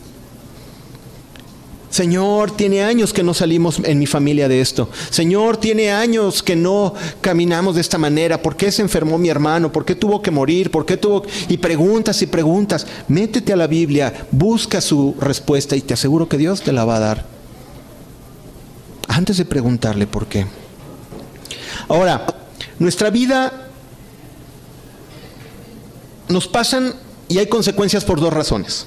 Señor, 1.91 2.53
tiene 2.53 2.85
años 2.85 3.13
que 3.13 3.25
no 3.25 3.35
salimos 3.35 3.81
en 3.83 3.99
mi 3.99 4.07
familia 4.07 4.49
de 4.49 4.61
esto. 4.61 4.89
Señor, 5.11 5.57
tiene 5.57 5.91
años 5.91 6.41
que 6.41 6.55
no 6.55 6.95
caminamos 7.21 7.75
de 7.75 7.81
esta 7.81 7.99
manera. 7.99 8.41
¿Por 8.41 8.57
qué 8.57 8.71
se 8.71 8.83
enfermó 8.83 9.19
mi 9.19 9.29
hermano? 9.29 9.73
¿Por 9.73 9.85
qué 9.85 9.97
tuvo 9.97 10.23
que 10.23 10.31
morir? 10.31 10.71
¿Por 10.71 10.87
qué 10.87 10.97
tuvo... 10.97 11.25
Y 11.49 11.59
preguntas 11.59 12.23
y 12.23 12.27
preguntas. 12.27 12.87
Métete 13.09 13.53
a 13.53 13.57
la 13.57 13.67
Biblia, 13.67 14.29
busca 14.31 14.81
su 14.81 15.17
respuesta 15.21 15.75
y 15.75 15.81
te 15.81 15.95
aseguro 15.95 16.29
que 16.29 16.39
Dios 16.39 16.63
te 16.63 16.73
la 16.73 16.85
va 16.85 16.97
a 16.97 17.01
dar. 17.01 17.27
Antes 19.09 19.37
de 19.39 19.45
preguntarle 19.45 20.07
por 20.07 20.27
qué. 20.27 20.47
Ahora, 21.89 22.25
nuestra 22.79 23.11
vida 23.11 23.69
nos 26.29 26.47
pasan 26.47 26.95
y 27.29 27.39
hay 27.39 27.49
consecuencias 27.49 28.05
por 28.05 28.21
dos 28.21 28.33
razones. 28.33 28.87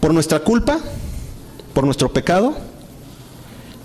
¿Por 0.00 0.14
nuestra 0.14 0.40
culpa? 0.40 0.78
¿Por 1.74 1.84
nuestro 1.84 2.12
pecado? 2.12 2.56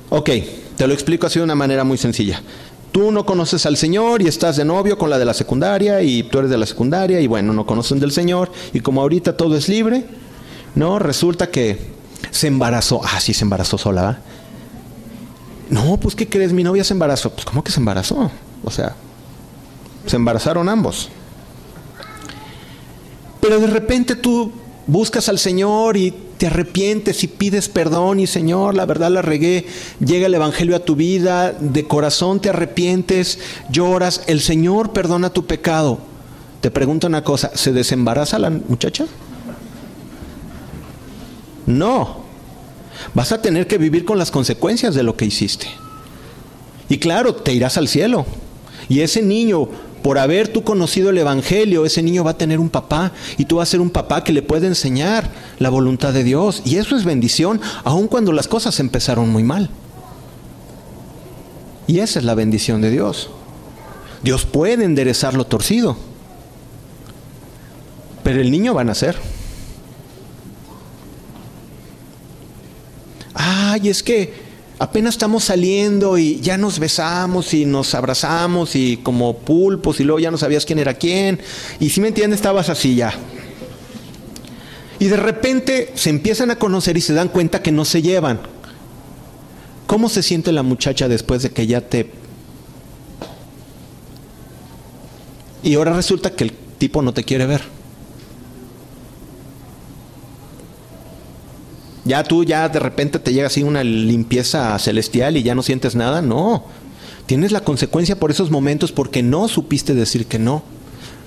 Ok, 0.10 0.30
te 0.78 0.88
lo 0.88 0.94
explico 0.94 1.28
así 1.28 1.40
de 1.40 1.46
una 1.46 1.56
manera 1.56 1.84
muy 1.84 1.98
sencilla. 1.98 2.42
Tú 2.92 3.12
no 3.12 3.26
conoces 3.26 3.66
al 3.66 3.76
Señor 3.76 4.22
y 4.22 4.28
estás 4.28 4.56
de 4.56 4.64
novio 4.64 4.98
con 4.98 5.10
la 5.10 5.20
de 5.20 5.26
la 5.26 5.34
secundaria 5.34 6.02
y 6.02 6.24
tú 6.24 6.40
eres 6.40 6.50
de 6.50 6.58
la 6.58 6.66
secundaria 6.66 7.20
y 7.20 7.28
bueno, 7.28 7.52
no 7.52 7.66
conocen 7.66 8.00
del 8.00 8.14
Señor 8.14 8.52
y 8.74 8.80
como 8.80 9.02
ahorita 9.02 9.36
todo 9.36 9.58
es 9.58 9.68
libre, 9.68 10.06
¿no? 10.76 10.98
Resulta 11.00 11.52
que 11.52 11.78
se 12.32 12.48
embarazó. 12.48 13.02
Ah, 13.04 13.20
sí, 13.20 13.34
se 13.34 13.44
embarazó 13.44 13.78
sola, 13.78 14.02
¿va? 14.02 14.18
No, 15.70 15.98
pues 15.98 16.16
¿qué 16.16 16.30
crees? 16.30 16.54
Mi 16.54 16.64
novia 16.64 16.86
se 16.86 16.94
embarazó. 16.94 17.32
Pues 17.32 17.46
¿cómo 17.46 17.62
que 17.64 17.72
se 17.72 17.82
embarazó? 17.82 18.32
O 18.64 18.72
sea, 18.72 18.96
se 20.06 20.16
embarazaron 20.16 20.70
ambos. 20.70 21.10
Pero 23.42 23.60
de 23.60 23.68
repente 23.68 24.16
tú 24.16 24.52
buscas 24.88 25.30
al 25.30 25.40
Señor 25.40 25.98
y 25.98 26.14
te 26.38 26.48
arrepientes 26.48 27.24
y 27.24 27.28
pides 27.28 27.70
perdón 27.70 28.20
y 28.20 28.28
Señor, 28.28 28.76
la 28.76 28.86
verdad 28.86 29.10
la 29.12 29.22
regué, 29.22 29.66
llega 30.00 30.28
el 30.28 30.34
Evangelio 30.34 30.76
a 30.76 30.80
tu 30.80 30.96
vida, 30.96 31.52
de 31.52 31.86
corazón 31.86 32.40
te 32.40 32.50
arrepientes, 32.50 33.40
lloras, 33.70 34.24
el 34.28 34.42
Señor 34.42 34.92
perdona 34.94 35.30
tu 35.30 35.46
pecado. 35.46 36.00
Te 36.62 36.72
pregunto 36.72 37.08
una 37.08 37.24
cosa, 37.24 37.52
¿se 37.54 37.72
desembaraza 37.72 38.40
la 38.40 38.50
muchacha? 38.50 39.06
No, 41.66 42.18
vas 43.14 43.32
a 43.32 43.42
tener 43.42 43.68
que 43.68 43.78
vivir 43.78 44.06
con 44.06 44.18
las 44.18 44.32
consecuencias 44.32 44.96
de 44.96 45.04
lo 45.04 45.16
que 45.16 45.26
hiciste. 45.26 45.68
Y 46.90 46.98
claro, 47.00 47.36
te 47.36 47.54
irás 47.54 47.78
al 47.78 47.88
cielo. 47.88 48.26
Y 48.90 49.02
ese 49.02 49.22
niño 49.22 49.70
por 50.06 50.20
haber 50.20 50.50
tú 50.50 50.64
conocido 50.64 51.10
el 51.10 51.18
Evangelio, 51.18 51.84
ese 51.84 52.04
niño 52.04 52.24
va 52.24 52.30
a 52.30 52.38
tener 52.38 52.60
un 52.60 52.70
papá 52.70 53.12
y 53.40 53.46
tú 53.46 53.56
vas 53.56 53.68
a 53.68 53.72
ser 53.72 53.82
un 53.82 53.90
papá 53.90 54.24
que 54.24 54.34
le 54.34 54.44
puede 54.44 54.68
enseñar 54.68 55.32
la 55.58 55.72
voluntad 55.72 56.14
de 56.14 56.24
Dios. 56.24 56.62
Y 56.64 56.76
eso 56.76 56.96
es 56.96 57.06
bendición, 57.06 57.60
aun 57.84 58.08
cuando 58.08 58.32
las 58.32 58.48
cosas 58.48 58.80
empezaron 58.80 59.30
muy 59.30 59.42
mal. 59.42 59.72
Y 61.88 62.02
esa 62.02 62.20
es 62.20 62.26
la 62.26 62.36
bendición 62.36 62.82
de 62.82 62.92
Dios. 62.92 63.32
Dios 64.22 64.46
puede 64.46 64.86
enderezar 64.86 65.34
lo 65.34 65.46
torcido, 65.46 65.98
pero 68.22 68.42
el 68.42 68.52
niño 68.52 68.76
va 68.76 68.82
a 68.82 68.84
nacer. 68.84 69.18
Ay, 73.34 73.90
es 73.90 74.04
que 74.04 74.45
apenas 74.80 75.16
estamos 75.16 75.44
saliendo 75.44 76.18
y 76.18 76.40
ya 76.42 76.58
nos 76.58 76.80
besamos 76.80 77.54
y 77.54 77.66
nos 77.66 77.96
abrazamos 77.96 78.76
y 78.76 78.98
como 78.98 79.38
pulpos 79.38 80.00
y 80.00 80.04
luego 80.04 80.20
ya 80.20 80.32
no 80.32 80.38
sabías 80.38 80.66
quién 80.66 80.80
era 80.80 80.94
quién. 80.94 81.40
Y 81.80 81.90
si 81.90 82.02
me 82.02 82.10
entiendes, 82.10 82.40
estabas 82.40 82.70
así 82.70 82.96
ya. 82.96 83.14
Y 85.00 85.06
de 85.06 85.18
repente 85.18 85.92
se 85.96 86.10
empiezan 86.10 86.52
a 86.52 86.60
conocer 86.60 86.98
y 86.98 87.02
se 87.02 87.14
dan 87.14 87.30
cuenta 87.30 87.62
que 87.62 87.72
no 87.72 87.86
se 87.86 88.02
llevan. 88.02 88.40
¿Cómo 89.88 90.10
se 90.10 90.24
siente 90.24 90.52
la 90.52 90.64
muchacha 90.64 91.08
después 91.08 91.44
de 91.44 91.52
que 91.52 91.68
ya 91.68 91.82
te... 91.82 92.12
Y 95.64 95.76
ahora 95.76 95.94
resulta 95.94 96.32
que 96.32 96.46
el 96.46 96.52
tipo 96.78 97.02
no 97.02 97.14
te 97.14 97.24
quiere 97.24 97.46
ver. 97.46 97.75
Ya 102.06 102.24
tú 102.24 102.44
ya 102.44 102.70
de 102.70 102.80
repente 102.80 103.18
te 103.18 103.34
llega 103.34 103.48
así 103.48 103.64
una 103.64 103.84
limpieza 103.84 104.78
celestial 104.78 105.38
y 105.38 105.44
ya 105.44 105.56
no 105.56 105.64
sientes 105.64 105.96
nada. 105.96 106.22
No. 106.22 106.64
Tienes 107.26 107.52
la 107.52 107.62
consecuencia 107.62 108.20
por 108.20 108.30
esos 108.30 108.52
momentos 108.52 108.92
porque 108.92 109.24
no 109.24 109.48
supiste 109.48 109.96
decir 109.96 110.28
que 110.28 110.38
no, 110.38 110.64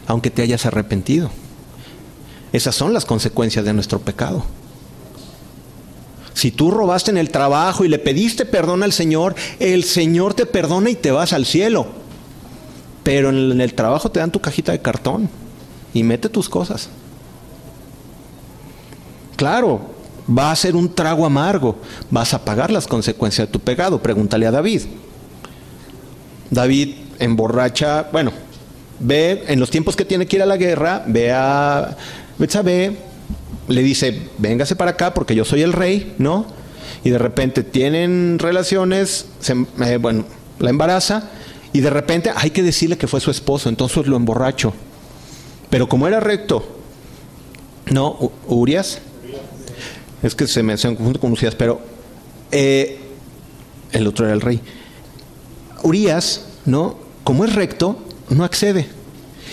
aunque 0.07 0.31
te 0.31 0.43
hayas 0.43 0.64
arrepentido. 0.66 1.31
Esas 2.53 2.76
son 2.76 2.95
las 2.95 3.05
consecuencias 3.05 3.64
de 3.64 3.72
nuestro 3.72 3.99
pecado. 3.99 4.45
Si 6.33 6.53
tú 6.53 6.70
robaste 6.70 7.11
en 7.11 7.18
el 7.18 7.31
trabajo 7.31 7.85
y 7.85 7.89
le 7.89 7.99
pediste 7.99 8.47
perdón 8.47 8.85
al 8.85 8.93
Señor, 8.93 9.35
el 9.59 9.83
Señor 9.83 10.35
te 10.35 10.47
perdona 10.47 10.91
y 10.91 10.95
te 10.95 11.11
vas 11.11 11.33
al 11.33 11.45
cielo. 11.45 11.89
Pero 13.03 13.31
en 13.31 13.61
el 13.61 13.74
trabajo 13.74 14.12
te 14.12 14.20
dan 14.20 14.31
tu 14.31 14.41
cajita 14.41 14.70
de 14.70 14.81
cartón 14.81 15.29
y 15.93 16.05
mete 16.05 16.29
tus 16.29 16.49
cosas. 16.49 16.91
Claro, 19.35 19.97
va 20.29 20.51
a 20.51 20.57
ser 20.57 20.76
un 20.76 20.95
trago 20.95 21.24
amargo, 21.24 21.76
vas 22.11 22.35
a 22.35 22.45
pagar 22.45 22.70
las 22.70 22.87
consecuencias 22.87 23.49
de 23.49 23.53
tu 23.53 23.61
pecado. 23.61 24.03
Pregúntale 24.03 24.47
a 24.47 24.51
David. 24.51 24.83
David 26.51 26.95
emborracha, 27.18 28.09
bueno, 28.12 28.33
ve 29.01 29.45
en 29.49 29.61
los 29.61 29.70
tiempos 29.70 29.97
que 29.97 30.05
tiene 30.05 30.26
que 30.26 30.37
ir 30.37 30.43
a 30.43 30.47
la 30.47 30.57
guerra, 30.57 31.05
ve 31.07 31.33
a 31.33 31.97
Betsabé, 32.39 32.97
le 33.68 33.83
dice, 33.83 34.29
véngase 34.39 34.76
para 34.76 34.93
acá 34.93 35.14
porque 35.14 35.35
yo 35.35 35.45
soy 35.45 35.62
el 35.62 35.72
rey, 35.72 36.14
¿no? 36.18 36.47
Y 37.05 37.11
de 37.11 37.18
repente 37.18 37.62
tienen 37.62 38.39
relaciones, 38.39 39.26
se, 39.41 39.55
eh, 39.85 39.99
bueno, 39.99 40.24
la 40.59 40.70
embaraza 40.70 41.31
Y 41.72 41.81
de 41.81 41.91
repente 41.91 42.33
hay 42.35 42.51
que 42.51 42.62
decirle 42.62 42.97
que 42.97 43.07
fue 43.07 43.20
su 43.20 43.31
esposo, 43.31 43.68
entonces 43.68 44.07
lo 44.07 44.16
emborracho. 44.16 44.72
Pero 45.68 45.87
como 45.87 46.09
era 46.09 46.18
recto, 46.18 46.66
no, 47.91 48.33
Urias, 48.47 49.01
es 50.22 50.34
que 50.34 50.46
se 50.46 50.62
me, 50.62 50.76
confunde 50.76 51.18
con 51.18 51.32
Urias, 51.32 51.54
pero 51.54 51.80
eh, 52.50 52.98
el 53.92 54.06
otro 54.06 54.24
era 54.24 54.34
el 54.34 54.40
rey. 54.40 54.60
Urias, 55.82 56.44
¿no? 56.66 56.96
Como 57.24 57.44
es 57.44 57.54
recto, 57.54 57.98
no 58.30 58.44
accede. 58.44 58.88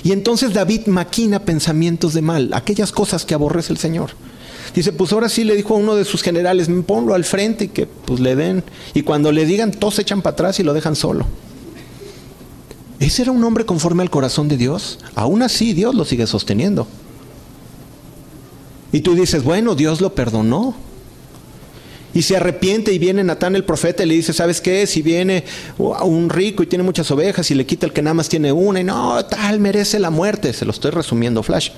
Y 0.03 0.11
entonces 0.11 0.53
David 0.53 0.87
maquina 0.87 1.39
pensamientos 1.39 2.13
de 2.13 2.21
mal, 2.21 2.53
aquellas 2.53 2.91
cosas 2.91 3.25
que 3.25 3.33
aborrece 3.33 3.73
el 3.73 3.79
Señor. 3.79 4.11
Dice, 4.73 4.91
pues 4.91 5.13
ahora 5.13 5.29
sí 5.29 5.43
le 5.43 5.55
dijo 5.55 5.75
a 5.75 5.77
uno 5.77 5.95
de 5.95 6.03
sus 6.03 6.21
generales, 6.21 6.69
ponlo 6.85 7.13
al 7.13 7.23
frente 7.23 7.65
y 7.65 7.67
que 7.69 7.85
pues 7.85 8.19
le 8.19 8.35
den. 8.35 8.63
Y 8.93 9.03
cuando 9.03 9.31
le 9.31 9.45
digan, 9.45 9.71
todos 9.71 9.95
se 9.95 10.01
echan 10.01 10.21
para 10.21 10.33
atrás 10.33 10.59
y 10.59 10.63
lo 10.63 10.73
dejan 10.73 10.95
solo. 10.95 11.25
¿Ese 12.99 13.21
era 13.21 13.31
un 13.31 13.43
hombre 13.43 13.65
conforme 13.65 14.03
al 14.03 14.09
corazón 14.09 14.47
de 14.47 14.57
Dios? 14.57 14.99
Aún 15.15 15.41
así, 15.41 15.73
Dios 15.73 15.95
lo 15.95 16.05
sigue 16.05 16.27
sosteniendo. 16.27 16.87
Y 18.95 19.01
tú 19.01 19.13
dices, 19.13 19.43
bueno, 19.43 19.75
Dios 19.75 19.99
lo 19.99 20.15
perdonó. 20.15 20.73
Y 22.13 22.21
se 22.21 22.37
arrepiente 22.37 22.93
y 22.93 22.97
viene 22.97 23.25
Natán 23.25 23.53
el 23.57 23.65
profeta 23.65 24.03
y 24.03 24.05
le 24.05 24.13
dice, 24.13 24.31
¿sabes 24.31 24.61
qué? 24.61 24.87
Si 24.87 25.01
viene 25.01 25.43
un 25.77 26.29
rico 26.29 26.63
y 26.63 26.67
tiene 26.67 26.81
muchas 26.81 27.11
ovejas 27.11 27.51
y 27.51 27.55
le 27.55 27.65
quita 27.65 27.85
el 27.85 27.91
que 27.91 28.01
nada 28.01 28.13
más 28.13 28.29
tiene 28.29 28.53
una 28.53 28.79
y 28.79 28.85
no, 28.85 29.25
tal, 29.25 29.59
merece 29.59 29.99
la 29.99 30.11
muerte. 30.11 30.53
Se 30.53 30.63
lo 30.63 30.71
estoy 30.71 30.91
resumiendo, 30.91 31.43
Flash. 31.43 31.71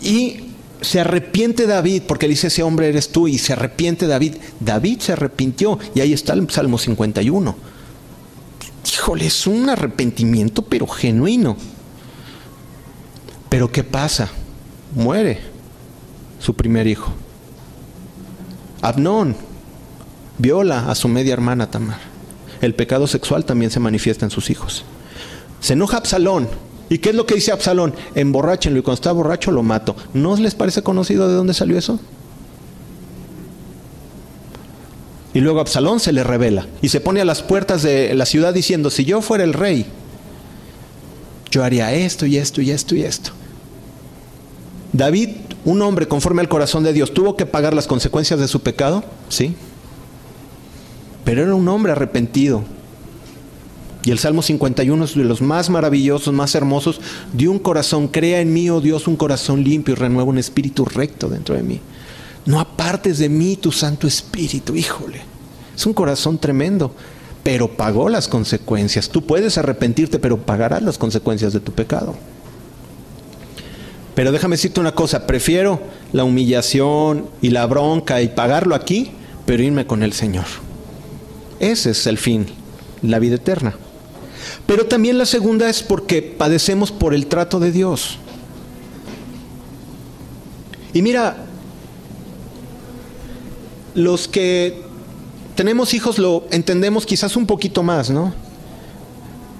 Y 0.00 0.54
se 0.80 1.00
arrepiente 1.00 1.66
David 1.66 2.04
porque 2.08 2.26
dice, 2.26 2.46
ese 2.46 2.62
hombre 2.62 2.88
eres 2.88 3.10
tú 3.10 3.28
y 3.28 3.36
se 3.36 3.52
arrepiente 3.52 4.06
David. 4.06 4.36
David 4.60 5.00
se 5.00 5.12
arrepintió 5.12 5.78
y 5.94 6.00
ahí 6.00 6.14
está 6.14 6.32
el 6.32 6.48
Salmo 6.48 6.78
51 6.78 7.54
híjole, 8.90 9.26
es 9.26 9.46
un 9.46 9.68
arrepentimiento 9.68 10.62
pero 10.62 10.86
genuino. 10.86 11.58
Pero 13.50 13.70
¿qué 13.70 13.84
pasa? 13.84 14.30
Muere 14.94 15.40
su 16.38 16.54
primer 16.54 16.86
hijo. 16.86 17.12
Abnón 18.80 19.36
viola 20.38 20.90
a 20.90 20.94
su 20.94 21.08
media 21.08 21.32
hermana 21.32 21.70
Tamar. 21.70 21.98
El 22.60 22.74
pecado 22.74 23.06
sexual 23.06 23.44
también 23.44 23.70
se 23.70 23.80
manifiesta 23.80 24.26
en 24.26 24.30
sus 24.30 24.50
hijos. 24.50 24.84
Se 25.60 25.74
enoja 25.74 25.98
Absalón. 25.98 26.48
¿Y 26.88 26.98
qué 26.98 27.10
es 27.10 27.14
lo 27.14 27.26
que 27.26 27.36
dice 27.36 27.52
Absalón? 27.52 27.94
Emborráchenlo 28.14 28.80
y 28.80 28.82
cuando 28.82 28.96
está 28.96 29.12
borracho 29.12 29.50
lo 29.50 29.62
mato. 29.62 29.96
¿No 30.12 30.36
les 30.36 30.54
parece 30.54 30.82
conocido 30.82 31.28
de 31.28 31.34
dónde 31.34 31.54
salió 31.54 31.78
eso? 31.78 31.98
Y 35.34 35.40
luego 35.40 35.60
Absalón 35.60 36.00
se 36.00 36.12
le 36.12 36.24
revela 36.24 36.66
y 36.82 36.90
se 36.90 37.00
pone 37.00 37.20
a 37.20 37.24
las 37.24 37.42
puertas 37.42 37.82
de 37.82 38.12
la 38.14 38.26
ciudad 38.26 38.52
diciendo, 38.52 38.90
si 38.90 39.04
yo 39.04 39.22
fuera 39.22 39.44
el 39.44 39.54
rey, 39.54 39.86
yo 41.50 41.64
haría 41.64 41.92
esto 41.94 42.26
y 42.26 42.36
esto 42.36 42.60
y 42.60 42.70
esto 42.70 42.94
y 42.94 43.04
esto. 43.04 43.30
David, 44.92 45.30
un 45.64 45.80
hombre 45.82 46.06
conforme 46.06 46.42
al 46.42 46.48
corazón 46.48 46.84
de 46.84 46.92
Dios, 46.92 47.14
tuvo 47.14 47.36
que 47.36 47.46
pagar 47.46 47.74
las 47.74 47.86
consecuencias 47.86 48.38
de 48.38 48.48
su 48.48 48.60
pecado, 48.60 49.02
sí. 49.28 49.54
Pero 51.24 51.42
era 51.42 51.54
un 51.54 51.68
hombre 51.68 51.92
arrepentido. 51.92 52.62
Y 54.04 54.10
el 54.10 54.18
Salmo 54.18 54.42
51 54.42 55.04
es 55.04 55.14
de 55.14 55.24
los 55.24 55.40
más 55.40 55.70
maravillosos, 55.70 56.34
más 56.34 56.54
hermosos, 56.54 57.00
de 57.32 57.48
un 57.48 57.58
corazón, 57.58 58.08
crea 58.08 58.40
en 58.40 58.52
mí, 58.52 58.68
oh 58.68 58.80
Dios, 58.80 59.06
un 59.06 59.16
corazón 59.16 59.62
limpio 59.62 59.92
y 59.92 59.96
renueva 59.96 60.28
un 60.28 60.38
espíritu 60.38 60.84
recto 60.84 61.28
dentro 61.28 61.54
de 61.54 61.62
mí. 61.62 61.80
No 62.44 62.58
apartes 62.58 63.18
de 63.18 63.28
mí 63.28 63.56
tu 63.56 63.70
Santo 63.70 64.08
Espíritu, 64.08 64.74
híjole. 64.74 65.22
Es 65.76 65.86
un 65.86 65.94
corazón 65.94 66.38
tremendo, 66.38 66.92
pero 67.44 67.68
pagó 67.76 68.08
las 68.08 68.26
consecuencias. 68.26 69.08
Tú 69.08 69.24
puedes 69.24 69.56
arrepentirte, 69.56 70.18
pero 70.18 70.38
pagarás 70.38 70.82
las 70.82 70.98
consecuencias 70.98 71.52
de 71.52 71.60
tu 71.60 71.72
pecado. 71.72 72.16
Pero 74.14 74.32
déjame 74.32 74.56
decirte 74.56 74.80
una 74.80 74.94
cosa, 74.94 75.26
prefiero 75.26 75.80
la 76.12 76.24
humillación 76.24 77.26
y 77.40 77.50
la 77.50 77.66
bronca 77.66 78.20
y 78.20 78.28
pagarlo 78.28 78.74
aquí, 78.74 79.12
pero 79.46 79.62
irme 79.62 79.86
con 79.86 80.02
el 80.02 80.12
Señor. 80.12 80.44
Ese 81.60 81.90
es 81.90 82.06
el 82.06 82.18
fin, 82.18 82.46
la 83.00 83.18
vida 83.18 83.36
eterna. 83.36 83.74
Pero 84.66 84.86
también 84.86 85.16
la 85.16 85.26
segunda 85.26 85.68
es 85.70 85.82
porque 85.82 86.22
padecemos 86.22 86.92
por 86.92 87.14
el 87.14 87.26
trato 87.26 87.58
de 87.58 87.72
Dios. 87.72 88.18
Y 90.92 91.00
mira, 91.00 91.46
los 93.94 94.28
que 94.28 94.82
tenemos 95.54 95.94
hijos 95.94 96.18
lo 96.18 96.44
entendemos 96.50 97.06
quizás 97.06 97.36
un 97.36 97.46
poquito 97.46 97.82
más, 97.82 98.10
¿no? 98.10 98.34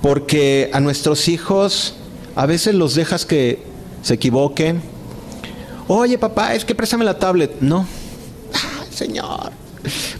Porque 0.03 0.71
a 0.73 0.81
nuestros 0.81 1.29
hijos 1.29 1.95
a 2.35 2.47
veces 2.47 2.75
los 2.75 2.95
dejas 2.95 3.25
que 3.25 3.72
se 4.03 4.15
equivoquen. 4.15 4.83
Oye, 5.89 6.19
papá, 6.19 6.55
es 6.55 6.65
que 6.65 6.75
préstame 6.75 7.05
la 7.05 7.19
tablet. 7.19 7.61
No. 7.61 7.87
señor, 8.91 9.53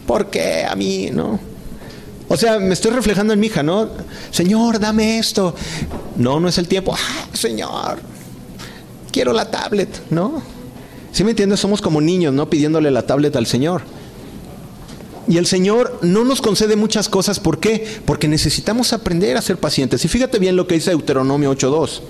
¿por 0.05 0.29
qué 0.29 0.65
a 0.65 0.75
mí, 0.75 1.09
no? 1.11 1.39
O 2.29 2.37
sea, 2.37 2.59
me 2.59 2.73
estoy 2.73 2.91
reflejando 2.91 3.33
en 3.33 3.39
mi 3.39 3.47
hija, 3.47 3.61
¿no? 3.61 3.89
Señor, 4.31 4.79
dame 4.79 5.19
esto. 5.19 5.53
No, 6.15 6.39
no 6.39 6.47
es 6.47 6.57
el 6.57 6.67
tiempo. 6.67 6.95
señor, 7.33 7.99
quiero 9.11 9.33
la 9.33 9.51
tablet, 9.51 10.01
¿no? 10.09 10.41
¿Sí 11.11 11.23
me 11.23 11.31
entiendes? 11.31 11.59
Somos 11.59 11.81
como 11.81 12.01
niños, 12.01 12.33
¿no? 12.33 12.49
Pidiéndole 12.49 12.89
la 12.89 13.05
tablet 13.05 13.35
al 13.35 13.45
Señor. 13.45 13.83
Y 15.27 15.37
el 15.37 15.45
Señor 15.45 15.99
no 16.01 16.23
nos 16.23 16.41
concede 16.41 16.75
muchas 16.75 17.07
cosas. 17.07 17.39
¿Por 17.39 17.59
qué? 17.59 17.85
Porque 18.05 18.27
necesitamos 18.27 18.93
aprender 18.93 19.37
a 19.37 19.41
ser 19.41 19.57
pacientes. 19.57 20.03
Y 20.03 20.07
fíjate 20.07 20.39
bien 20.39 20.55
lo 20.55 20.65
que 20.65 20.75
dice 20.75 20.89
Deuteronomio 20.89 21.51
8.2. 21.51 22.01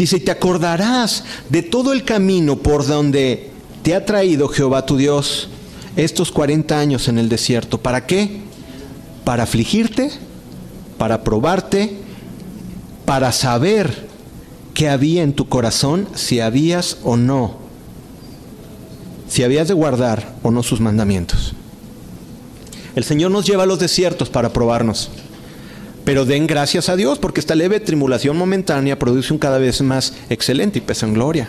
Dice, 0.00 0.18
te 0.18 0.30
acordarás 0.30 1.24
de 1.50 1.60
todo 1.60 1.92
el 1.92 2.06
camino 2.06 2.56
por 2.56 2.86
donde 2.86 3.50
te 3.82 3.94
ha 3.94 4.06
traído 4.06 4.48
Jehová 4.48 4.86
tu 4.86 4.96
Dios 4.96 5.50
estos 5.94 6.32
40 6.32 6.78
años 6.78 7.06
en 7.08 7.18
el 7.18 7.28
desierto. 7.28 7.76
¿Para 7.76 8.06
qué? 8.06 8.40
Para 9.24 9.42
afligirte, 9.42 10.10
para 10.96 11.22
probarte, 11.22 11.98
para 13.04 13.30
saber 13.30 14.08
qué 14.72 14.88
había 14.88 15.22
en 15.22 15.34
tu 15.34 15.50
corazón, 15.50 16.08
si 16.14 16.40
habías 16.40 16.96
o 17.04 17.18
no 17.18 17.58
si 19.28 19.42
habías 19.44 19.68
de 19.68 19.74
guardar 19.74 20.32
o 20.42 20.50
no 20.50 20.62
sus 20.62 20.80
mandamientos. 20.80 21.52
El 22.96 23.04
Señor 23.04 23.32
nos 23.32 23.44
lleva 23.44 23.64
a 23.64 23.66
los 23.66 23.78
desiertos 23.78 24.30
para 24.30 24.50
probarnos. 24.50 25.10
Pero 26.10 26.24
den 26.24 26.48
gracias 26.48 26.88
a 26.88 26.96
Dios 26.96 27.20
porque 27.20 27.38
esta 27.38 27.54
leve 27.54 27.78
tribulación 27.78 28.36
momentánea 28.36 28.98
produce 28.98 29.32
un 29.32 29.38
cada 29.38 29.58
vez 29.58 29.80
más 29.80 30.12
excelente 30.28 30.78
y 30.78 30.82
peso 30.82 31.06
en 31.06 31.14
gloria. 31.14 31.48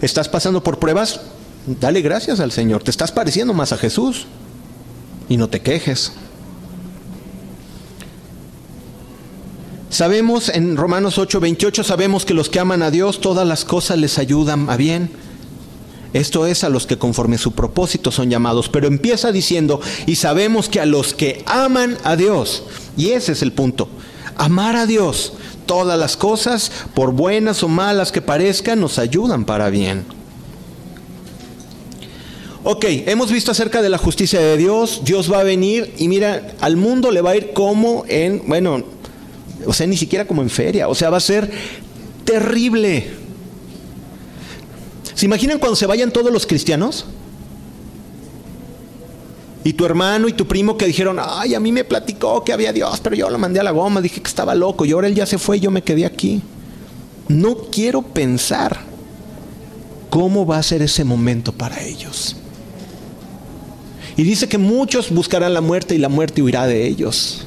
¿Estás 0.00 0.28
pasando 0.28 0.60
por 0.60 0.80
pruebas? 0.80 1.20
Dale 1.66 2.00
gracias 2.00 2.40
al 2.40 2.50
Señor. 2.50 2.82
Te 2.82 2.90
estás 2.90 3.12
pareciendo 3.12 3.54
más 3.54 3.70
a 3.70 3.78
Jesús. 3.78 4.26
Y 5.28 5.36
no 5.36 5.48
te 5.48 5.60
quejes. 5.60 6.14
Sabemos 9.88 10.48
en 10.48 10.76
Romanos 10.76 11.18
8:28, 11.18 11.84
sabemos 11.84 12.24
que 12.24 12.34
los 12.34 12.48
que 12.48 12.58
aman 12.58 12.82
a 12.82 12.90
Dios, 12.90 13.20
todas 13.20 13.46
las 13.46 13.64
cosas 13.64 13.98
les 13.98 14.18
ayudan 14.18 14.68
a 14.68 14.76
bien 14.76 15.10
esto 16.12 16.46
es 16.46 16.64
a 16.64 16.68
los 16.68 16.86
que 16.86 16.98
conforme 16.98 17.38
su 17.38 17.52
propósito 17.52 18.10
son 18.10 18.30
llamados. 18.30 18.68
Pero 18.68 18.86
empieza 18.86 19.32
diciendo, 19.32 19.80
y 20.06 20.16
sabemos 20.16 20.68
que 20.68 20.80
a 20.80 20.86
los 20.86 21.14
que 21.14 21.42
aman 21.46 21.96
a 22.04 22.16
Dios, 22.16 22.64
y 22.96 23.10
ese 23.10 23.32
es 23.32 23.42
el 23.42 23.52
punto, 23.52 23.88
amar 24.36 24.76
a 24.76 24.86
Dios, 24.86 25.34
todas 25.66 25.98
las 25.98 26.16
cosas, 26.16 26.70
por 26.94 27.12
buenas 27.12 27.62
o 27.62 27.68
malas 27.68 28.12
que 28.12 28.22
parezcan, 28.22 28.80
nos 28.80 28.98
ayudan 28.98 29.44
para 29.44 29.70
bien. 29.70 30.04
Ok, 32.64 32.84
hemos 32.88 33.32
visto 33.32 33.50
acerca 33.50 33.82
de 33.82 33.88
la 33.88 33.98
justicia 33.98 34.38
de 34.38 34.56
Dios, 34.56 35.00
Dios 35.04 35.32
va 35.32 35.40
a 35.40 35.42
venir 35.42 35.94
y 35.98 36.06
mira, 36.06 36.54
al 36.60 36.76
mundo 36.76 37.10
le 37.10 37.20
va 37.20 37.30
a 37.30 37.36
ir 37.36 37.52
como 37.52 38.04
en, 38.06 38.44
bueno, 38.46 38.84
o 39.66 39.72
sea, 39.72 39.88
ni 39.88 39.96
siquiera 39.96 40.26
como 40.26 40.42
en 40.42 40.50
feria, 40.50 40.88
o 40.88 40.94
sea, 40.94 41.10
va 41.10 41.16
a 41.16 41.20
ser 41.20 41.50
terrible. 42.24 43.21
¿Se 45.22 45.26
imaginan 45.26 45.60
cuando 45.60 45.76
se 45.76 45.86
vayan 45.86 46.10
todos 46.10 46.32
los 46.32 46.48
cristianos? 46.48 47.04
Y 49.62 49.72
tu 49.74 49.86
hermano 49.86 50.26
y 50.26 50.32
tu 50.32 50.48
primo 50.48 50.76
que 50.76 50.84
dijeron, 50.84 51.20
ay, 51.22 51.54
a 51.54 51.60
mí 51.60 51.70
me 51.70 51.84
platicó 51.84 52.42
que 52.42 52.52
había 52.52 52.72
Dios, 52.72 52.98
pero 52.98 53.14
yo 53.14 53.30
lo 53.30 53.38
mandé 53.38 53.60
a 53.60 53.62
la 53.62 53.70
goma, 53.70 54.00
dije 54.00 54.20
que 54.20 54.26
estaba 54.26 54.56
loco, 54.56 54.84
y 54.84 54.90
ahora 54.90 55.06
él 55.06 55.14
ya 55.14 55.24
se 55.24 55.38
fue 55.38 55.58
y 55.58 55.60
yo 55.60 55.70
me 55.70 55.82
quedé 55.82 56.04
aquí. 56.06 56.42
No 57.28 57.54
quiero 57.54 58.02
pensar 58.02 58.80
cómo 60.10 60.44
va 60.44 60.58
a 60.58 60.62
ser 60.64 60.82
ese 60.82 61.04
momento 61.04 61.52
para 61.52 61.80
ellos. 61.84 62.34
Y 64.16 64.24
dice 64.24 64.48
que 64.48 64.58
muchos 64.58 65.08
buscarán 65.12 65.54
la 65.54 65.60
muerte 65.60 65.94
y 65.94 65.98
la 65.98 66.08
muerte 66.08 66.42
huirá 66.42 66.66
de 66.66 66.84
ellos. 66.84 67.46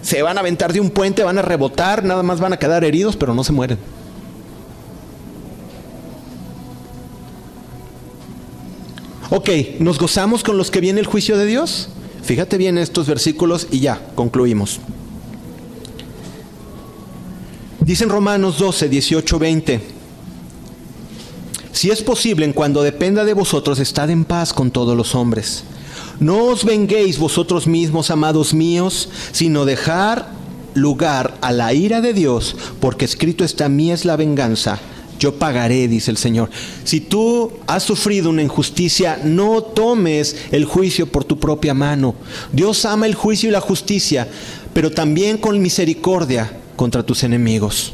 Se 0.00 0.22
van 0.22 0.38
a 0.38 0.40
aventar 0.40 0.72
de 0.72 0.80
un 0.80 0.88
puente, 0.88 1.24
van 1.24 1.36
a 1.36 1.42
rebotar, 1.42 2.04
nada 2.04 2.22
más 2.22 2.40
van 2.40 2.54
a 2.54 2.58
quedar 2.58 2.84
heridos, 2.84 3.16
pero 3.16 3.34
no 3.34 3.44
se 3.44 3.52
mueren. 3.52 3.95
Ok, 9.30 9.50
¿nos 9.80 9.98
gozamos 9.98 10.44
con 10.44 10.56
los 10.56 10.70
que 10.70 10.80
viene 10.80 11.00
el 11.00 11.06
juicio 11.06 11.36
de 11.36 11.46
Dios? 11.46 11.88
Fíjate 12.22 12.58
bien 12.58 12.78
estos 12.78 13.06
versículos 13.06 13.66
y 13.70 13.80
ya, 13.80 14.00
concluimos. 14.14 14.80
Dicen 17.80 18.08
Romanos 18.08 18.58
12, 18.58 18.88
18, 18.88 19.38
20. 19.38 19.80
Si 21.72 21.90
es 21.90 22.02
posible, 22.02 22.44
en 22.44 22.52
cuando 22.52 22.82
dependa 22.82 23.24
de 23.24 23.34
vosotros, 23.34 23.78
estad 23.80 24.10
en 24.10 24.24
paz 24.24 24.52
con 24.52 24.70
todos 24.70 24.96
los 24.96 25.14
hombres. 25.14 25.64
No 26.18 26.44
os 26.44 26.64
venguéis 26.64 27.18
vosotros 27.18 27.66
mismos, 27.66 28.10
amados 28.10 28.54
míos, 28.54 29.08
sino 29.32 29.64
dejar 29.64 30.30
lugar 30.74 31.36
a 31.40 31.52
la 31.52 31.74
ira 31.74 32.00
de 32.00 32.12
Dios, 32.12 32.56
porque 32.80 33.04
escrito 33.04 33.44
está, 33.44 33.68
mí 33.68 33.92
es 33.92 34.04
la 34.04 34.16
venganza, 34.16 34.78
yo 35.18 35.34
pagaré, 35.38 35.88
dice 35.88 36.10
el 36.10 36.16
Señor. 36.16 36.50
Si 36.84 37.00
tú 37.00 37.52
has 37.66 37.82
sufrido 37.82 38.30
una 38.30 38.42
injusticia, 38.42 39.20
no 39.24 39.62
tomes 39.62 40.36
el 40.50 40.64
juicio 40.64 41.06
por 41.06 41.24
tu 41.24 41.38
propia 41.38 41.74
mano. 41.74 42.14
Dios 42.52 42.84
ama 42.84 43.06
el 43.06 43.14
juicio 43.14 43.48
y 43.48 43.52
la 43.52 43.60
justicia, 43.60 44.28
pero 44.72 44.90
también 44.90 45.38
con 45.38 45.60
misericordia 45.60 46.58
contra 46.76 47.02
tus 47.02 47.22
enemigos. 47.22 47.92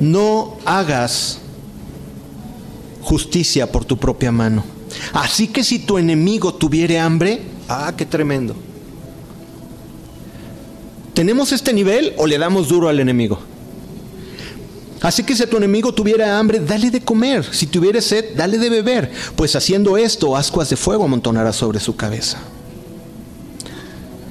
No 0.00 0.56
hagas 0.64 1.40
justicia 3.02 3.70
por 3.70 3.84
tu 3.84 3.96
propia 3.96 4.32
mano. 4.32 4.64
Así 5.12 5.48
que 5.48 5.64
si 5.64 5.80
tu 5.80 5.98
enemigo 5.98 6.54
tuviere 6.54 6.98
hambre, 6.98 7.42
ah, 7.68 7.92
qué 7.96 8.06
tremendo. 8.06 8.54
¿Tenemos 11.14 11.52
este 11.52 11.72
nivel 11.72 12.12
o 12.16 12.26
le 12.26 12.38
damos 12.38 12.68
duro 12.68 12.88
al 12.88 12.98
enemigo? 12.98 13.38
Así 15.04 15.22
que 15.22 15.36
si 15.36 15.46
tu 15.46 15.58
enemigo 15.58 15.92
tuviera 15.92 16.38
hambre, 16.38 16.60
dale 16.60 16.90
de 16.90 17.02
comer. 17.02 17.44
Si 17.52 17.66
tuviera 17.66 18.00
sed, 18.00 18.34
dale 18.34 18.56
de 18.56 18.70
beber. 18.70 19.12
Pues 19.36 19.54
haciendo 19.54 19.98
esto, 19.98 20.34
ascuas 20.34 20.70
de 20.70 20.76
fuego 20.76 21.04
amontonará 21.04 21.52
sobre 21.52 21.78
su 21.78 21.94
cabeza. 21.94 22.38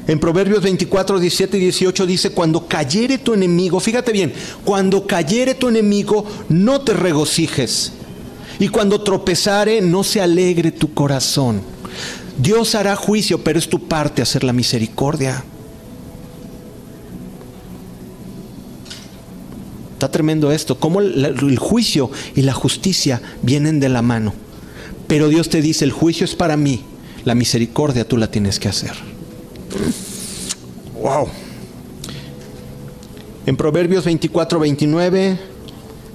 En 0.08 0.20
Proverbios 0.20 0.64
24, 0.64 1.20
17 1.20 1.58
y 1.58 1.60
18 1.60 2.08
dice, 2.08 2.32
cuando 2.32 2.68
cayere 2.68 3.20
tu 3.20 3.36
enemigo, 3.36 3.80
fíjate 3.80 4.12
bien, 4.12 4.34
cuando 4.66 5.06
cayere 5.06 5.54
tu 5.54 5.70
enemigo, 5.70 6.26
no 6.50 6.82
te 6.82 6.96
regocijes. 6.96 7.92
Y 8.58 8.70
cuando 8.70 9.00
tropezare, 9.02 9.80
no 9.80 10.04
se 10.04 10.22
alegre 10.22 10.72
tu 10.72 10.92
corazón. 10.92 11.62
Dios 12.40 12.74
hará 12.74 12.96
juicio, 12.96 13.44
pero 13.44 13.60
es 13.60 13.70
tu 13.70 13.88
parte 13.88 14.24
hacer 14.24 14.44
la 14.44 14.54
misericordia. 14.54 15.44
Está 20.04 20.12
tremendo 20.12 20.52
esto, 20.52 20.78
cómo 20.78 21.00
el 21.00 21.58
juicio 21.58 22.12
y 22.36 22.42
la 22.42 22.52
justicia 22.52 23.22
vienen 23.42 23.80
de 23.80 23.88
la 23.88 24.02
mano. 24.02 24.34
Pero 25.08 25.30
Dios 25.30 25.48
te 25.48 25.62
dice, 25.62 25.86
el 25.86 25.94
juicio 25.94 26.26
es 26.26 26.36
para 26.36 26.58
mí, 26.58 26.82
la 27.24 27.36
misericordia 27.36 28.06
tú 28.06 28.18
la 28.18 28.30
tienes 28.30 28.60
que 28.60 28.68
hacer. 28.68 28.92
Wow. 31.02 31.30
En 33.46 33.56
Proverbios 33.56 34.04
24, 34.04 34.60
29, 34.60 35.40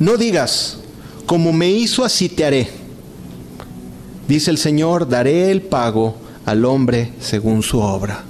no 0.00 0.18
digas, 0.18 0.80
como 1.24 1.54
me 1.54 1.70
hizo, 1.70 2.04
así 2.04 2.28
te 2.28 2.44
haré. 2.44 2.68
Dice 4.28 4.50
el 4.50 4.58
Señor, 4.58 5.08
daré 5.08 5.50
el 5.50 5.62
pago 5.62 6.14
al 6.44 6.66
hombre 6.66 7.12
según 7.20 7.62
su 7.62 7.80
obra. 7.80 8.27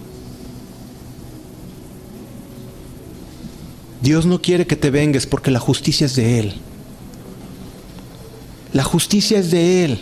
Dios 4.00 4.26
no 4.26 4.40
quiere 4.40 4.66
que 4.66 4.76
te 4.76 4.90
vengues 4.90 5.26
porque 5.26 5.50
la 5.50 5.60
justicia 5.60 6.06
es 6.06 6.14
de 6.14 6.38
Él. 6.40 6.54
La 8.72 8.84
justicia 8.84 9.38
es 9.38 9.50
de 9.50 9.84
Él. 9.84 10.00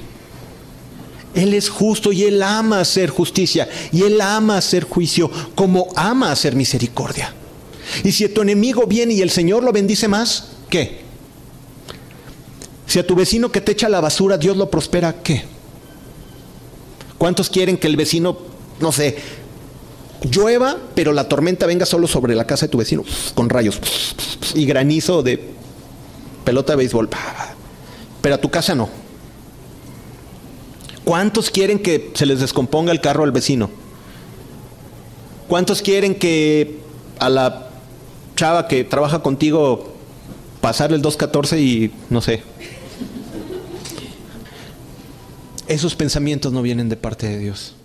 Él 1.35 1.55
es 1.55 1.69
justo 1.69 2.13
y 2.13 2.25
Él 2.25 2.43
ama 2.43 2.81
hacer 2.81 3.11
justicia 3.11 3.69
y 3.93 4.03
Él 4.03 4.21
ama 4.21 4.57
hacer 4.57 4.85
juicio 4.85 5.31
como 5.55 5.89
ama 5.95 6.33
hacer 6.33 6.57
misericordia. 6.57 7.35
Y 8.03 8.13
si 8.13 8.29
tu 8.29 8.43
enemigo 8.43 8.87
viene 8.87 9.15
y 9.15 9.23
el 9.23 9.31
Señor 9.31 9.63
lo 9.63 9.73
bendice 9.73 10.09
más, 10.09 10.49
¿qué? 10.69 11.01
Si 12.87 12.99
a 12.99 13.07
tu 13.07 13.15
vecino 13.15 13.53
que 13.53 13.61
te 13.61 13.73
echa 13.73 13.89
la 13.89 14.01
basura 14.01 14.39
Dios 14.39 14.57
lo 14.57 14.71
prospera, 14.71 15.23
¿qué? 15.23 15.45
¿Cuántos 17.19 17.51
quieren 17.51 17.77
que 17.77 17.87
el 17.87 17.97
vecino, 17.97 18.39
no 18.81 18.93
sé, 18.93 19.17
llueva, 20.31 20.77
pero 20.95 21.13
la 21.13 21.29
tormenta 21.29 21.67
venga 21.67 21.87
solo 21.87 22.07
sobre 22.07 22.35
la 22.35 22.47
casa 22.47 22.67
de 22.67 22.71
tu 22.71 22.79
vecino, 22.79 23.05
con 23.35 23.49
rayos 23.49 23.81
y 24.55 24.67
granizo 24.67 25.23
de 25.23 25.43
pelota 26.45 26.73
de 26.73 26.77
béisbol. 26.79 27.09
Pero 28.21 28.35
a 28.35 28.39
tu 28.39 28.51
casa 28.51 28.75
no. 28.75 28.89
¿Cuántos 31.05 31.51
quieren 31.51 31.79
que 31.79 32.11
se 32.15 32.27
les 32.27 32.41
descomponga 32.41 32.91
el 32.91 33.01
carro 33.01 33.23
al 33.23 33.31
vecino? 33.31 33.71
¿Cuántos 35.47 35.81
quieren 35.81 36.17
que 36.17 36.81
a 37.21 37.29
la 37.31 37.71
chava 38.35 38.67
que 38.67 38.83
trabaja 38.83 39.21
contigo 39.21 39.95
pasarle 40.61 40.97
el 40.97 41.03
214 41.03 41.61
y 41.61 41.93
no 42.11 42.21
sé? 42.21 42.43
Esos 45.69 45.95
pensamientos 45.95 46.53
no 46.53 46.63
vienen 46.63 46.89
de 46.89 46.97
parte 46.97 47.29
de 47.29 47.39
Dios. 47.39 47.76